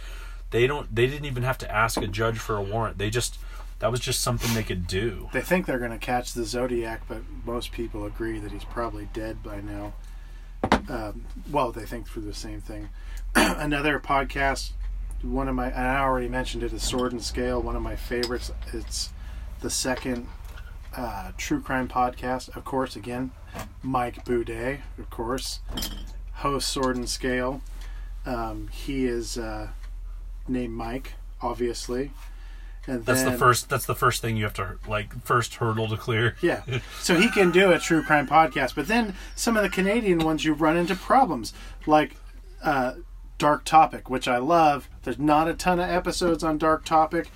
they 0.51 0.65
don't, 0.67 0.93
they 0.93 1.05
didn't 1.07 1.25
even 1.25 1.43
have 1.43 1.57
to 1.59 1.71
ask 1.71 1.97
a 2.01 2.07
judge 2.07 2.39
for 2.39 2.57
a 2.57 2.61
warrant. 2.61 2.97
They 2.97 3.09
just, 3.11 3.37
that 3.77 3.91
was 3.91 3.99
just 3.99 4.21
something 4.21 4.53
they 4.55 4.63
could 4.63 4.87
do. 4.87 5.29
They 5.31 5.41
think 5.41 5.65
they're 5.67 5.79
going 5.79 5.91
to 5.91 5.97
catch 5.99 6.33
the 6.33 6.43
Zodiac, 6.43 7.03
but 7.07 7.21
most 7.45 7.71
people 7.71 8.05
agree 8.05 8.39
that 8.39 8.51
he's 8.51 8.65
probably 8.65 9.07
dead 9.13 9.41
by 9.43 9.61
now. 9.61 9.93
Um, 10.89 11.25
well, 11.51 11.71
they 11.71 11.85
think 11.85 12.07
for 12.07 12.19
the 12.19 12.33
same 12.33 12.59
thing. 12.61 12.89
Another 13.35 13.99
podcast, 13.99 14.71
one 15.21 15.47
of 15.47 15.55
my, 15.55 15.67
and 15.67 15.87
I 15.87 15.99
already 16.01 16.27
mentioned 16.27 16.63
it, 16.63 16.73
is 16.73 16.83
Sword 16.83 17.11
and 17.13 17.23
Scale. 17.23 17.61
One 17.61 17.75
of 17.75 17.81
my 17.81 17.95
favorites. 17.95 18.51
It's 18.73 19.11
the 19.61 19.69
second 19.69 20.27
uh, 20.95 21.31
true 21.37 21.61
crime 21.61 21.87
podcast. 21.87 22.55
Of 22.55 22.65
course, 22.65 22.95
again, 22.95 23.31
Mike 23.81 24.25
Boudet, 24.25 24.79
of 24.97 25.09
course, 25.09 25.59
host 26.33 26.69
Sword 26.69 26.95
and 26.95 27.09
Scale. 27.09 27.61
Um, 28.25 28.69
he 28.71 29.05
is 29.05 29.37
uh, 29.37 29.69
named 30.47 30.73
Mike, 30.73 31.13
obviously. 31.41 32.11
And 32.87 33.05
That's 33.05 33.23
the 33.23 33.33
first. 33.33 33.69
That's 33.69 33.85
the 33.85 33.95
first 33.95 34.21
thing 34.21 34.35
you 34.35 34.45
have 34.45 34.53
to 34.55 34.77
like 34.87 35.13
first 35.23 35.55
hurdle 35.55 35.87
to 35.89 35.97
clear. 35.97 36.35
Yeah. 36.41 36.63
So 36.99 37.15
he 37.15 37.29
can 37.29 37.51
do 37.51 37.71
a 37.71 37.77
true 37.77 38.01
crime 38.01 38.27
podcast, 38.27 38.73
but 38.73 38.87
then 38.87 39.15
some 39.35 39.55
of 39.55 39.63
the 39.63 39.69
Canadian 39.69 40.19
ones 40.19 40.43
you 40.43 40.53
run 40.53 40.75
into 40.75 40.95
problems, 40.95 41.53
like 41.85 42.15
uh, 42.63 42.93
Dark 43.37 43.63
Topic, 43.63 44.09
which 44.09 44.27
I 44.27 44.37
love. 44.37 44.89
There's 45.03 45.19
not 45.19 45.47
a 45.47 45.53
ton 45.53 45.79
of 45.79 45.89
episodes 45.89 46.43
on 46.43 46.57
Dark 46.57 46.83
Topic, 46.83 47.29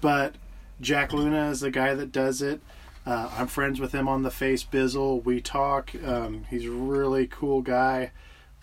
but 0.00 0.34
Jack 0.80 1.12
Luna 1.12 1.50
is 1.50 1.60
the 1.60 1.70
guy 1.70 1.94
that 1.94 2.12
does 2.12 2.40
it. 2.42 2.60
Uh, 3.06 3.30
I'm 3.36 3.46
friends 3.46 3.80
with 3.80 3.92
him 3.92 4.08
on 4.08 4.22
the 4.22 4.30
Face 4.30 4.64
Bizzle. 4.64 5.24
We 5.24 5.40
talk. 5.40 5.90
Um, 6.04 6.44
he's 6.50 6.66
a 6.66 6.70
really 6.70 7.26
cool 7.26 7.62
guy. 7.62 8.12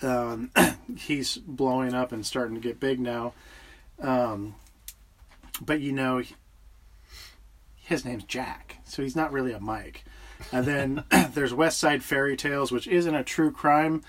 Um, 0.01 0.51
he's 0.97 1.37
blowing 1.37 1.93
up 1.93 2.11
and 2.11 2.25
starting 2.25 2.55
to 2.55 2.61
get 2.61 2.79
big 2.79 2.99
now. 2.99 3.33
Um, 3.99 4.55
but 5.61 5.79
you 5.79 5.91
know, 5.91 6.21
his 7.75 8.05
name's 8.05 8.25
Jack, 8.25 8.77
so 8.83 9.01
he's 9.01 9.15
not 9.15 9.31
really 9.31 9.53
a 9.53 9.59
Mike. 9.59 10.03
And 10.51 10.65
then 10.65 11.03
there's 11.33 11.53
West 11.53 11.79
Side 11.79 12.03
Fairy 12.03 12.37
Tales, 12.37 12.71
which 12.71 12.87
isn't 12.87 13.15
a 13.15 13.23
true 13.23 13.51
crime. 13.51 14.03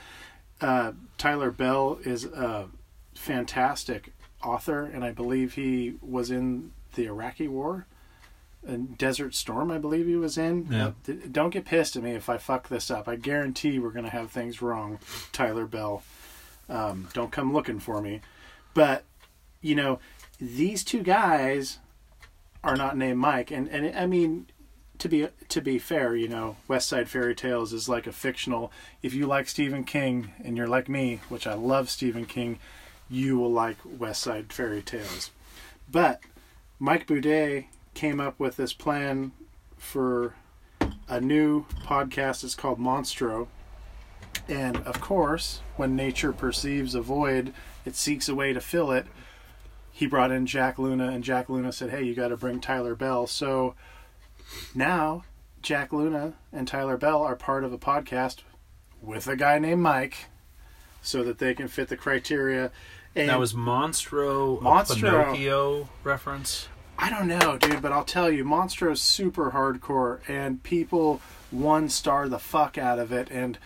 Uh, 0.61 0.93
Tyler 1.17 1.51
Bell 1.51 1.99
is 2.05 2.25
a 2.25 2.69
fantastic 3.15 4.13
author, 4.43 4.85
and 4.85 5.05
I 5.05 5.13
believe 5.13 5.55
he 5.55 5.95
was 6.03 6.31
in 6.31 6.73
the 6.95 7.07
Iraqi 7.07 7.49
War. 7.49 7.87
Desert 8.77 9.35
Storm, 9.35 9.71
I 9.71 9.79
believe 9.79 10.07
he 10.07 10.16
was 10.16 10.37
in. 10.37 10.66
Yeah. 10.71 10.93
Don't 11.31 11.51
get 11.51 11.64
pissed 11.64 11.97
at 11.97 12.03
me 12.03 12.12
if 12.12 12.29
I 12.29 12.39
fuck 12.39 12.69
this 12.69 12.91
up. 12.91 13.09
I 13.09 13.16
guarantee 13.16 13.79
we're 13.79 13.91
going 13.91 14.05
to 14.05 14.11
have 14.11 14.31
things 14.31 14.61
wrong, 14.61 14.99
Tyler 15.33 15.66
Bell. 15.66 16.03
Um, 16.69 17.09
don't 17.14 17.33
come 17.33 17.53
looking 17.53 17.81
for 17.81 18.03
me. 18.03 18.21
But, 18.75 19.05
you 19.62 19.75
know, 19.75 20.01
these 20.41 20.85
two 20.85 21.03
guys 21.03 21.79
are 22.62 22.77
not 22.77 22.97
named 22.97 23.19
Mike, 23.19 23.51
and 23.51 23.69
and 23.69 23.97
I 23.97 24.07
mean, 24.07 24.47
to 24.99 25.09
be 25.09 25.29
to 25.49 25.61
be 25.61 25.79
fair, 25.79 26.14
you 26.14 26.29
know, 26.29 26.57
West 26.66 26.89
Side 26.89 27.09
Fairy 27.09 27.35
Tales 27.35 27.73
is 27.73 27.89
like 27.89 28.07
a 28.07 28.12
fictional. 28.12 28.71
If 29.03 29.14
you 29.14 29.27
like 29.27 29.49
Stephen 29.49 29.85
King 29.85 30.33
and 30.45 30.57
you're 30.57 30.69
like 30.69 30.89
me, 30.89 31.21
which 31.29 31.47
I 31.47 31.55
love 31.55 31.91
Stephen 31.91 32.27
King, 32.27 32.59
you 33.09 33.39
will 33.39 33.53
like 33.53 33.79
West 33.85 34.23
Side 34.23 34.53
Fairy 34.53 34.83
Tales. 34.83 35.31
But 35.91 36.21
Mike 36.79 37.07
Boudet 37.07 37.66
came 37.99 38.21
up 38.21 38.39
with 38.39 38.57
this 38.57 38.73
plan 38.73 39.33
for 39.77 40.35
a 41.09 41.21
new 41.21 41.65
podcast. 41.85 42.45
It's 42.45 42.55
called 42.55 42.79
Monstro. 42.79 43.49
And 44.49 44.77
of 44.79 45.01
course, 45.01 45.61
when 45.77 45.97
nature 45.97 46.33
perceives 46.33 46.95
a 46.95 47.01
void, 47.01 47.53
it 47.85 47.97
seeks 47.97 48.29
a 48.29 48.35
way 48.35 48.53
to 48.53 48.61
fill 48.61 48.93
it 48.93 49.07
he 49.99 50.07
brought 50.07 50.31
in 50.31 50.47
Jack 50.47 50.79
Luna, 50.79 51.09
and 51.09 51.25
Jack 51.25 51.49
Luna 51.49 51.73
said, 51.73 51.91
"Hey, 51.91 52.05
you 52.05 52.15
got 52.15 52.29
to 52.29 52.37
bring 52.37 52.61
Tyler 52.61 52.95
Bell." 52.95 53.27
So 53.27 53.75
now 54.73 55.25
Jack 55.61 55.93
Luna 55.93 56.35
and 56.53 56.69
Tyler 56.69 56.97
Bell 56.97 57.21
are 57.21 57.35
part 57.35 57.65
of 57.65 57.73
a 57.73 57.79
podcast 57.79 58.43
with 59.03 59.27
a 59.27 59.35
guy 59.35 59.59
named 59.59 59.83
Mike, 59.83 60.27
so 61.03 61.25
that 61.25 61.39
they 61.39 61.53
can 61.53 61.67
fit 61.67 61.89
the 61.89 61.97
criteria. 61.97 62.71
And 63.17 63.29
That 63.29 63.41
was 63.41 63.55
Monstro, 63.55 64.63
Monstro. 64.63 65.01
Pinocchio 65.01 65.89
reference. 66.05 66.69
I 67.01 67.11
don't 67.11 67.29
know, 67.29 67.57
dude, 67.57 67.81
but 67.81 67.93
I'll 67.93 68.05
tell 68.05 68.31
you, 68.31 68.45
Monstro's 68.45 69.01
super 69.01 69.53
hardcore, 69.53 70.19
and 70.29 70.63
people 70.63 71.21
one 71.51 71.89
star 71.89 72.29
the 72.29 72.39
fuck 72.41 72.77
out 72.77 72.99
of 72.99 73.13
it, 73.13 73.31
and 73.31 73.57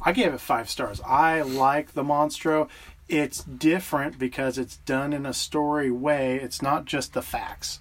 I 0.00 0.12
gave 0.12 0.32
it 0.32 0.40
five 0.40 0.70
stars. 0.70 1.00
I 1.06 1.42
like 1.42 1.92
the 1.92 2.02
Monstro. 2.02 2.68
It's 3.08 3.44
different 3.44 4.18
because 4.18 4.56
it's 4.58 4.76
done 4.78 5.12
in 5.12 5.26
a 5.26 5.32
story 5.34 5.90
way. 5.90 6.36
It's 6.36 6.62
not 6.62 6.84
just 6.86 7.12
the 7.12 7.22
facts. 7.22 7.80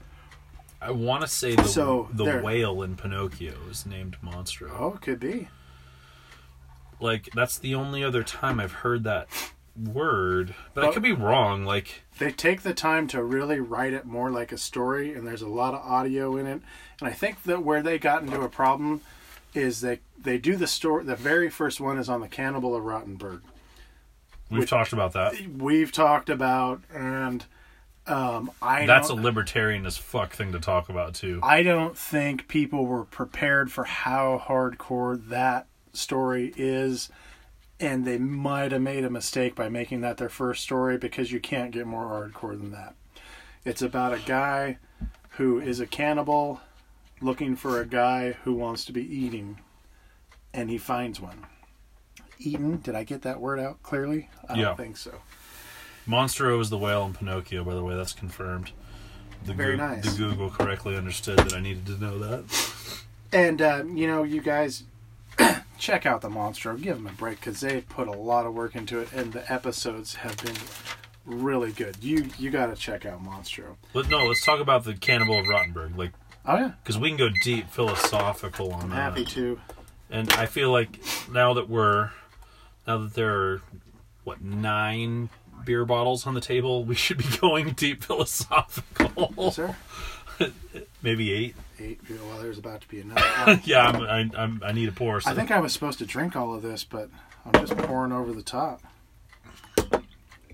I 0.82 0.92
want 0.92 1.22
to 1.22 1.28
say 1.28 1.56
the 1.56 1.64
So, 1.64 2.10
the 2.14 2.26
there- 2.26 2.42
whale 2.44 2.82
in 2.84 2.96
Pinocchio 2.96 3.54
is 3.70 3.86
named 3.86 4.18
Monstro. 4.24 4.72
Oh, 4.78 4.94
it 4.96 5.02
could 5.02 5.20
be. 5.20 5.48
like 7.00 7.30
that's 7.36 7.60
the 7.60 7.76
only 7.76 8.04
other 8.04 8.24
time 8.24 8.60
I've 8.60 8.72
heard 8.72 9.04
that 9.04 9.28
word, 9.78 10.56
but 10.74 10.84
I 10.86 10.92
could 10.92 11.04
be 11.04 11.12
wrong. 11.14 11.64
Like, 11.66 12.02
they 12.20 12.32
take 12.32 12.62
the 12.64 12.74
time 12.74 13.08
to 13.10 13.24
really 13.24 13.60
write 13.60 13.94
it 13.94 14.06
more 14.06 14.32
like 14.32 14.52
a 14.52 14.58
story 14.58 15.14
and 15.14 15.26
there's 15.28 15.42
a 15.42 15.48
lot 15.48 15.74
of 15.74 15.82
audio 15.82 16.36
in 16.38 16.48
it 16.48 16.62
and 17.00 17.08
i 17.08 17.12
think 17.12 17.44
that 17.44 17.64
where 17.64 17.84
they 17.84 18.00
got 18.00 18.24
into 18.24 18.42
a 18.42 18.50
problem 18.50 19.02
is 19.54 19.82
they 19.82 20.00
they 20.20 20.38
do 20.40 20.56
the 20.56 20.66
story 20.66 21.04
the 21.04 21.16
very 21.16 21.48
first 21.50 21.80
one 21.80 21.98
is 22.00 22.10
on 22.10 22.22
the 22.22 22.28
cannibal 22.28 22.76
of 22.76 22.84
Rotenburg 22.84 23.42
we've 24.50 24.62
Which- 24.62 24.70
talked 24.70 24.94
about 24.94 25.14
that. 25.14 25.36
we've 25.60 25.92
talked 25.92 26.30
about 26.32 26.82
and 26.92 27.46
um 28.08 28.50
i 28.64 28.86
That's 28.88 29.10
a 29.10 29.14
libertarian 29.14 29.86
as 29.86 29.98
fuck 29.98 30.34
thing 30.34 30.52
to 30.54 30.60
talk 30.60 30.90
about 30.90 31.14
too. 31.14 31.40
i 31.44 31.62
don't 31.62 31.96
think 31.98 32.48
people 32.48 32.88
were 32.88 33.04
prepared 33.04 33.72
for 33.72 33.84
how 33.84 34.42
hardcore 34.44 35.24
that 35.30 35.68
story 35.94 36.52
is 36.58 37.10
and 37.80 38.06
they 38.06 38.18
might 38.18 38.72
have 38.72 38.82
made 38.82 39.04
a 39.06 39.10
mistake 39.10 39.56
by 39.56 39.70
making 39.70 40.02
that 40.02 40.18
their 40.18 40.30
first 40.30 40.64
story 40.64 40.98
because 40.98 41.32
you 41.32 41.40
can't 41.40 41.72
get 41.72 41.86
more 41.86 42.06
hardcore 42.06 42.58
than 42.58 42.72
that. 42.72 42.96
It's 43.66 43.82
about 43.82 44.14
a 44.14 44.20
guy 44.20 44.78
who 45.32 45.60
is 45.60 45.80
a 45.80 45.86
cannibal 45.88 46.62
looking 47.22 47.56
for 47.56 47.80
a 47.82 47.86
guy 47.86 48.32
who 48.44 48.54
wants 48.54 48.86
to 48.86 48.92
be 48.94 49.04
eating, 49.04 49.60
and 50.54 50.70
he 50.70 50.78
finds 50.78 51.20
one. 51.20 51.46
Eaten? 52.40 52.78
Did 52.78 52.96
I 52.96 53.04
get 53.04 53.24
that 53.24 53.40
word 53.42 53.60
out 53.60 53.82
clearly? 53.84 54.30
I 54.48 54.56
Yeah. 54.56 54.66
don't 54.66 54.78
think 54.78 54.98
so. 54.98 55.22
Monstro 56.08 56.60
is 56.62 56.70
the 56.70 56.78
whale 56.78 57.06
in 57.06 57.14
Pinocchio, 57.14 57.64
by 57.64 57.74
the 57.74 57.84
way. 57.84 57.96
That's 57.96 58.14
confirmed. 58.14 58.72
The 59.46 59.54
Very 59.54 59.72
Goo- 59.76 59.84
nice. 59.84 60.04
The 60.16 60.18
Google 60.18 60.50
correctly 60.50 60.96
understood 60.96 61.38
that 61.40 61.54
I 61.54 61.60
needed 61.60 61.86
to 61.88 61.98
know 62.02 62.18
that. 62.20 62.44
And 63.32 63.62
uh, 63.62 63.84
you 63.94 64.08
know, 64.08 64.24
you 64.24 64.42
guys 64.42 64.84
check 65.78 66.06
out 66.06 66.22
the 66.22 66.30
Monstro. 66.30 66.82
Give 66.82 66.98
them 66.98 67.08
a 67.08 67.12
break 67.12 67.40
because 67.40 67.60
they 67.60 67.82
put 67.82 68.08
a 68.08 68.12
lot 68.12 68.46
of 68.46 68.54
work 68.54 68.76
into 68.76 69.00
it, 69.00 69.12
and 69.14 69.34
the 69.34 69.52
episodes 69.52 70.16
have 70.16 70.38
been 70.38 70.56
really 71.26 71.72
good. 71.72 71.98
You 72.02 72.30
you 72.38 72.50
got 72.50 72.68
to 72.68 72.76
check 72.76 73.06
out 73.06 73.24
Monstro. 73.24 73.76
But 73.94 74.10
no, 74.10 74.26
let's 74.26 74.46
talk 74.46 74.60
about 74.60 74.84
the 74.84 74.94
Cannibal 74.96 75.40
of 75.40 75.46
Rotenburg, 75.46 75.98
like 75.98 76.12
Oh 76.46 76.56
yeah, 76.58 76.72
because 76.82 76.98
we 76.98 77.10
can 77.10 77.18
go 77.18 77.30
deep 77.44 77.70
philosophical 77.70 78.72
on 78.72 78.84
I'm 78.84 78.90
that. 78.92 78.96
happy 78.96 79.26
to. 79.26 79.60
And 80.10 80.32
I 80.34 80.46
feel 80.46 80.72
like 80.72 81.00
now 81.32 81.54
that 81.56 81.68
we're 81.70 82.12
now 82.88 83.00
that 83.00 83.14
there 83.16 83.36
are 83.36 83.62
what 84.24 84.42
nine 84.42 85.30
beer 85.66 85.84
bottles 85.84 86.26
on 86.26 86.34
the 86.34 86.42
table, 86.42 86.86
we 86.86 86.96
should 86.96 87.18
be 87.18 87.26
going 87.42 87.72
deep 87.72 88.04
philosophical. 88.04 89.52
Sir, 89.52 89.76
Maybe 91.02 91.34
eight. 91.34 91.56
Eight. 91.80 92.00
Well, 92.10 92.42
there's 92.42 92.58
about 92.58 92.82
to 92.82 92.88
be 92.88 93.02
another. 93.02 93.62
Yeah, 93.66 93.88
I'm, 93.88 94.02
I, 94.02 94.42
I'm, 94.42 94.62
I 94.64 94.72
need 94.72 94.90
a 94.90 94.92
pour. 94.92 95.22
So. 95.22 95.32
I 95.32 95.34
think 95.34 95.52
I 95.52 95.60
was 95.60 95.74
supposed 95.74 96.00
to 96.00 96.06
drink 96.06 96.36
all 96.36 96.54
of 96.54 96.62
this, 96.62 96.84
but 96.84 97.10
I'm 97.46 97.54
just 97.54 97.78
pouring 97.78 98.12
over 98.12 98.34
the 98.34 98.44
top. 98.44 98.82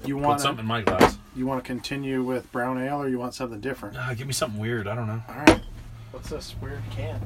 You 0.05 0.15
put 0.15 0.23
want 0.23 0.41
something 0.41 0.57
to 0.57 0.61
in 0.61 0.67
my 0.67 0.81
glass. 0.81 1.17
you 1.35 1.45
want 1.45 1.63
to 1.63 1.67
continue 1.67 2.23
with 2.23 2.51
brown 2.51 2.77
ale, 2.77 3.01
or 3.01 3.07
you 3.07 3.17
want 3.19 3.33
something 3.33 3.61
different? 3.61 3.95
Ah, 3.97 4.13
give 4.15 4.27
me 4.27 4.33
something 4.33 4.59
weird. 4.59 4.87
I 4.87 4.95
don't 4.95 5.07
know. 5.07 5.21
All 5.29 5.35
right. 5.35 5.61
What's 6.11 6.29
this 6.29 6.55
weird 6.61 6.81
can? 6.91 7.21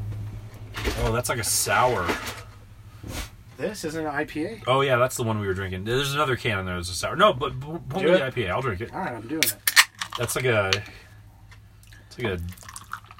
Oh, 0.99 1.11
that's 1.11 1.29
like 1.29 1.39
a 1.39 1.43
sour. 1.43 2.07
This 3.57 3.83
isn't 3.83 4.05
an 4.05 4.11
IPA. 4.11 4.63
Oh 4.67 4.81
yeah, 4.81 4.97
that's 4.97 5.17
the 5.17 5.23
one 5.23 5.39
we 5.39 5.47
were 5.47 5.55
drinking. 5.55 5.83
There's 5.83 6.13
another 6.13 6.35
can 6.35 6.59
in 6.59 6.65
there. 6.65 6.75
There's 6.75 6.89
a 6.89 6.93
sour. 6.93 7.15
No, 7.15 7.33
but 7.33 7.59
pull 7.59 7.81
me 8.01 8.11
the. 8.11 8.19
IPA. 8.19 8.51
I'll 8.51 8.61
drink 8.61 8.81
it. 8.81 8.93
All 8.93 8.99
right, 8.99 9.13
I'm 9.13 9.27
doing 9.27 9.43
it. 9.43 9.55
That's 10.17 10.35
like 10.35 10.45
a. 10.45 10.71
It's 12.07 12.19
like 12.19 12.39
a 12.39 12.41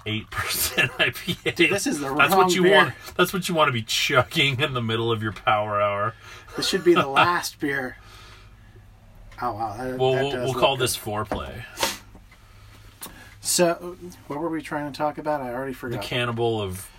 eight 0.07 0.29
percent 0.31 0.91
IPA. 0.99 1.55
Dude, 1.55 1.69
this 1.71 1.85
is 1.85 1.99
the 1.99 2.13
That's 2.15 2.31
wrong 2.33 2.45
what 2.45 2.55
you 2.55 2.63
beer. 2.63 2.75
want. 2.75 2.93
That's 3.15 3.33
what 3.33 3.47
you 3.49 3.53
want 3.55 3.67
to 3.67 3.73
be 3.73 3.83
chugging 3.83 4.59
in 4.61 4.73
the 4.73 4.81
middle 4.81 5.11
of 5.11 5.21
your 5.21 5.33
power 5.33 5.81
hour. 5.81 6.15
This 6.55 6.67
should 6.67 6.83
be 6.83 6.93
the 6.95 7.07
last 7.07 7.59
beer. 7.59 7.97
Oh 9.41 9.53
wow! 9.53 9.75
That, 9.77 9.99
Well, 9.99 10.13
that 10.13 10.23
we'll, 10.23 10.43
we'll 10.45 10.53
call 10.55 10.75
good. 10.77 10.83
this 10.83 10.97
foreplay. 10.97 11.63
So, 13.41 13.95
what 14.27 14.39
were 14.39 14.49
we 14.49 14.61
trying 14.61 14.91
to 14.91 14.97
talk 14.97 15.17
about? 15.17 15.41
I 15.41 15.53
already 15.53 15.73
forgot. 15.73 16.01
The 16.01 16.07
cannibal 16.07 16.61
of. 16.61 16.89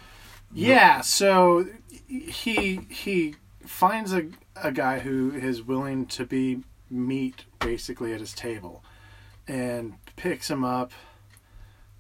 Yeah, 0.52 1.00
so 1.02 1.66
he 2.08 2.80
he 2.88 3.34
finds 3.66 4.12
a 4.14 4.28
a 4.56 4.72
guy 4.72 5.00
who 5.00 5.32
is 5.32 5.62
willing 5.62 6.06
to 6.06 6.24
be 6.24 6.62
meat 6.90 7.44
basically 7.58 8.14
at 8.14 8.20
his 8.20 8.32
table, 8.32 8.82
and 9.46 9.94
picks 10.16 10.48
him 10.50 10.64
up. 10.64 10.92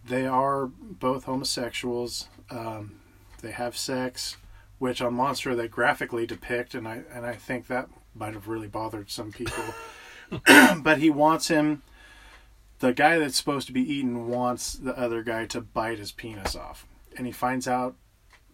They 0.08 0.26
are 0.26 0.66
both 0.66 1.24
homosexuals. 1.24 2.28
Um, 2.50 3.00
they 3.42 3.50
have 3.50 3.76
sex, 3.76 4.36
which 4.78 5.02
on 5.02 5.14
Monstro 5.14 5.56
they 5.56 5.68
graphically 5.68 6.26
depict, 6.26 6.74
and 6.74 6.88
I 6.88 7.02
and 7.12 7.26
I 7.26 7.34
think 7.34 7.66
that 7.66 7.88
might 8.14 8.34
have 8.34 8.48
really 8.48 8.68
bothered 8.68 9.10
some 9.10 9.32
people. 9.32 9.64
but 10.82 10.98
he 10.98 11.10
wants 11.10 11.48
him. 11.48 11.82
The 12.80 12.92
guy 12.92 13.18
that's 13.18 13.36
supposed 13.36 13.66
to 13.66 13.72
be 13.72 13.92
eaten 13.92 14.28
wants 14.28 14.74
the 14.74 14.96
other 14.96 15.22
guy 15.22 15.46
to 15.46 15.60
bite 15.60 15.98
his 15.98 16.12
penis 16.12 16.54
off, 16.54 16.86
and 17.16 17.26
he 17.26 17.32
finds 17.32 17.66
out 17.66 17.96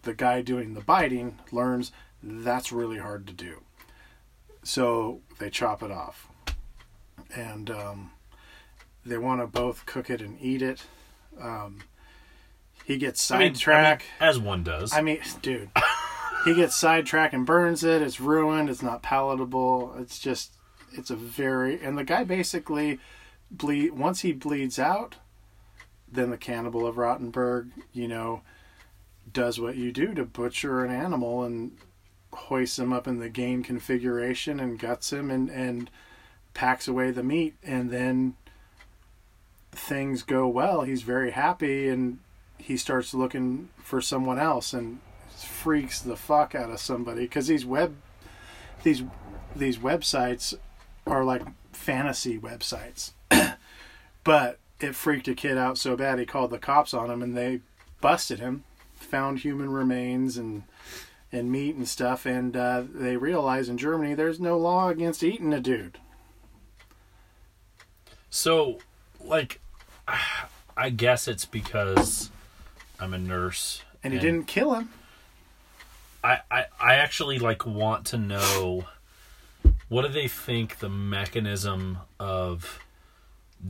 the 0.01 0.13
guy 0.13 0.41
doing 0.41 0.73
the 0.73 0.81
biting 0.81 1.39
learns 1.51 1.91
that's 2.25 2.71
really 2.71 2.97
hard 2.97 3.27
to 3.27 3.33
do. 3.33 3.61
So 4.63 5.21
they 5.37 5.49
chop 5.49 5.83
it 5.83 5.91
off. 5.91 6.27
And 7.35 7.69
um, 7.69 8.11
they 9.05 9.17
want 9.17 9.41
to 9.41 9.47
both 9.47 9.85
cook 9.85 10.09
it 10.09 10.21
and 10.21 10.37
eat 10.41 10.61
it. 10.61 10.83
Um, 11.41 11.79
he 12.85 12.97
gets 12.97 13.29
I 13.31 13.35
mean- 13.35 13.41
I 13.41 13.45
mean, 13.47 13.55
sidetracked. 13.55 14.03
as 14.19 14.39
one 14.39 14.63
does. 14.63 14.93
I 14.93 15.01
mean, 15.01 15.19
dude, 15.41 15.69
he 16.45 16.53
gets 16.55 16.75
sidetracked 16.75 17.33
and 17.33 17.45
burns 17.45 17.83
it. 17.83 18.01
It's 18.01 18.19
ruined. 18.19 18.69
It's 18.69 18.81
not 18.83 19.01
palatable. 19.03 19.95
It's 19.99 20.19
just, 20.19 20.53
it's 20.93 21.09
a 21.09 21.15
very, 21.15 21.81
and 21.83 21.97
the 21.97 22.03
guy 22.03 22.23
basically 22.23 22.99
bleed. 23.51 23.91
Once 23.93 24.21
he 24.21 24.31
bleeds 24.33 24.77
out, 24.79 25.15
then 26.11 26.29
the 26.29 26.37
cannibal 26.37 26.85
of 26.85 26.95
Rotenburg, 26.95 27.71
you 27.91 28.07
know, 28.07 28.41
does 29.31 29.59
what 29.59 29.75
you 29.75 29.91
do 29.91 30.13
to 30.13 30.23
butcher 30.23 30.85
an 30.85 30.91
animal 30.91 31.43
and 31.43 31.77
hoists 32.31 32.77
him 32.77 32.93
up 32.93 33.07
in 33.07 33.19
the 33.19 33.29
game 33.29 33.63
configuration 33.63 34.59
and 34.59 34.77
guts 34.77 35.11
him 35.11 35.31
and 35.31 35.49
and 35.49 35.89
packs 36.53 36.87
away 36.87 37.09
the 37.09 37.23
meat 37.23 37.55
and 37.63 37.89
then 37.89 38.35
things 39.77 40.23
go 40.23 40.47
well. 40.47 40.81
He's 40.81 41.01
very 41.01 41.31
happy 41.31 41.89
and 41.89 42.19
he 42.57 42.77
starts 42.77 43.13
looking 43.13 43.69
for 43.77 44.01
someone 44.01 44.39
else 44.39 44.73
and 44.73 44.99
freaks 45.29 45.99
the 46.01 46.15
fuck 46.15 46.55
out 46.55 46.69
of 46.71 46.79
somebody 46.79 47.21
because 47.21 47.47
these 47.47 47.65
web 47.65 47.95
these 48.83 49.03
these 49.55 49.77
websites 49.77 50.53
are 51.05 51.23
like 51.25 51.41
fantasy 51.73 52.39
websites 52.39 53.11
but 54.23 54.57
it 54.79 54.95
freaked 54.95 55.27
a 55.27 55.35
kid 55.35 55.57
out 55.57 55.77
so 55.77 55.95
bad 55.97 56.17
he 56.19 56.25
called 56.25 56.51
the 56.51 56.57
cops 56.57 56.93
on 56.93 57.11
him 57.11 57.21
and 57.21 57.35
they 57.35 57.59
busted 57.99 58.39
him 58.39 58.63
found 58.93 59.39
human 59.39 59.69
remains 59.69 60.37
and 60.37 60.63
and 61.33 61.51
meat 61.51 61.75
and 61.75 61.87
stuff 61.87 62.25
and 62.25 62.55
uh, 62.55 62.81
they 62.93 63.17
realized 63.17 63.69
in 63.69 63.77
germany 63.77 64.13
there's 64.13 64.39
no 64.39 64.57
law 64.57 64.87
against 64.87 65.21
eating 65.21 65.53
a 65.53 65.59
dude 65.59 65.99
So, 68.29 68.79
like, 69.21 69.61
I 70.77 70.89
guess 70.89 71.27
it's 71.27 71.45
because 71.45 72.29
I'm 72.99 73.13
a 73.13 73.17
nurse, 73.17 73.81
and 74.03 74.13
he 74.13 74.19
didn't 74.19 74.45
kill 74.47 74.73
him. 74.73 74.89
I, 76.23 76.39
I, 76.49 76.65
I 76.81 76.95
actually 76.95 77.37
like 77.39 77.65
want 77.65 78.05
to 78.07 78.17
know 78.17 78.85
what 79.89 80.01
do 80.01 80.07
they 80.07 80.27
think 80.27 80.79
the 80.79 80.89
mechanism 80.89 81.99
of 82.19 82.79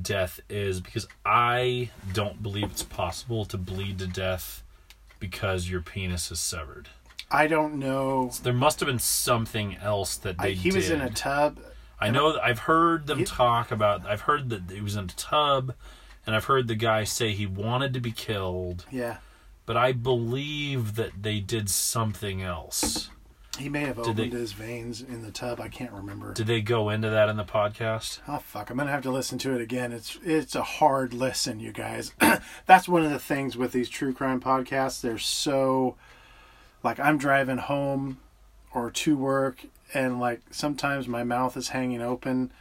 death 0.02 0.40
is? 0.50 0.80
Because 0.82 1.08
I 1.26 1.90
don't 2.14 2.42
believe 2.42 2.66
it's 2.72 2.84
possible 2.84 3.46
to 3.46 3.58
bleed 3.58 4.00
to 4.00 4.08
death 4.08 4.64
because 5.20 5.70
your 5.70 5.82
penis 5.82 6.32
is 6.32 6.40
severed. 6.40 6.90
i 7.30 7.48
don't 7.48 7.76
know. 7.76 8.32
There 8.44 8.54
must 8.54 8.80
have 8.80 8.88
been 8.88 9.00
something 9.00 9.76
else 9.78 10.16
that 10.18 10.36
I, 10.40 10.48
they 10.48 10.54
he 10.54 10.72
was 10.72 10.90
in 10.90 11.02
a 11.02 11.10
tub. 11.10 11.60
I 12.00 12.10
know 12.10 12.38
I've 12.40 12.60
heard 12.60 13.08
them 13.08 13.20
He- 13.20 13.26
talk 13.26 13.72
about. 13.72 14.06
I've 14.06 14.22
heard 14.22 14.50
that 14.50 14.70
he 14.70 14.82
was 14.82 14.96
in 14.96 15.06
a 15.06 15.08
tub, 15.08 15.74
and 16.26 16.36
I've 16.36 16.46
heard 16.46 16.68
the 16.68 16.76
guy 16.76 17.04
say 17.04 17.32
he 17.34 17.46
wanted 17.46 17.94
to 17.94 18.00
be 18.00 18.12
killed. 18.12 18.86
yeah 18.92 19.18
But 19.66 19.78
I 19.78 19.92
believe 19.92 20.96
that 20.96 21.12
they 21.22 21.40
did 21.40 21.70
something 21.70 22.42
else. 22.42 23.10
he 23.58 23.70
may 23.70 23.82
have 23.82 24.00
opened 24.00 24.18
they- 24.18 24.30
his 24.30 24.52
veins 24.54 25.02
in 25.02 25.22
the 25.22 25.32
tub 25.32 25.62
i 25.62 25.70
can't 25.70 25.92
remember 25.94 26.34
Did 26.34 26.48
they 26.48 26.62
go 26.62 26.90
into 26.90 27.10
that 27.10 27.30
in 27.30 27.38
the 27.38 27.46
podcast? 27.46 28.20
Oh 28.28 28.40
fuck! 28.40 28.70
I'm 28.70 28.78
gonna 28.78 28.92
have 28.92 29.04
to 29.04 29.12
listen 29.12 29.38
to 29.40 29.54
it 29.56 29.62
again. 29.62 29.92
It's 29.94 30.18
it's 30.24 30.56
a 30.56 30.64
hard 30.64 31.14
listen, 31.14 31.60
you 31.60 31.72
guys. 31.72 32.14
That's 32.66 32.88
one 32.90 33.04
of 33.06 33.12
the 33.12 33.20
things 33.20 33.56
with 33.56 33.72
these 33.72 33.88
true 33.90 34.14
crime 34.14 34.42
podcasts. 34.42 35.00
They're 35.02 35.18
so 35.18 35.96
like 36.84 37.00
I'm 37.00 37.18
driving 37.18 37.58
home 37.60 38.20
or 38.74 38.92
to 38.92 39.16
work, 39.16 39.66
and 39.94 40.20
like 40.20 40.42
sometimes 40.52 41.08
my 41.08 41.24
mouth 41.24 41.56
is 41.56 41.70
hanging 41.70 42.02
open 42.02 42.52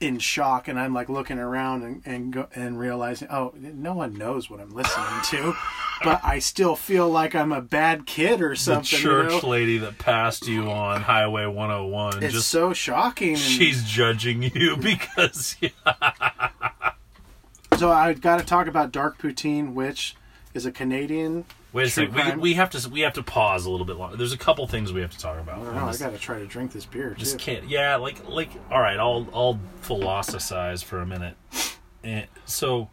in 0.00 0.18
shock, 0.18 0.66
and 0.66 0.80
I'm 0.80 0.94
like 0.94 1.08
looking 1.08 1.38
around 1.38 1.82
and 1.82 2.02
and 2.06 2.32
go, 2.32 2.48
and 2.54 2.78
realizing, 2.78 3.28
oh, 3.30 3.52
no 3.56 3.94
one 3.94 4.14
knows 4.14 4.48
what 4.50 4.58
I'm 4.60 4.70
listening 4.70 5.06
to. 5.24 5.54
but 6.02 6.20
I 6.24 6.38
still 6.38 6.74
feel 6.74 7.08
like 7.10 7.34
I'm 7.34 7.52
a 7.52 7.60
bad 7.60 8.06
kid 8.06 8.40
or 8.40 8.50
the 8.50 8.56
something. 8.56 8.98
you 8.98 9.04
church 9.04 9.42
know? 9.42 9.48
lady 9.48 9.76
that 9.78 9.98
passed 9.98 10.48
you 10.48 10.70
on 10.70 11.02
Highway 11.02 11.44
101 11.46 12.22
It's 12.22 12.32
just 12.34 12.48
so 12.48 12.72
shocking. 12.72 13.36
she's 13.36 13.84
judging 13.84 14.42
you 14.42 14.76
because 14.80 15.56
so 17.76 17.90
I 17.92 18.14
got 18.14 18.38
to 18.38 18.44
talk 18.44 18.66
about 18.66 18.92
Dark 18.92 19.18
Poutine, 19.18 19.74
which 19.74 20.16
is 20.54 20.66
a 20.66 20.72
Canadian. 20.72 21.44
Wait 21.72 21.86
a 21.86 21.90
second. 21.90 22.14
We, 22.36 22.40
we 22.40 22.54
have 22.54 22.70
to 22.70 22.88
we 22.88 23.00
have 23.00 23.12
to 23.14 23.22
pause 23.22 23.64
a 23.64 23.70
little 23.70 23.86
bit 23.86 23.96
longer. 23.96 24.16
There's 24.16 24.32
a 24.32 24.38
couple 24.38 24.66
things 24.66 24.92
we 24.92 25.00
have 25.02 25.12
to 25.12 25.18
talk 25.18 25.38
about. 25.38 25.60
I 25.60 25.64
don't 25.64 25.74
know. 25.76 25.86
I 25.86 25.96
got 25.96 26.10
to 26.12 26.18
try 26.18 26.38
to 26.38 26.46
drink 26.46 26.72
this 26.72 26.84
beer 26.84 27.10
too. 27.10 27.16
Just 27.16 27.38
can't. 27.38 27.68
Yeah, 27.68 27.96
like 27.96 28.28
like. 28.28 28.50
All 28.70 28.80
right, 28.80 28.98
I'll 28.98 29.28
I'll 29.32 29.60
philosophize 29.80 30.82
for 30.82 31.00
a 31.00 31.06
minute. 31.06 31.36
And 32.02 32.26
so, 32.44 32.88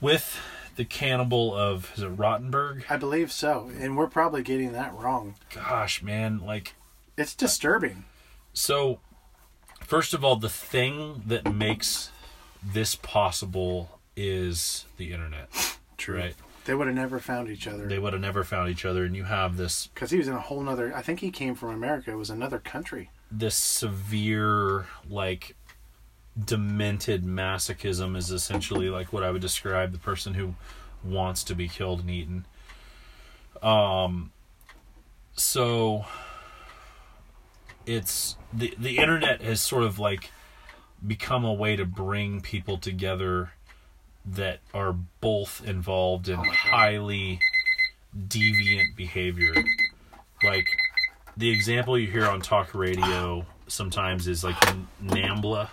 with 0.00 0.38
the 0.76 0.84
cannibal 0.84 1.54
of 1.54 1.92
is 1.96 2.02
it 2.02 2.16
Rottenberg? 2.16 2.84
I 2.90 2.96
believe 2.96 3.32
so, 3.32 3.70
and 3.78 3.96
we're 3.96 4.08
probably 4.08 4.42
getting 4.42 4.72
that 4.72 4.92
wrong. 4.94 5.34
Gosh, 5.54 6.02
man, 6.02 6.40
like 6.44 6.74
It's 7.16 7.34
disturbing. 7.34 8.04
so. 8.52 9.00
First 9.80 10.14
of 10.14 10.24
all, 10.24 10.36
the 10.36 10.48
thing 10.48 11.24
that 11.26 11.52
makes 11.52 12.10
this 12.62 12.94
possible 12.94 14.00
is 14.16 14.86
the 14.96 15.12
internet. 15.12 15.50
True. 15.98 16.16
Right? 16.16 16.34
They 16.64 16.74
would 16.74 16.86
have 16.86 16.96
never 16.96 17.18
found 17.18 17.48
each 17.50 17.66
other 17.66 17.86
They 17.86 17.98
would 17.98 18.12
have 18.14 18.22
never 18.22 18.42
found 18.42 18.70
each 18.70 18.84
other, 18.86 19.04
and 19.04 19.14
you 19.14 19.24
have 19.24 19.56
this 19.56 19.88
because 19.88 20.10
he 20.10 20.18
was 20.18 20.28
in 20.28 20.34
a 20.34 20.40
whole 20.40 20.62
nother. 20.62 20.94
I 20.94 21.02
think 21.02 21.20
he 21.20 21.30
came 21.30 21.54
from 21.54 21.70
America. 21.70 22.10
It 22.12 22.16
was 22.16 22.30
another 22.30 22.58
country. 22.58 23.10
this 23.30 23.54
severe 23.56 24.86
like 25.08 25.56
demented 26.42 27.24
masochism 27.24 28.16
is 28.16 28.30
essentially 28.30 28.90
like 28.90 29.12
what 29.12 29.22
I 29.22 29.30
would 29.30 29.42
describe 29.42 29.92
the 29.92 29.98
person 29.98 30.34
who 30.34 30.54
wants 31.04 31.44
to 31.44 31.54
be 31.54 31.68
killed 31.68 32.00
and 32.00 32.10
eaten. 32.10 32.46
Um 33.62 34.32
so 35.36 36.04
it's 37.86 38.36
the 38.52 38.74
the 38.78 38.98
internet 38.98 39.42
has 39.42 39.60
sort 39.60 39.84
of 39.84 39.98
like 39.98 40.30
become 41.06 41.44
a 41.44 41.52
way 41.52 41.76
to 41.76 41.84
bring 41.84 42.40
people 42.40 42.78
together 42.78 43.52
that 44.24 44.60
are 44.72 44.92
both 44.92 45.62
involved 45.66 46.28
in 46.28 46.36
God. 46.36 46.46
highly 46.48 47.40
deviant 48.28 48.96
behavior. 48.96 49.54
Like 50.42 50.66
the 51.36 51.50
example 51.50 51.98
you 51.98 52.06
hear 52.06 52.26
on 52.26 52.40
talk 52.40 52.74
radio 52.74 53.44
sometimes 53.66 54.28
is 54.28 54.44
like 54.44 54.56
Nambla. 55.02 55.68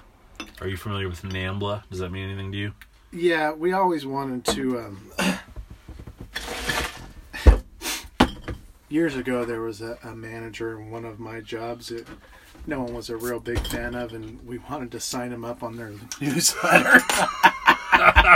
Are 0.60 0.68
you 0.68 0.78
familiar 0.78 1.08
with 1.08 1.22
Nambla? 1.24 1.84
Does 1.90 2.00
that 2.00 2.12
mean 2.12 2.30
anything 2.30 2.52
to 2.52 2.58
you? 2.58 2.74
Yeah, 3.12 3.52
we 3.52 3.74
always 3.74 4.06
wanted 4.06 4.46
to. 4.56 4.80
Um, 4.80 5.12
years 8.90 9.16
ago, 9.16 9.46
there 9.46 9.62
was 9.62 9.82
a, 9.82 9.98
a 10.04 10.16
manager 10.16 10.80
in 10.80 10.92
one 10.92 11.06
of 11.06 11.20
my 11.20 11.42
jobs 11.42 11.88
that 11.88 12.08
no 12.68 12.82
one 12.82 12.94
was 12.94 13.10
a 13.10 13.18
real 13.18 13.40
big 13.40 13.60
fan 13.68 13.96
of, 13.96 14.14
and 14.14 14.46
we 14.46 14.60
wanted 14.60 14.92
to 14.92 15.00
sign 15.00 15.32
him 15.32 15.44
up 15.44 15.64
on 15.64 15.78
their 15.78 15.92
newsletter. 16.22 17.02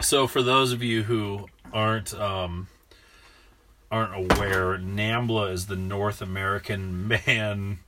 So 0.00 0.26
for 0.26 0.42
those 0.42 0.72
of 0.72 0.82
you 0.82 1.04
who 1.04 1.46
aren't 1.72 2.14
um, 2.14 2.66
aren't 3.92 4.32
aware, 4.32 4.76
Nambla 4.76 5.52
is 5.52 5.66
the 5.66 5.76
North 5.76 6.20
American 6.20 7.06
Man 7.06 7.78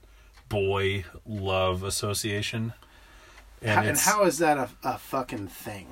Boy 0.49 1.05
Love 1.27 1.83
Association. 1.83 2.75
and, 3.61 3.89
and 3.89 3.99
how 3.99 4.25
is 4.25 4.39
that 4.39 4.57
a, 4.57 4.69
a 4.85 4.99
fucking 4.99 5.49
thing? 5.49 5.89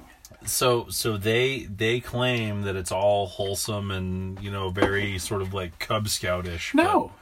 so 0.46 0.86
so 0.88 1.16
they 1.16 1.64
they 1.64 2.00
claim 2.00 2.62
that 2.62 2.76
it's 2.76 2.92
all 2.92 3.26
wholesome 3.26 3.90
and 3.90 4.40
you 4.40 4.50
know 4.50 4.70
very 4.70 5.18
sort 5.18 5.42
of 5.42 5.52
like 5.52 5.78
Cub 5.78 6.06
Scoutish. 6.06 6.74
No. 6.74 7.12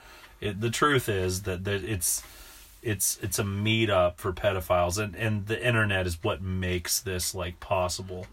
it, 0.40 0.60
the 0.60 0.70
truth 0.70 1.08
is 1.08 1.42
that, 1.42 1.64
that 1.64 1.82
it's 1.82 2.22
it's 2.88 3.18
it's 3.22 3.38
a 3.38 3.44
meetup 3.44 4.16
for 4.16 4.32
pedophiles, 4.32 4.98
and 5.02 5.14
and 5.14 5.46
the 5.46 5.64
internet 5.64 6.06
is 6.06 6.18
what 6.22 6.40
makes 6.40 7.00
this 7.00 7.34
like 7.34 7.60
possible, 7.60 8.26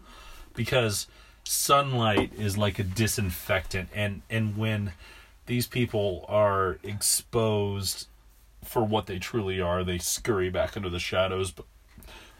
because 0.54 1.06
sunlight 1.44 2.32
is 2.36 2.56
like 2.56 2.78
a 2.78 2.82
disinfectant, 2.82 3.88
and 3.94 4.22
and 4.30 4.56
when 4.56 4.92
these 5.44 5.66
people 5.66 6.24
are 6.28 6.78
exposed 6.82 8.08
for 8.64 8.82
what 8.82 9.06
they 9.06 9.18
truly 9.18 9.60
are, 9.60 9.84
they 9.84 9.98
scurry 9.98 10.50
back 10.50 10.76
into 10.76 10.90
the 10.90 10.98
shadows. 10.98 11.52
But 11.52 11.66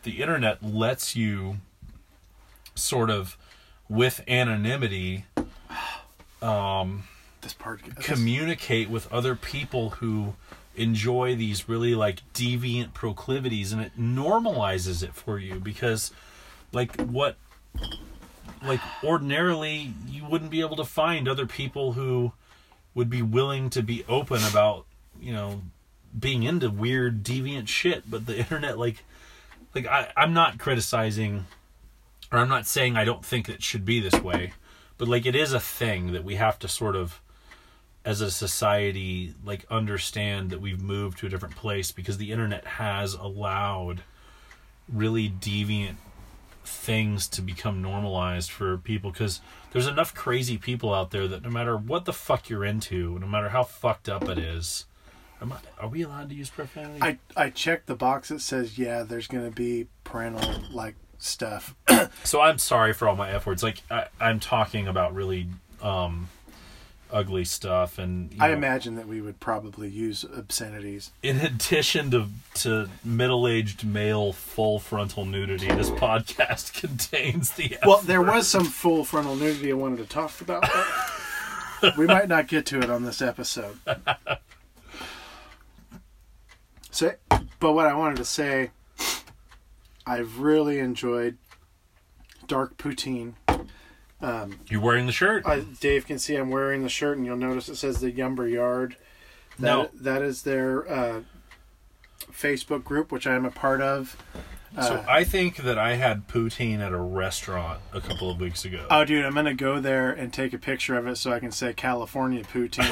the 0.02 0.22
internet 0.22 0.62
lets 0.62 1.14
you 1.14 1.56
sort 2.74 3.10
of 3.10 3.36
with 3.88 4.22
anonymity 4.26 5.24
This 7.40 7.52
part. 7.58 7.80
communicate 8.00 8.90
with 8.90 9.12
other 9.12 9.36
people 9.36 9.90
who 9.90 10.34
enjoy 10.76 11.34
these 11.34 11.68
really 11.68 11.94
like 11.94 12.22
deviant 12.32 12.92
proclivities 12.92 13.72
and 13.72 13.82
it 13.82 13.98
normalizes 13.98 15.02
it 15.02 15.14
for 15.14 15.38
you 15.38 15.58
because 15.60 16.12
like 16.72 17.00
what 17.02 17.36
like 18.62 18.80
ordinarily 19.02 19.92
you 20.08 20.24
wouldn't 20.24 20.50
be 20.50 20.60
able 20.60 20.76
to 20.76 20.84
find 20.84 21.28
other 21.28 21.46
people 21.46 21.92
who 21.92 22.32
would 22.94 23.10
be 23.10 23.22
willing 23.22 23.70
to 23.70 23.82
be 23.82 24.04
open 24.08 24.42
about 24.44 24.86
you 25.20 25.32
know 25.32 25.62
being 26.18 26.42
into 26.42 26.70
weird 26.70 27.22
deviant 27.22 27.68
shit. 27.68 28.10
But 28.10 28.26
the 28.26 28.38
internet 28.38 28.78
like 28.78 29.04
like 29.74 29.86
I, 29.86 30.10
i'm 30.16 30.32
not 30.32 30.58
criticizing 30.58 31.46
or 32.32 32.38
i'm 32.38 32.48
not 32.48 32.66
saying 32.66 32.96
i 32.96 33.04
don't 33.04 33.24
think 33.24 33.48
it 33.48 33.62
should 33.62 33.84
be 33.84 34.00
this 34.00 34.20
way. 34.20 34.52
But 34.98 35.08
like 35.08 35.26
it 35.26 35.36
is 35.36 35.52
a 35.52 35.60
thing 35.60 36.12
that 36.12 36.24
we 36.24 36.36
have 36.36 36.58
to 36.60 36.68
sort 36.68 36.96
of 36.96 37.20
as 38.06 38.20
a 38.20 38.30
society 38.30 39.34
like 39.44 39.66
understand 39.68 40.48
that 40.50 40.60
we've 40.60 40.80
moved 40.80 41.18
to 41.18 41.26
a 41.26 41.28
different 41.28 41.56
place 41.56 41.90
because 41.90 42.16
the 42.18 42.30
internet 42.30 42.64
has 42.64 43.14
allowed 43.14 44.02
really 44.88 45.28
deviant 45.28 45.96
things 46.64 47.26
to 47.26 47.42
become 47.42 47.82
normalized 47.82 48.50
for 48.50 48.78
people 48.78 49.10
because 49.10 49.40
there's 49.72 49.88
enough 49.88 50.14
crazy 50.14 50.56
people 50.56 50.94
out 50.94 51.10
there 51.10 51.26
that 51.26 51.42
no 51.42 51.50
matter 51.50 51.76
what 51.76 52.04
the 52.04 52.12
fuck 52.12 52.48
you're 52.48 52.64
into 52.64 53.18
no 53.18 53.26
matter 53.26 53.48
how 53.48 53.64
fucked 53.64 54.08
up 54.08 54.28
it 54.28 54.38
is 54.38 54.84
am 55.42 55.52
I, 55.52 55.56
are 55.80 55.88
we 55.88 56.02
allowed 56.02 56.28
to 56.28 56.34
use 56.34 56.48
profanity 56.48 57.02
I 57.02 57.18
I 57.36 57.50
checked 57.50 57.86
the 57.86 57.96
box 57.96 58.28
that 58.28 58.40
says 58.40 58.78
yeah, 58.78 59.02
there's 59.02 59.26
gonna 59.26 59.50
be 59.50 59.88
parental 60.04 60.62
like 60.70 60.94
stuff. 61.18 61.74
so 62.24 62.40
i'm 62.40 62.58
sorry 62.58 62.92
for 62.92 63.08
all 63.08 63.16
my 63.16 63.30
f 63.30 63.46
words 63.46 63.62
like 63.62 63.82
I, 63.90 64.06
i'm 64.20 64.38
talking 64.38 64.86
about 64.86 65.14
really 65.14 65.48
um 65.82 66.28
ugly 67.12 67.44
stuff 67.44 67.98
and 67.98 68.34
I 68.40 68.48
know, 68.48 68.54
imagine 68.54 68.96
that 68.96 69.06
we 69.06 69.20
would 69.20 69.40
probably 69.40 69.88
use 69.88 70.24
obscenities. 70.24 71.12
in 71.22 71.40
addition 71.40 72.10
to 72.10 72.28
to 72.54 72.88
middle-aged 73.04 73.84
male 73.84 74.32
full 74.32 74.78
frontal 74.78 75.24
nudity, 75.24 75.68
this 75.68 75.90
podcast 75.90 76.72
contains 76.80 77.52
the 77.52 77.76
Well, 77.84 78.00
there 78.02 78.22
was 78.22 78.48
some 78.48 78.64
full 78.64 79.04
frontal 79.04 79.36
nudity 79.36 79.70
I 79.70 79.74
wanted 79.74 79.98
to 79.98 80.06
talk 80.06 80.40
about. 80.40 80.64
But 81.80 81.96
we 81.98 82.06
might 82.06 82.28
not 82.28 82.48
get 82.48 82.64
to 82.66 82.80
it 82.80 82.88
on 82.90 83.04
this 83.04 83.20
episode. 83.20 83.78
So, 86.90 87.12
but 87.60 87.72
what 87.72 87.86
I 87.86 87.94
wanted 87.94 88.16
to 88.16 88.24
say, 88.24 88.70
I've 90.06 90.38
really 90.38 90.78
enjoyed 90.78 91.36
Dark 92.46 92.78
Poutine. 92.78 93.34
You're 94.20 94.80
wearing 94.80 95.06
the 95.06 95.12
shirt. 95.12 95.46
I, 95.46 95.60
Dave 95.80 96.06
can 96.06 96.18
see 96.18 96.36
I'm 96.36 96.50
wearing 96.50 96.82
the 96.82 96.88
shirt, 96.88 97.16
and 97.16 97.26
you'll 97.26 97.36
notice 97.36 97.68
it 97.68 97.76
says 97.76 98.00
the 98.00 98.10
Yumber 98.12 98.50
Yard. 98.50 98.96
That, 99.58 99.66
No. 99.66 99.90
that 99.94 100.22
is 100.22 100.42
their 100.42 100.88
uh, 100.90 101.20
Facebook 102.32 102.84
group, 102.84 103.10
which 103.12 103.26
I'm 103.26 103.44
a 103.44 103.50
part 103.50 103.80
of. 103.80 104.16
so 104.82 105.02
I 105.08 105.24
think 105.24 105.56
that 105.58 105.78
I 105.78 105.94
had 105.94 106.28
poutine 106.28 106.80
at 106.80 106.92
a 106.92 106.98
restaurant 106.98 107.80
a 107.94 108.00
couple 108.00 108.30
of 108.30 108.38
weeks 108.38 108.64
ago. 108.66 108.86
Oh, 108.90 109.04
dude, 109.06 109.24
I'm 109.24 109.32
gonna 109.34 109.54
go 109.54 109.80
there 109.80 110.10
and 110.10 110.30
take 110.32 110.52
a 110.52 110.58
picture 110.58 110.96
of 110.98 111.06
it 111.06 111.16
so 111.16 111.32
I 111.32 111.38
can 111.40 111.50
say 111.50 111.72
California 111.72 112.42
poutine 112.42 112.90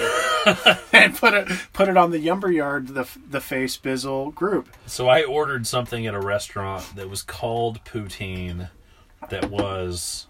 and 0.94 1.14
put 1.14 1.34
it 1.34 1.48
put 1.74 1.88
it 1.88 1.96
on 1.98 2.10
the 2.10 2.18
Yumber 2.24 2.54
Yard, 2.54 2.88
the 2.88 3.06
the 3.28 3.40
Face 3.40 3.76
Bizzle 3.76 4.34
group. 4.34 4.68
So 4.86 5.08
I 5.08 5.24
ordered 5.24 5.66
something 5.66 6.06
at 6.06 6.14
a 6.14 6.20
restaurant 6.20 6.96
that 6.96 7.10
was 7.10 7.22
called 7.22 7.84
poutine, 7.84 8.70
that 9.28 9.50
was 9.50 10.26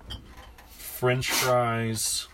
French 1.05 1.31
fries 1.31 2.29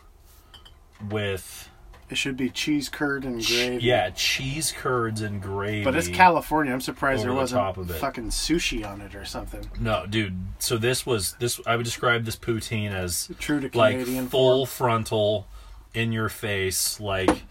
with 1.10 1.68
It 2.08 2.16
should 2.16 2.36
be 2.36 2.50
cheese 2.50 2.88
curd 2.88 3.24
and 3.24 3.44
gravy. 3.44 3.84
yeah 3.84 4.10
cheese 4.10 4.72
curds 4.72 5.20
and 5.22 5.42
gravy. 5.42 5.82
but 5.82 5.96
it's 5.96 6.06
California. 6.06 6.72
I'm 6.72 6.80
surprised 6.80 7.24
there 7.24 7.30
the 7.30 7.36
wasn't 7.36 7.60
top 7.62 7.78
of 7.78 7.90
it. 7.90 7.94
fucking 7.94 8.28
sushi 8.28 8.86
on 8.86 9.00
it 9.00 9.16
or 9.16 9.24
something. 9.24 9.68
No, 9.80 10.06
dude. 10.06 10.38
So 10.60 10.78
this 10.78 11.04
was 11.04 11.32
this. 11.40 11.60
I 11.66 11.74
would 11.74 11.84
describe 11.84 12.24
this 12.24 12.36
poutine 12.36 12.92
as 12.92 13.28
True 13.40 13.58
to 13.58 13.76
like 13.76 13.94
Canadian 13.98 14.28
full 14.28 14.66
form. 14.66 14.90
frontal, 14.90 15.48
in 15.92 16.12
your 16.12 16.28
face. 16.28 17.00
Like 17.00 17.42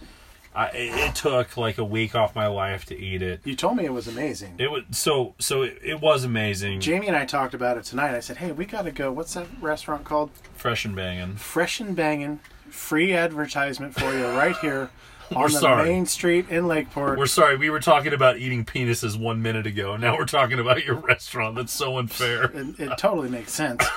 I, 0.60 0.70
it 0.74 1.16
took 1.16 1.56
like 1.56 1.78
a 1.78 1.86
week 1.86 2.16
off 2.16 2.36
my 2.36 2.48
life 2.48 2.84
to 2.86 2.98
eat 3.00 3.22
it. 3.22 3.40
You 3.46 3.56
told 3.56 3.78
me 3.78 3.86
it 3.86 3.94
was 3.94 4.08
amazing. 4.08 4.56
It 4.58 4.70
was 4.70 4.84
so 4.92 5.36
so. 5.40 5.62
It, 5.62 5.80
it 5.84 6.02
was 6.02 6.24
amazing. 6.26 6.82
Jamie 6.82 7.08
and 7.08 7.16
I 7.16 7.26
talked 7.26 7.54
about 7.54 7.78
it 7.78 7.86
tonight. 7.86 8.14
I 8.16 8.20
said, 8.20 8.38
"Hey, 8.38 8.52
we 8.52 8.66
got 8.66 8.82
to 8.84 8.92
go. 8.92 9.12
What's 9.12 9.34
that 9.36 9.48
restaurant 9.62 10.04
called? 10.04 10.32
Fresh 10.56 10.84
and 10.86 10.96
banging. 10.96 11.36
Fresh 11.36 11.80
and 11.80 11.96
Bangin'. 11.96 12.40
Free 12.70 13.14
advertisement 13.14 13.96
for 13.96 14.14
you 14.14 14.26
right 14.28 14.56
here 14.58 14.90
on 15.32 15.42
We're 15.44 15.48
the 15.50 15.60
sorry. 15.60 15.90
main 15.90 16.06
street 16.06 16.50
in 16.50 16.68
Lakeport. 16.68 17.18
We're 17.18 17.26
sorry. 17.26 17.56
We 17.58 17.70
were 17.70 17.80
talking 17.80 18.14
about 18.14 18.38
eating 18.38 18.66
penises 18.66 19.18
one 19.20 19.42
minute 19.42 19.66
ago. 19.66 19.96
Now 19.98 20.18
we're 20.18 20.26
talking 20.26 20.60
about 20.60 20.84
your 20.86 20.96
restaurant. 20.96 21.56
That's 21.56 21.72
so 21.74 21.98
unfair. 21.98 22.46
it, 22.52 22.80
it 22.80 22.98
totally 22.98 23.30
makes 23.30 23.54
sense. 23.54 23.86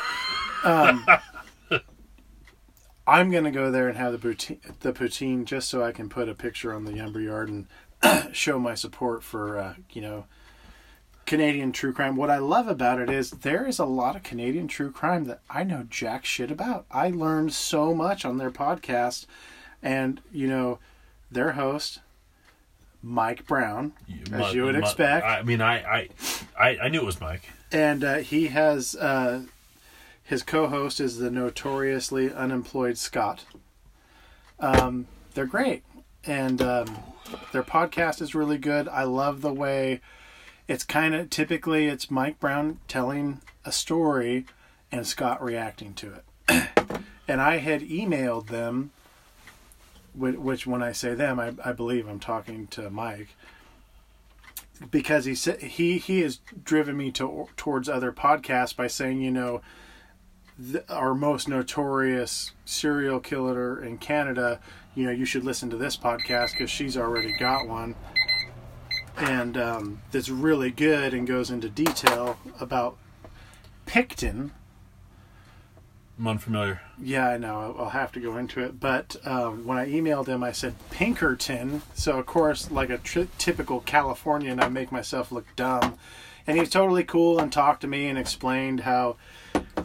Um, 0.65 1.05
I'm 3.13 3.31
gonna 3.31 3.51
go 3.51 3.71
there 3.71 3.89
and 3.89 3.99
have 3.99 4.19
the 4.19 4.29
poutine, 4.29 4.59
the 4.81 4.95
poutine, 4.95 5.45
just 5.45 5.69
so 5.69 5.85
I 5.85 5.93
can 5.93 6.09
put 6.09 6.31
a 6.31 6.35
picture 6.35 6.73
on 6.73 6.87
the 6.87 6.93
Yumber 6.93 7.23
Yard 7.23 7.51
and 7.51 7.67
show 8.35 8.59
my 8.59 8.75
support 8.75 9.23
for 9.23 9.59
uh, 9.59 9.75
you 9.91 10.01
know 10.01 10.25
Canadian 11.27 11.73
true 11.73 11.93
crime. 11.93 12.17
What 12.17 12.31
I 12.31 12.39
love 12.39 12.69
about 12.69 12.99
it 13.01 13.11
is 13.11 13.31
there 13.31 13.67
is 13.67 13.79
a 13.79 13.85
lot 13.85 14.17
of 14.17 14.23
Canadian 14.23 14.67
true 14.67 14.91
crime 14.91 15.25
that 15.25 15.41
I 15.51 15.63
know 15.63 15.87
jack 15.91 16.25
shit 16.25 16.51
about. 16.51 16.87
I 16.91 17.11
learned 17.11 17.53
so 17.53 17.95
much 17.95 18.25
on 18.25 18.39
their 18.39 18.51
podcast, 18.51 19.27
and 19.83 20.23
you 20.33 20.49
know 20.49 20.79
their 21.31 21.53
host. 21.53 22.01
Mike 23.05 23.47
Brown, 23.49 23.93
as 24.33 24.55
you 24.55 24.63
would 24.63 24.77
mu- 24.77 24.81
expect, 24.81 25.27
I 25.27 25.43
mean, 25.43 25.61
I, 25.61 25.83
I, 25.83 26.09
I, 26.57 26.79
I 26.85 26.89
knew 26.89 27.01
it 27.01 27.05
was 27.05 27.21
Mike. 27.21 27.51
and 27.73 28.05
uh, 28.05 28.19
he 28.19 28.47
has 28.47 28.95
uh, 28.95 29.43
his 30.23 30.43
co-host 30.43 31.01
is 31.01 31.19
the 31.19 31.31
notoriously 31.31 32.33
unemployed 32.33 32.99
Scott. 32.99 33.45
Um, 34.61 35.07
they're 35.35 35.47
great, 35.47 35.83
and 36.25 36.63
um, 36.63 36.99
their 37.53 37.63
podcast 37.63 38.23
is 38.23 38.35
really 38.35 38.59
good. 38.59 38.89
I 38.89 39.05
love 39.05 39.41
the 39.41 39.53
way 39.53 40.01
it's 40.69 40.85
kind 40.85 41.15
of 41.15 41.31
typically 41.31 41.87
it's 41.87 42.11
Mike 42.11 42.39
Brown 42.39 42.79
telling 42.89 43.41
a 43.65 43.73
story 43.73 44.47
and 44.91 45.07
Scott 45.07 45.43
reacting 45.43 45.95
to 45.95 46.15
it. 46.15 46.69
and 47.29 47.41
I 47.41 47.59
had 47.59 47.83
emailed 47.83 48.47
them, 48.47 48.93
which 50.15 50.67
when 50.67 50.83
I 50.83 50.93
say 50.93 51.15
them, 51.15 51.41
I, 51.41 51.53
I 51.65 51.73
believe 51.73 52.07
I'm 52.07 52.21
talking 52.21 52.67
to 52.69 52.91
Mike 52.91 53.29
because 54.91 55.25
he 55.25 55.35
said 55.35 55.61
he 55.61 55.99
he 55.99 56.21
has 56.21 56.41
driven 56.65 56.97
me 56.97 57.11
to 57.13 57.49
towards 57.57 57.89
other 57.89 58.13
podcasts 58.13 58.75
by 58.75 58.87
saying 58.87 59.21
you 59.21 59.31
know 59.31 59.61
the, 60.71 60.85
our 60.95 61.15
most 61.15 61.49
notorious 61.49 62.53
serial 62.65 63.19
killer 63.21 63.83
in 63.83 63.99
Canada 63.99 64.61
you 64.95 65.05
know 65.05 65.11
you 65.11 65.25
should 65.25 65.45
listen 65.45 65.71
to 65.71 65.77
this 65.77 65.97
podcast 65.97 66.53
because 66.53 66.71
she's 66.71 66.97
already 66.97 67.33
got 67.39 67.67
one 67.67 67.95
and 69.17 69.57
um, 69.57 70.01
that's 70.11 70.29
really 70.29 70.71
good 70.71 71.13
and 71.15 71.27
goes 71.27 71.51
into 71.51 71.69
detail 71.69 72.39
about 72.61 72.97
Pickton 73.87 74.51
I'm 76.19 76.27
unfamiliar. 76.29 76.83
yeah, 77.03 77.27
I 77.31 77.37
know. 77.39 77.59
I'll- 77.61 77.77
I'll 77.85 77.89
have 77.91 78.13
to 78.13 78.21
go 78.21 78.37
into 78.37 78.61
it. 78.61 78.79
But 78.79 79.17
um, 79.25 79.65
when 79.67 79.79
I 79.79 79.89
emailed 79.89 80.27
him, 80.29 80.45
I 80.45 80.53
said 80.53 80.75
Pinkerton. 80.91 81.83
So, 81.95 82.19
of 82.19 82.27
course, 82.27 82.71
like 82.71 82.91
a 82.91 82.99
tri- 82.99 83.29
typical 83.39 83.81
Californian, 83.81 84.61
I 84.61 84.69
make 84.69 84.93
myself 84.93 85.33
look 85.33 85.47
dumb. 85.57 85.97
And 86.47 86.57
he 86.57 86.61
was 86.61 86.71
totally 86.71 87.03
cool 87.03 87.41
and 87.41 87.51
talked 87.51 87.81
to 87.81 87.89
me 87.89 88.07
and 88.09 88.19
explained 88.19 88.81
how 88.81 89.17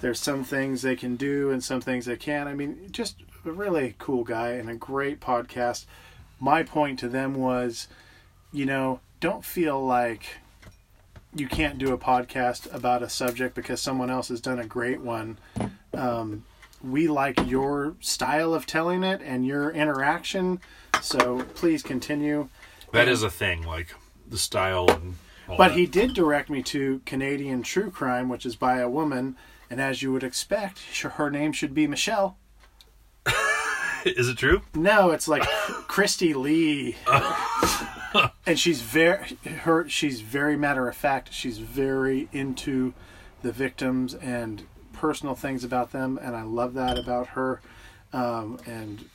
there's 0.01 0.19
some 0.19 0.43
things 0.43 0.81
they 0.81 0.95
can 0.95 1.15
do 1.15 1.51
and 1.51 1.63
some 1.63 1.81
things 1.81 2.05
they 2.05 2.15
can't. 2.17 2.49
I 2.49 2.53
mean, 2.53 2.89
just 2.91 3.17
a 3.45 3.51
really 3.51 3.95
cool 3.99 4.23
guy 4.23 4.49
and 4.51 4.69
a 4.69 4.75
great 4.75 5.19
podcast. 5.19 5.85
My 6.39 6.63
point 6.63 6.99
to 6.99 7.09
them 7.09 7.35
was, 7.35 7.87
you 8.51 8.65
know, 8.65 8.99
don't 9.19 9.43
feel 9.43 9.83
like 9.83 10.37
you 11.35 11.47
can't 11.47 11.77
do 11.77 11.93
a 11.93 11.97
podcast 11.97 12.73
about 12.73 13.03
a 13.03 13.09
subject 13.09 13.55
because 13.55 13.81
someone 13.81 14.09
else 14.09 14.29
has 14.29 14.41
done 14.41 14.59
a 14.59 14.65
great 14.65 15.01
one 15.01 15.37
um, 15.97 16.43
we 16.83 17.07
like 17.07 17.39
your 17.47 17.95
style 17.99 18.53
of 18.53 18.65
telling 18.65 19.03
it 19.03 19.21
and 19.21 19.45
your 19.45 19.71
interaction. 19.71 20.59
So 21.01 21.43
please 21.55 21.83
continue. 21.83 22.49
That 22.93 23.07
is 23.07 23.23
a 23.23 23.29
thing, 23.29 23.63
like 23.63 23.93
the 24.27 24.37
style 24.37 24.89
and. 24.89 25.15
All 25.49 25.55
But 25.57 25.69
that. 25.69 25.77
he 25.77 25.85
did 25.85 26.13
direct 26.13 26.49
me 26.49 26.61
to 26.63 27.01
Canadian 27.05 27.63
True 27.63 27.89
Crime, 27.89 28.27
which 28.27 28.45
is 28.45 28.57
by 28.57 28.79
a 28.79 28.89
woman, 28.89 29.37
and 29.69 29.81
as 29.81 30.01
you 30.01 30.11
would 30.11 30.23
expect, 30.23 30.79
her 31.01 31.29
name 31.29 31.51
should 31.51 31.73
be 31.73 31.87
Michelle. 31.87 32.37
is 34.05 34.29
it 34.29 34.37
true? 34.37 34.61
No, 34.73 35.11
it's 35.11 35.27
like 35.27 35.43
Kristi 35.87 36.35
Lee, 36.35 36.95
and 38.45 38.59
she's 38.59 38.81
very 38.81 39.37
her. 39.61 39.87
She's 39.89 40.21
very 40.21 40.57
matter 40.57 40.87
of 40.87 40.95
fact. 40.95 41.33
She's 41.33 41.57
very 41.57 42.29
into 42.31 42.93
the 43.41 43.51
victims 43.51 44.13
and 44.13 44.63
personal 44.93 45.35
things 45.35 45.63
about 45.63 45.91
them, 45.91 46.19
and 46.21 46.35
I 46.35 46.43
love 46.43 46.73
that 46.75 46.97
about 46.97 47.27
her. 47.27 47.61
Um, 48.13 48.59
and 48.65 49.05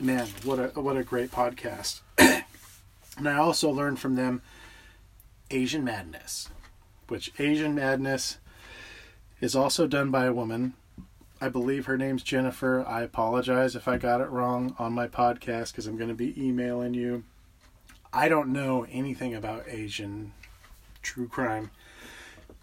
man, 0.00 0.28
what 0.44 0.58
a 0.58 0.80
what 0.80 0.96
a 0.96 1.04
great 1.04 1.30
podcast! 1.30 2.00
and 2.18 3.28
I 3.28 3.34
also 3.34 3.70
learned 3.70 4.00
from 4.00 4.16
them 4.16 4.42
Asian 5.50 5.84
Madness, 5.84 6.48
which 7.08 7.32
Asian 7.38 7.74
Madness 7.74 8.38
is 9.40 9.54
also 9.54 9.86
done 9.86 10.10
by 10.10 10.26
a 10.26 10.32
woman. 10.32 10.74
I 11.40 11.48
believe 11.48 11.86
her 11.86 11.96
name's 11.96 12.22
Jennifer. 12.22 12.84
I 12.86 13.02
apologize 13.02 13.76
if 13.76 13.86
I 13.86 13.96
got 13.96 14.20
it 14.20 14.30
wrong 14.30 14.74
on 14.78 14.92
my 14.92 15.06
podcast 15.06 15.70
because 15.70 15.86
I'm 15.86 15.96
going 15.96 16.08
to 16.08 16.14
be 16.14 16.34
emailing 16.42 16.94
you. 16.94 17.24
I 18.12 18.28
don't 18.28 18.52
know 18.52 18.86
anything 18.90 19.34
about 19.34 19.68
Asian 19.68 20.32
true 21.02 21.28
crime. 21.28 21.70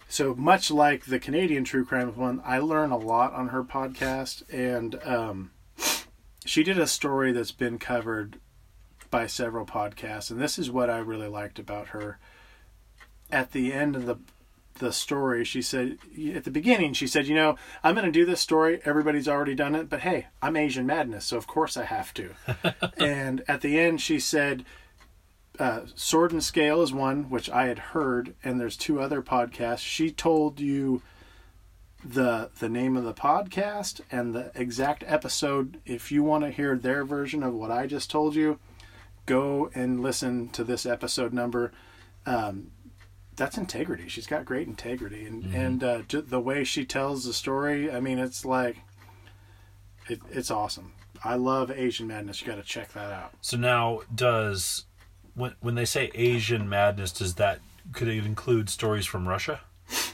So 0.08 0.36
much 0.36 0.70
like 0.70 1.06
the 1.06 1.20
Canadian 1.20 1.64
true 1.64 1.86
crime 1.86 2.16
one, 2.16 2.42
I 2.46 2.60
learn 2.60 2.92
a 2.92 2.98
lot 2.98 3.34
on 3.34 3.50
her 3.50 3.64
podcast, 3.64 4.44
and 4.52 5.00
um, 5.04 5.52
she 6.46 6.64
did 6.64 6.78
a 6.78 6.88
story 6.88 7.32
that's 7.32 7.52
been 7.52 7.80
covered 7.80 8.40
by 9.10 9.28
several 9.28 9.66
podcasts, 9.66 10.30
and 10.30 10.40
this 10.40 10.60
is 10.60 10.70
what 10.70 10.90
I 10.90 10.98
really 10.98 11.28
liked 11.28 11.60
about 11.60 11.88
her. 11.88 12.20
At 13.32 13.52
the 13.52 13.74
end 13.74 13.96
of 13.96 14.06
the 14.06 14.18
the 14.80 14.92
story, 14.92 15.44
she 15.44 15.62
said 15.62 15.98
at 16.34 16.44
the 16.44 16.52
beginning, 16.52 16.94
she 16.94 17.08
said, 17.08 17.28
"You 17.28 17.36
know, 17.36 17.58
I'm 17.84 17.96
going 17.96 18.06
to 18.06 18.12
do 18.12 18.26
this 18.26 18.42
story. 18.42 18.82
Everybody's 18.86 19.28
already 19.28 19.56
done 19.56 19.76
it, 19.76 19.90
but 19.90 20.02
hey, 20.02 20.28
I'm 20.42 20.58
Asian 20.58 20.86
Madness, 20.86 21.26
so 21.26 21.38
of 21.38 21.48
course 21.48 21.78
I 21.78 21.86
have 21.86 22.14
to." 22.16 22.32
and 22.98 23.44
at 23.48 23.62
the 23.62 23.80
end, 23.80 24.02
she 24.02 24.20
said, 24.20 24.66
uh, 25.60 25.82
"Sword 25.96 26.32
and 26.32 26.44
Scale 26.44 26.82
is 26.82 26.94
one 26.94 27.30
which 27.30 27.50
I 27.50 27.68
had 27.68 27.80
heard, 27.80 28.36
and 28.44 28.60
there's 28.60 28.78
two 28.78 29.00
other 29.00 29.22
podcasts." 29.22 29.80
She 29.80 30.12
told 30.12 30.60
you 30.60 31.02
the 32.04 32.52
the 32.60 32.70
name 32.70 32.96
of 32.96 33.04
the 33.04 33.14
podcast 33.14 34.02
and 34.12 34.36
the 34.36 34.52
exact 34.56 35.04
episode. 35.08 35.80
If 35.86 36.12
you 36.12 36.24
want 36.24 36.44
to 36.44 36.52
hear 36.52 36.78
their 36.78 37.04
version 37.04 37.44
of 37.44 37.54
what 37.54 37.72
I 37.72 37.88
just 37.88 38.12
told 38.12 38.36
you, 38.36 38.60
go 39.26 39.72
and 39.74 40.02
listen 40.02 40.50
to 40.50 40.64
this 40.64 40.86
episode 40.86 41.34
number. 41.34 41.72
Um, 42.26 42.72
that's 43.36 43.58
integrity. 43.58 44.08
She's 44.08 44.28
got 44.28 44.46
great 44.46 44.68
integrity, 44.68 45.26
and 45.26 45.54
and 45.54 45.84
uh, 45.84 46.02
the 46.10 46.40
way 46.40 46.64
she 46.64 46.86
tells 46.86 47.26
the 47.26 47.34
story. 47.34 47.92
I 47.92 48.00
mean, 48.00 48.20
it's 48.20 48.46
like 48.46 48.78
it, 50.10 50.20
it's 50.32 50.52
awesome. 50.52 50.94
I 51.24 51.36
love 51.36 51.72
Asian 51.72 52.08
Madness. 52.08 52.42
You 52.42 52.48
got 52.48 52.56
to 52.56 52.64
check 52.64 52.94
that 52.94 53.12
out. 53.12 53.34
So 53.42 53.58
now, 53.58 54.02
does 54.14 54.86
when 55.34 55.56
when 55.62 55.76
they 55.76 55.86
say 55.86 56.12
Asian 56.14 56.70
madness, 56.70 57.12
does 57.12 57.36
that 57.36 57.60
could 57.94 58.08
it 58.08 58.26
include 58.26 58.70
stories 58.70 59.06
from 59.06 59.28
Russia? 59.28 59.62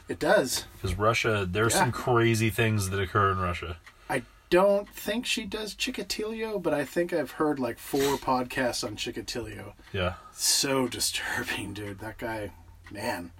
It 0.10 0.20
does. 0.20 0.66
Because 0.74 0.98
Russia, 0.98 1.48
there's 1.50 1.74
Yeah. 1.74 1.80
some 1.82 1.92
crazy 1.92 2.50
things 2.50 2.90
that 2.90 3.00
occur 3.00 3.32
in 3.32 3.40
Russia. 3.40 3.78
I 4.10 4.24
don't 4.50 4.90
think 4.90 5.26
she 5.26 5.46
does 5.46 5.74
Chikatilo, 5.76 6.62
but 6.62 6.74
I 6.74 6.84
think 6.84 7.14
I've 7.14 7.32
heard 7.32 7.60
like 7.60 7.80
four 7.80 8.18
podcasts 8.18 8.84
on 8.86 8.98
Chikatilo. 8.98 9.74
Yeah. 9.94 10.16
So 10.34 10.88
disturbing, 10.90 11.74
dude. 11.74 12.00
That 12.00 12.18
guy, 12.18 12.52
man. 12.92 13.32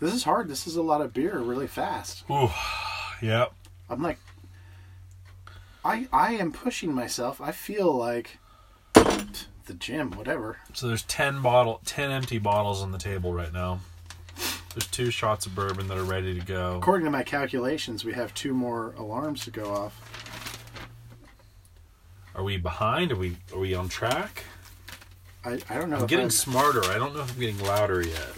This 0.00 0.14
is 0.14 0.24
hard. 0.24 0.48
This 0.48 0.66
is 0.66 0.74
a 0.76 0.82
lot 0.82 1.00
of 1.00 1.12
beer 1.12 1.38
really 1.38 1.68
fast. 1.68 2.24
Ooh. 2.28 2.50
Yeah. 3.22 3.46
I'm 3.88 4.02
like 4.02 4.18
I 5.84 6.08
I 6.12 6.34
am 6.34 6.52
pushing 6.52 6.92
myself. 6.92 7.40
I 7.40 7.52
feel 7.52 7.92
like 7.92 8.38
the 8.94 9.74
gym, 9.74 10.10
whatever. 10.12 10.58
So 10.74 10.88
there's 10.88 11.04
ten 11.04 11.40
bottle, 11.40 11.80
ten 11.84 12.10
empty 12.10 12.38
bottles 12.38 12.82
on 12.82 12.90
the 12.90 12.98
table 12.98 13.32
right 13.32 13.52
now. 13.52 13.80
There's 14.74 14.86
two 14.86 15.10
shots 15.10 15.46
of 15.46 15.54
bourbon 15.54 15.86
that 15.88 15.98
are 15.98 16.04
ready 16.04 16.38
to 16.38 16.44
go. 16.44 16.78
According 16.78 17.04
to 17.04 17.10
my 17.10 17.22
calculations, 17.22 18.04
we 18.04 18.14
have 18.14 18.32
two 18.34 18.54
more 18.54 18.94
alarms 18.96 19.44
to 19.44 19.50
go 19.50 19.72
off. 19.72 20.01
Are 22.34 22.42
we 22.42 22.56
behind? 22.56 23.12
Are 23.12 23.16
we 23.16 23.36
are 23.52 23.58
we 23.58 23.74
on 23.74 23.88
track? 23.88 24.44
I, 25.44 25.58
I 25.68 25.74
don't 25.78 25.90
know. 25.90 25.96
I'm 25.98 26.06
getting 26.06 26.24
I'm- 26.24 26.30
smarter. 26.30 26.84
I 26.84 26.98
don't 26.98 27.14
know 27.14 27.22
if 27.22 27.32
I'm 27.34 27.40
getting 27.40 27.62
louder 27.64 28.00
yet. 28.02 28.28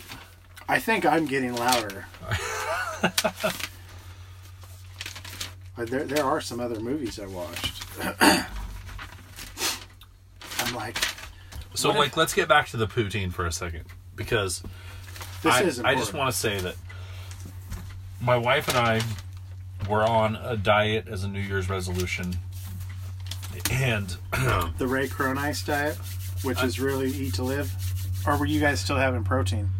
I 0.68 0.78
think 0.78 1.04
I'm 1.04 1.26
getting 1.26 1.54
louder. 1.54 2.06
Uh, 5.76 5.84
there, 5.84 6.04
there 6.04 6.24
are 6.24 6.40
some 6.40 6.60
other 6.60 6.78
movies 6.78 7.18
I 7.18 7.26
watched. 7.26 7.82
I'm 10.60 10.74
like, 10.74 10.96
So, 11.74 11.88
What 11.88 11.96
if- 11.96 11.98
like, 11.98 12.16
let's 12.16 12.32
get 12.32 12.48
back 12.48 12.68
to 12.68 12.76
the 12.76 12.86
poutine 12.86 13.32
for 13.32 13.44
a 13.44 13.50
second 13.52 13.84
because 14.14 14.62
this 15.42 15.52
I, 15.52 15.62
is 15.62 15.80
I 15.80 15.94
just 15.96 16.14
want 16.14 16.32
to 16.32 16.38
say 16.38 16.60
that 16.60 16.76
my 18.20 18.36
wife 18.36 18.68
and 18.68 18.76
I 18.76 19.00
were 19.90 20.04
on 20.04 20.36
a 20.36 20.56
diet 20.56 21.08
as 21.08 21.24
a 21.24 21.28
New 21.28 21.40
Year's 21.40 21.68
resolution, 21.68 22.36
and 23.70 24.16
the 24.78 24.86
Ray 24.86 25.08
Cronise 25.08 25.62
diet, 25.62 25.96
which 26.42 26.62
is 26.62 26.80
really 26.80 27.10
eat 27.10 27.34
to 27.34 27.42
live. 27.42 27.72
Or 28.26 28.36
were 28.38 28.46
you 28.46 28.60
guys 28.60 28.80
still 28.80 28.96
having 28.96 29.24
protein? 29.24 29.70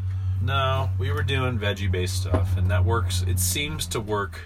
no, 0.45 0.91
we 0.99 1.11
were 1.11 1.23
doing 1.23 1.59
veggie 1.59 1.91
based 1.91 2.23
stuff, 2.23 2.57
and 2.57 2.71
that 2.71 2.85
works. 2.85 3.23
It 3.23 3.39
seems 3.39 3.87
to 3.89 4.01
work 4.01 4.41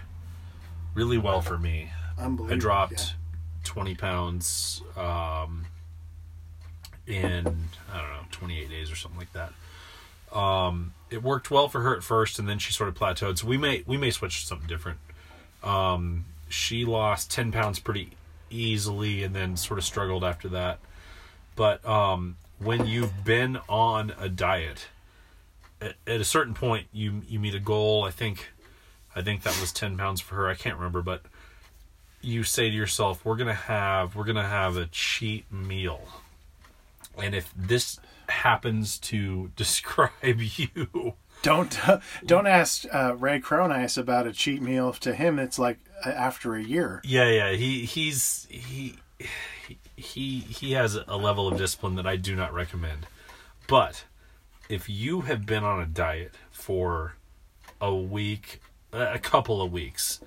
really 0.94 1.18
well 1.18 1.40
for 1.40 1.58
me. 1.58 1.90
Unbelievable. 2.18 2.54
I 2.54 2.58
dropped 2.58 3.14
20 3.64 3.94
pounds 3.96 4.82
um, 4.96 5.66
in, 7.06 7.46
I 7.92 8.00
don't 8.00 8.10
know, 8.10 8.26
28 8.30 8.70
days 8.70 8.90
or 8.90 8.96
something 8.96 9.18
like 9.18 9.32
that. 9.32 10.36
Um, 10.36 10.94
it 11.10 11.22
worked 11.22 11.50
well 11.50 11.68
for 11.68 11.80
her 11.80 11.96
at 11.96 12.02
first, 12.02 12.38
and 12.38 12.48
then 12.48 12.58
she 12.58 12.72
sort 12.72 12.88
of 12.88 12.94
plateaued. 12.94 13.38
So 13.38 13.46
we 13.46 13.56
may 13.56 13.82
we 13.86 13.96
may 13.96 14.10
switch 14.10 14.42
to 14.42 14.46
something 14.46 14.68
different. 14.68 14.98
Um, 15.62 16.26
she 16.48 16.84
lost 16.84 17.30
10 17.30 17.50
pounds 17.50 17.78
pretty 17.78 18.10
easily, 18.51 19.22
and 19.22 19.34
then 19.34 19.57
sort 19.57 19.78
of 19.78 19.84
struggled 19.84 20.24
after 20.24 20.49
that. 20.49 20.78
But 21.57 21.84
um, 21.86 22.36
when 22.59 22.86
you've 22.86 23.24
been 23.24 23.59
on 23.68 24.12
a 24.18 24.28
diet, 24.28 24.88
at, 25.80 25.94
at 26.07 26.20
a 26.20 26.24
certain 26.24 26.55
point, 26.55 26.86
you 26.92 27.22
you 27.28 27.38
meet 27.38 27.55
a 27.55 27.61
goal. 27.61 28.05
I 28.05 28.11
think, 28.11 28.51
I 29.14 29.22
think 29.22 29.42
that 29.42 29.59
was 29.61 29.72
10 29.72 29.96
pounds 29.96 30.20
for 30.20 30.34
her. 30.36 30.49
I 30.49 30.55
can't 30.55 30.76
remember, 30.76 31.03
but 31.03 31.22
you 32.20 32.42
say 32.44 32.70
to 32.70 32.76
yourself, 32.76 33.24
"We're 33.24 33.36
gonna 33.36 33.55
have 33.55 34.14
we're 34.16 34.24
gonna 34.24 34.49
have 34.49 34.76
a 34.76 34.86
cheat 34.86 35.51
meal," 35.53 36.01
and 37.16 37.34
if 37.34 37.53
this 37.57 37.99
happens 38.28 38.99
to 38.99 39.51
describe 39.57 40.11
you, 40.40 41.14
Don't 41.43 41.78
don't 42.26 42.47
ask 42.47 42.84
uh, 42.93 43.14
Ray 43.16 43.41
Cronise 43.41 43.97
about 43.97 44.26
a 44.26 44.32
cheat 44.32 44.62
meal. 44.62 44.93
To 44.93 45.14
him, 45.14 45.39
it's 45.39 45.59
like 45.59 45.78
uh, 46.05 46.11
after 46.11 46.55
a 46.55 46.62
year. 46.62 47.01
yeah, 47.05 47.28
yeah, 47.28 47.53
he 47.53 47.84
he's 47.84 48.47
he 48.51 48.99
he 49.97 50.41
he 50.41 50.72
has 50.72 50.99
a 51.07 51.16
level 51.16 51.49
of 51.49 51.59
discipline 51.59 51.95
that 51.97 52.07
I 52.07 52.16
do 52.16 52.34
not 52.34 52.53
recommend. 52.53 53.07
But 53.66 54.05
if 54.68 54.89
you 54.89 55.22
have 55.22 55.47
been 55.47 55.64
on 55.64 55.80
a 55.80 55.86
diet 55.86 56.34
for 56.51 57.14
a 57.80 57.95
week, 57.95 58.61
a 58.93 59.18
couple 59.18 59.62
of 59.62 59.72
weeks, 59.72 60.20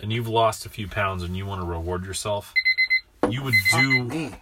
and 0.00 0.12
you've 0.12 0.28
lost 0.28 0.66
a 0.66 0.68
few 0.68 0.88
pounds 0.88 1.22
and 1.22 1.36
you 1.36 1.46
want 1.46 1.60
to 1.60 1.66
reward 1.66 2.04
yourself, 2.04 2.52
you 3.28 3.42
would 3.42 3.54
do 3.72 4.32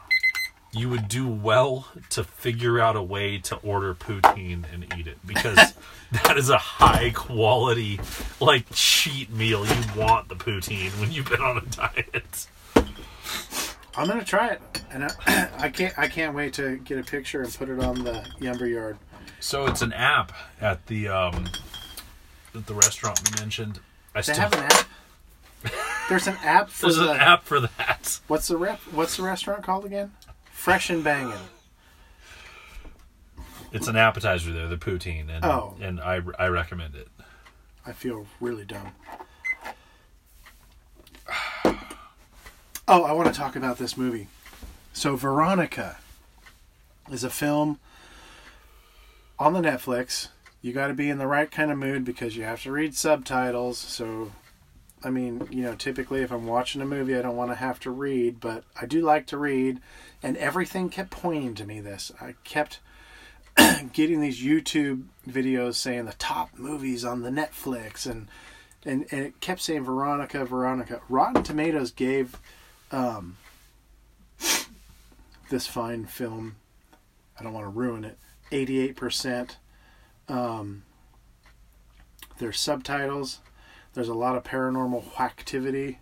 you 0.72 0.88
would 0.88 1.08
do 1.08 1.26
well 1.26 1.88
to 2.10 2.22
figure 2.22 2.78
out 2.78 2.96
a 2.96 3.02
way 3.02 3.38
to 3.38 3.56
order 3.56 3.94
poutine 3.94 4.64
and 4.72 4.86
eat 4.96 5.06
it 5.06 5.18
because 5.26 5.74
that 6.12 6.36
is 6.36 6.50
a 6.50 6.58
high 6.58 7.10
quality 7.10 8.00
like 8.40 8.64
cheat 8.72 9.30
meal 9.30 9.64
you 9.66 9.74
want 9.96 10.28
the 10.28 10.34
poutine 10.34 10.90
when 11.00 11.10
you've 11.12 11.28
been 11.28 11.40
on 11.40 11.58
a 11.58 11.60
diet 11.62 12.46
I'm 13.96 14.06
gonna 14.06 14.24
try 14.24 14.48
it, 14.48 14.60
and 14.92 15.04
I, 15.04 15.48
I 15.58 15.68
can't 15.68 15.98
I 15.98 16.06
can't 16.08 16.34
wait 16.34 16.54
to 16.54 16.76
get 16.78 16.98
a 16.98 17.02
picture 17.02 17.42
and 17.42 17.52
put 17.52 17.68
it 17.68 17.80
on 17.80 18.04
the 18.04 18.12
Yumber 18.40 18.70
Yard. 18.70 18.96
so 19.40 19.66
it's 19.66 19.82
an 19.82 19.92
app 19.92 20.32
at 20.60 20.86
the 20.86 21.08
um 21.08 21.46
at 22.54 22.66
the 22.66 22.74
restaurant 22.74 23.20
we 23.30 23.40
mentioned 23.40 23.80
i 24.14 24.18
They 24.18 24.32
still 24.32 24.36
have 24.36 24.52
an 24.54 24.60
app. 24.60 24.86
There's 26.08 26.26
an 26.26 26.36
app 26.42 26.68
for 26.70 26.86
there's 26.86 26.96
the 26.96 27.12
an 27.12 27.20
app 27.20 27.44
for 27.44 27.60
that 27.60 28.20
what's 28.28 28.48
the 28.48 28.56
rep 28.56 28.78
what's 28.92 29.16
the 29.16 29.22
restaurant 29.24 29.62
called 29.64 29.84
again? 29.84 30.12
Fresh 30.52 30.90
and 30.90 31.02
Bangin'. 31.04 31.38
It's 33.72 33.88
an 33.88 33.96
appetizer 33.96 34.52
there 34.52 34.66
the 34.68 34.76
poutine 34.76 35.28
and 35.28 35.44
Oh. 35.44 35.76
and 35.80 36.00
i 36.00 36.20
i 36.38 36.46
recommend 36.46 36.94
it 36.94 37.08
I 37.86 37.92
feel 37.92 38.26
really 38.40 38.64
dumb. 38.64 38.92
Oh, 42.88 43.04
I 43.04 43.12
want 43.12 43.28
to 43.32 43.38
talk 43.38 43.54
about 43.54 43.78
this 43.78 43.96
movie. 43.96 44.26
So, 44.92 45.14
Veronica 45.14 45.98
is 47.08 47.22
a 47.22 47.30
film 47.30 47.78
on 49.38 49.52
the 49.52 49.60
Netflix. 49.60 50.26
You 50.60 50.72
got 50.72 50.88
to 50.88 50.94
be 50.94 51.08
in 51.08 51.18
the 51.18 51.28
right 51.28 51.48
kind 51.48 51.70
of 51.70 51.78
mood 51.78 52.04
because 52.04 52.36
you 52.36 52.42
have 52.42 52.62
to 52.64 52.72
read 52.72 52.96
subtitles. 52.96 53.78
So, 53.78 54.32
I 55.04 55.10
mean, 55.10 55.46
you 55.52 55.62
know, 55.62 55.76
typically 55.76 56.22
if 56.22 56.32
I'm 56.32 56.46
watching 56.48 56.82
a 56.82 56.84
movie, 56.84 57.14
I 57.16 57.22
don't 57.22 57.36
want 57.36 57.52
to 57.52 57.56
have 57.56 57.78
to 57.80 57.92
read, 57.92 58.40
but 58.40 58.64
I 58.80 58.86
do 58.86 59.00
like 59.02 59.26
to 59.28 59.38
read. 59.38 59.80
And 60.20 60.36
everything 60.36 60.88
kept 60.88 61.10
pointing 61.10 61.54
to 61.54 61.64
me 61.64 61.80
this. 61.80 62.10
I 62.20 62.34
kept 62.42 62.80
getting 63.92 64.20
these 64.20 64.42
YouTube 64.42 65.04
videos 65.28 65.74
saying 65.74 66.06
the 66.06 66.12
top 66.14 66.50
movies 66.56 67.04
on 67.04 67.22
the 67.22 67.30
Netflix 67.30 68.10
and 68.10 68.28
and, 68.84 69.06
and 69.10 69.20
it 69.20 69.40
kept 69.40 69.60
saying 69.60 69.84
Veronica, 69.84 70.44
Veronica. 70.44 71.00
Rotten 71.08 71.42
Tomatoes 71.42 71.90
gave 71.90 72.38
um, 72.90 73.36
this 75.50 75.66
fine 75.66 76.06
film, 76.06 76.56
I 77.38 77.42
don't 77.42 77.52
want 77.52 77.66
to 77.66 77.68
ruin 77.70 78.04
it, 78.04 78.18
88%. 78.50 79.56
Um, 80.28 80.84
there's 82.38 82.58
subtitles. 82.58 83.40
There's 83.92 84.08
a 84.08 84.14
lot 84.14 84.36
of 84.36 84.44
paranormal 84.44 85.20
activity. 85.20 85.98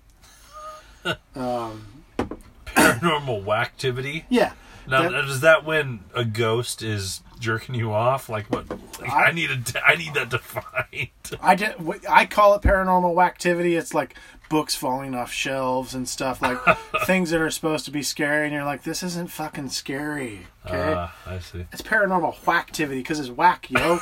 um, 1.35 2.05
paranormal 2.67 3.45
whacktivity 3.45 4.25
yeah. 4.29 4.53
Now 4.89 5.09
That- 5.09 5.25
is 5.25 5.41
that 5.41 5.65
when 5.65 6.01
a 6.15 6.25
ghost 6.25 6.83
is 6.83 7.23
jerking 7.39 7.77
you 7.77 7.93
off 7.93 8.29
like 8.29 8.47
what 8.47 8.69
like, 9.01 9.09
I- 9.11 9.27
I, 9.27 9.33
need 9.33 9.51
a, 9.51 9.87
I 9.87 9.95
need 9.95 10.15
that 10.15 10.29
defined 10.31 11.09
I 11.41 11.55
did. 11.55 11.75
I 12.09 12.27
call 12.27 12.55
it 12.55 12.63
paranormal 12.63 13.25
activity. 13.25 13.77
It's 13.77 13.95
like 13.95 14.15
books 14.51 14.75
falling 14.75 15.15
off 15.15 15.31
shelves 15.31 15.95
and 15.95 16.09
stuff, 16.09 16.41
like 16.43 16.59
things 17.05 17.31
that 17.31 17.41
are 17.41 17.51
supposed 17.51 17.85
to 17.85 17.91
be 17.91 18.03
scary, 18.03 18.47
and 18.47 18.55
you're 18.55 18.65
like, 18.65 18.83
"This 18.83 19.03
isn't 19.03 19.31
fucking 19.31 19.69
scary." 19.69 20.47
Okay, 20.67 20.95
Ah, 20.97 21.15
I 21.27 21.39
see. 21.39 21.67
it's 21.73 21.83
paranormal 21.83 22.35
whacktivity 22.45 22.97
because 23.01 23.21
it's 23.21 23.29
whack, 23.31 23.71
yo. 23.71 24.01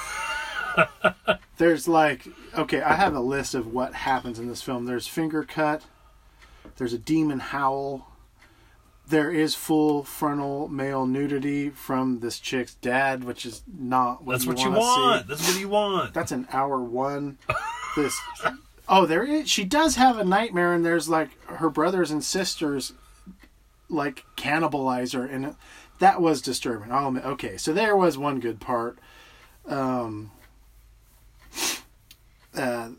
There's 1.58 1.88
like, 1.88 2.26
okay, 2.56 2.82
I 2.82 2.94
have 2.94 3.14
a 3.14 3.20
list 3.20 3.54
of 3.54 3.72
what 3.72 3.94
happens 3.94 4.38
in 4.38 4.46
this 4.48 4.62
film. 4.62 4.84
There's 4.84 5.06
finger 5.08 5.42
cut. 5.42 5.82
There's 6.76 6.92
a 6.92 6.98
demon 6.98 7.38
howl. 7.40 8.12
There 9.08 9.30
is 9.30 9.54
full 9.54 10.02
frontal 10.02 10.66
male 10.68 11.06
nudity 11.06 11.70
from 11.70 12.18
this 12.20 12.40
chick's 12.40 12.74
dad, 12.74 13.22
which 13.22 13.46
is 13.46 13.62
not 13.78 14.24
what 14.24 14.32
That's 14.32 14.44
you 14.44 14.50
what 14.50 14.60
you 14.64 14.70
wanna 14.72 15.18
see. 15.22 15.28
That's 15.28 15.48
what 15.48 15.60
you 15.60 15.68
want. 15.68 16.14
That's 16.14 16.32
an 16.32 16.48
hour 16.52 16.80
one. 16.80 17.38
This. 17.96 18.18
Oh, 18.88 19.06
there 19.06 19.22
is. 19.24 19.48
She 19.48 19.64
does 19.64 19.94
have 19.96 20.18
a 20.18 20.24
nightmare, 20.24 20.72
and 20.72 20.84
there's 20.84 21.08
like 21.08 21.30
her 21.46 21.70
brothers 21.70 22.10
and 22.10 22.22
sisters, 22.22 22.92
like 23.88 24.24
cannibalize 24.36 25.14
her, 25.14 25.24
and 25.24 25.54
that 26.00 26.20
was 26.20 26.42
disturbing. 26.42 26.90
I'll 26.92 27.08
admit- 27.08 27.24
okay, 27.24 27.56
so 27.56 27.72
there 27.72 27.96
was 27.96 28.18
one 28.18 28.40
good 28.40 28.60
part. 28.60 28.98
Um. 29.66 30.32
Uh, 32.54 32.90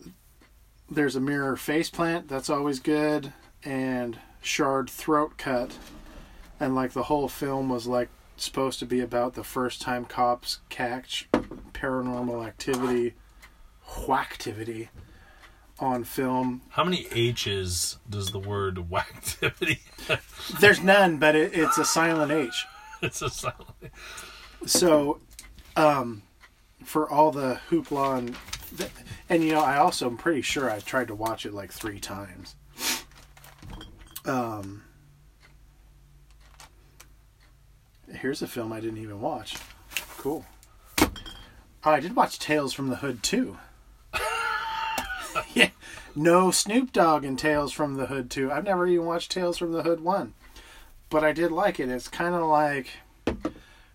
there's 0.89 1.15
a 1.15 1.19
mirror 1.19 1.55
face 1.57 1.89
plant. 1.89 2.27
That's 2.27 2.49
always 2.49 2.79
good, 2.79 3.33
and 3.63 4.17
shard 4.47 4.89
throat 4.89 5.37
cut, 5.37 5.77
and 6.59 6.73
like 6.73 6.93
the 6.93 7.03
whole 7.03 7.27
film 7.27 7.69
was 7.69 7.85
like 7.85 8.09
supposed 8.37 8.79
to 8.79 8.85
be 8.85 8.99
about 8.99 9.33
the 9.33 9.43
first 9.43 9.81
time 9.81 10.05
cops 10.05 10.59
catch 10.69 11.27
paranormal 11.73 12.45
activity, 12.45 13.13
whacktivity 13.85 14.87
on 15.79 16.03
film. 16.03 16.61
How 16.69 16.83
many 16.83 17.07
H's 17.11 17.97
does 18.09 18.31
the 18.31 18.39
word 18.39 18.75
whacktivity? 18.89 19.79
There's 20.59 20.81
none, 20.81 21.17
but 21.17 21.35
it, 21.35 21.53
it's 21.53 21.77
a 21.77 21.85
silent 21.85 22.31
H. 22.31 22.65
it's 23.01 23.21
a 23.21 23.29
silent. 23.29 23.91
So, 24.65 25.19
um, 25.75 26.23
for 26.83 27.09
all 27.09 27.31
the 27.31 27.59
hoopla 27.69 28.17
and, 28.17 28.35
and 29.29 29.43
you 29.43 29.51
know, 29.51 29.61
I 29.61 29.77
also 29.77 30.07
am 30.07 30.17
pretty 30.17 30.41
sure 30.41 30.71
I 30.71 30.79
tried 30.79 31.09
to 31.09 31.15
watch 31.15 31.45
it 31.45 31.53
like 31.53 31.71
three 31.71 31.99
times. 31.99 32.55
Um, 34.27 34.83
here's 38.11 38.41
a 38.41 38.47
film 38.47 38.73
I 38.73 38.81
didn't 38.81 38.97
even 39.01 39.21
watch. 39.21 39.55
Cool. 40.17 40.45
Oh, 40.99 41.11
I 41.91 42.01
did 42.01 42.15
watch 42.15 42.37
Tales 42.37 42.73
from 42.73 42.89
the 42.89 42.97
Hood 42.97 43.23
too. 43.23 43.57
yeah, 45.53 45.69
no 46.15 46.51
Snoop 46.51 46.91
Dogg 46.91 47.23
in 47.23 47.37
Tales 47.37 47.71
from 47.71 47.95
the 47.95 48.07
Hood 48.07 48.29
too. 48.29 48.51
I've 48.51 48.65
never 48.65 48.85
even 48.85 49.05
watched 49.05 49.31
Tales 49.31 49.57
from 49.57 49.71
the 49.71 49.83
Hood 49.83 50.01
one, 50.01 50.33
but 51.09 51.23
I 51.23 51.31
did 51.31 51.51
like 51.51 51.79
it. 51.79 51.87
It's 51.87 52.09
kind 52.09 52.35
of 52.35 52.43
like 52.43 52.89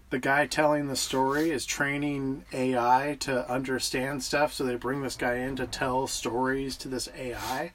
the 0.08 0.18
guy 0.18 0.46
telling 0.46 0.88
the 0.88 0.96
story 0.96 1.50
is 1.50 1.66
training 1.66 2.44
AI 2.54 3.18
to 3.20 3.50
understand 3.50 4.22
stuff, 4.22 4.54
so 4.54 4.64
they 4.64 4.76
bring 4.76 5.02
this 5.02 5.16
guy 5.16 5.34
in 5.34 5.56
to 5.56 5.66
tell 5.66 6.06
stories 6.06 6.78
to 6.78 6.88
this 6.88 7.10
AI. 7.14 7.72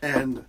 and 0.00 0.44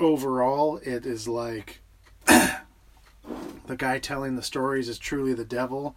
overall, 0.00 0.78
it 0.82 1.06
is 1.06 1.28
like 1.28 1.80
the 2.26 3.76
guy 3.76 3.98
telling 3.98 4.34
the 4.34 4.42
stories 4.42 4.88
is 4.88 4.98
truly 4.98 5.34
the 5.34 5.44
devil, 5.44 5.94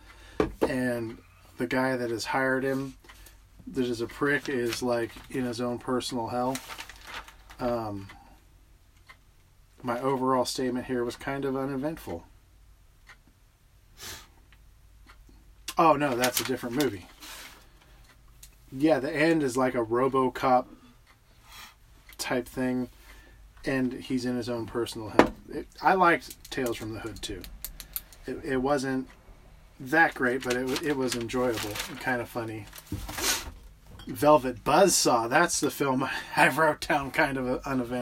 and 0.62 1.18
the 1.58 1.68
guy 1.68 1.96
that 1.96 2.12
has 2.12 2.26
hired 2.26 2.64
him, 2.64 2.96
that 3.68 3.86
is 3.86 4.02
a 4.02 4.08
prick, 4.08 4.50
is 4.50 4.84
like 4.84 5.12
in 5.30 5.46
his 5.46 5.62
own 5.62 5.80
personal 5.80 6.28
hell. 6.28 6.58
Um, 7.60 8.10
my 9.82 10.00
overall 10.00 10.46
statement 10.46 10.86
here 10.86 11.04
was 11.04 11.16
kind 11.16 11.46
of 11.46 11.56
uneventful. 11.56 12.26
Oh 15.78 15.94
no, 15.96 16.16
that's 16.16 16.40
a 16.40 16.44
different 16.44 16.82
movie. 16.82 17.08
Yeah, 18.72 19.00
the 19.00 19.14
end 19.14 19.44
is 19.44 19.58
like 19.58 19.76
a 19.76 19.86
RoboCop 19.86 20.66
type 22.18 22.48
thing, 22.48 22.90
and 23.66 23.94
he's 23.94 24.26
in 24.26 24.36
his 24.36 24.50
own 24.50 24.66
personal 24.66 25.10
hell. 25.10 25.34
It, 25.52 25.68
I 25.82 25.94
liked 25.94 26.52
Tales 26.52 26.78
from 26.78 26.94
the 26.94 27.00
Hood 27.00 27.22
too. 27.22 27.42
It, 28.26 28.40
it 28.44 28.58
wasn't 28.58 29.08
that 29.80 30.14
great, 30.14 30.44
but 30.44 30.54
it 30.56 30.84
it 30.84 30.98
was 30.98 31.16
enjoyable 31.16 31.72
and 31.90 32.00
kind 32.00 32.22
of 32.22 32.30
funny. 32.30 32.66
Velvet 34.08 34.64
Buzzsaw. 34.64 35.30
That's 35.30 35.60
the 35.60 35.72
film 35.72 36.08
I 36.36 36.50
wrote 36.50 36.88
down 36.88 37.12
kind 37.12 37.38
of 37.38 37.66
uneventful. 37.66 37.94